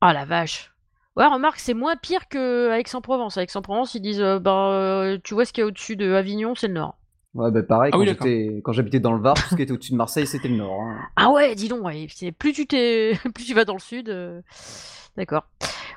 Ah 0.00 0.12
la 0.12 0.24
vache. 0.24 0.72
Ouais, 1.16 1.26
remarque, 1.26 1.58
c'est 1.58 1.74
moins 1.74 1.96
pire 1.96 2.28
que 2.28 2.72
Aix-en-Provence. 2.78 3.36
À 3.36 3.42
Aix-en-Provence, 3.42 3.94
ils 3.94 4.00
disent, 4.00 4.20
euh, 4.20 4.38
bah, 4.38 4.70
euh, 4.72 5.18
tu 5.22 5.34
vois 5.34 5.44
ce 5.44 5.52
qu'il 5.52 5.62
y 5.62 5.64
a 5.64 5.66
au-dessus 5.66 5.96
de 5.96 6.14
Avignon, 6.14 6.54
c'est 6.54 6.68
le 6.68 6.74
Nord. 6.74 6.96
Ouais, 7.34 7.50
bah 7.50 7.62
pareil, 7.62 7.92
ah 7.94 8.60
quand, 8.62 8.72
j'habitais 8.72 9.00
dans 9.00 9.12
le 9.12 9.20
Var, 9.20 9.34
tout 9.34 9.48
ce 9.50 9.56
qui 9.56 9.62
était 9.62 9.72
au-dessus 9.72 9.92
de 9.92 9.96
Marseille, 9.96 10.26
c'était 10.26 10.48
le 10.48 10.56
Nord. 10.56 10.82
Hein. 10.82 10.98
Ah 11.16 11.30
ouais, 11.30 11.54
dis 11.54 11.68
donc, 11.68 11.82
ouais. 11.82 12.06
plus 12.38 12.52
tu 12.52 12.66
t'es, 12.66 13.18
plus 13.34 13.44
tu 13.44 13.54
vas 13.54 13.64
dans 13.64 13.72
le 13.74 13.80
sud. 13.80 14.10
Euh, 14.10 14.42
d'accord. 15.16 15.46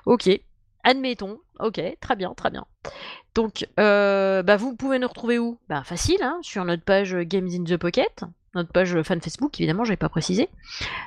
Ok. 0.06 0.30
Admettons. 0.86 1.40
Ok, 1.60 1.82
très 2.00 2.16
bien, 2.16 2.34
très 2.36 2.52
bien. 2.52 2.66
Donc, 3.34 3.68
euh, 3.80 4.44
bah, 4.44 4.56
vous 4.56 4.76
pouvez 4.76 5.00
nous 5.00 5.08
retrouver 5.08 5.40
où? 5.40 5.58
Bah, 5.68 5.84
facile, 5.84 6.22
hein, 6.22 6.38
sur 6.42 6.64
notre 6.64 6.84
page 6.84 7.16
Games 7.16 7.50
in 7.52 7.64
the 7.64 7.76
Pocket, 7.76 8.24
notre 8.54 8.72
page 8.72 9.02
fan 9.02 9.20
Facebook, 9.20 9.60
évidemment, 9.60 9.84
je 9.84 9.90
n'avais 9.90 9.98
pas 9.98 10.10
précisé. 10.10 10.50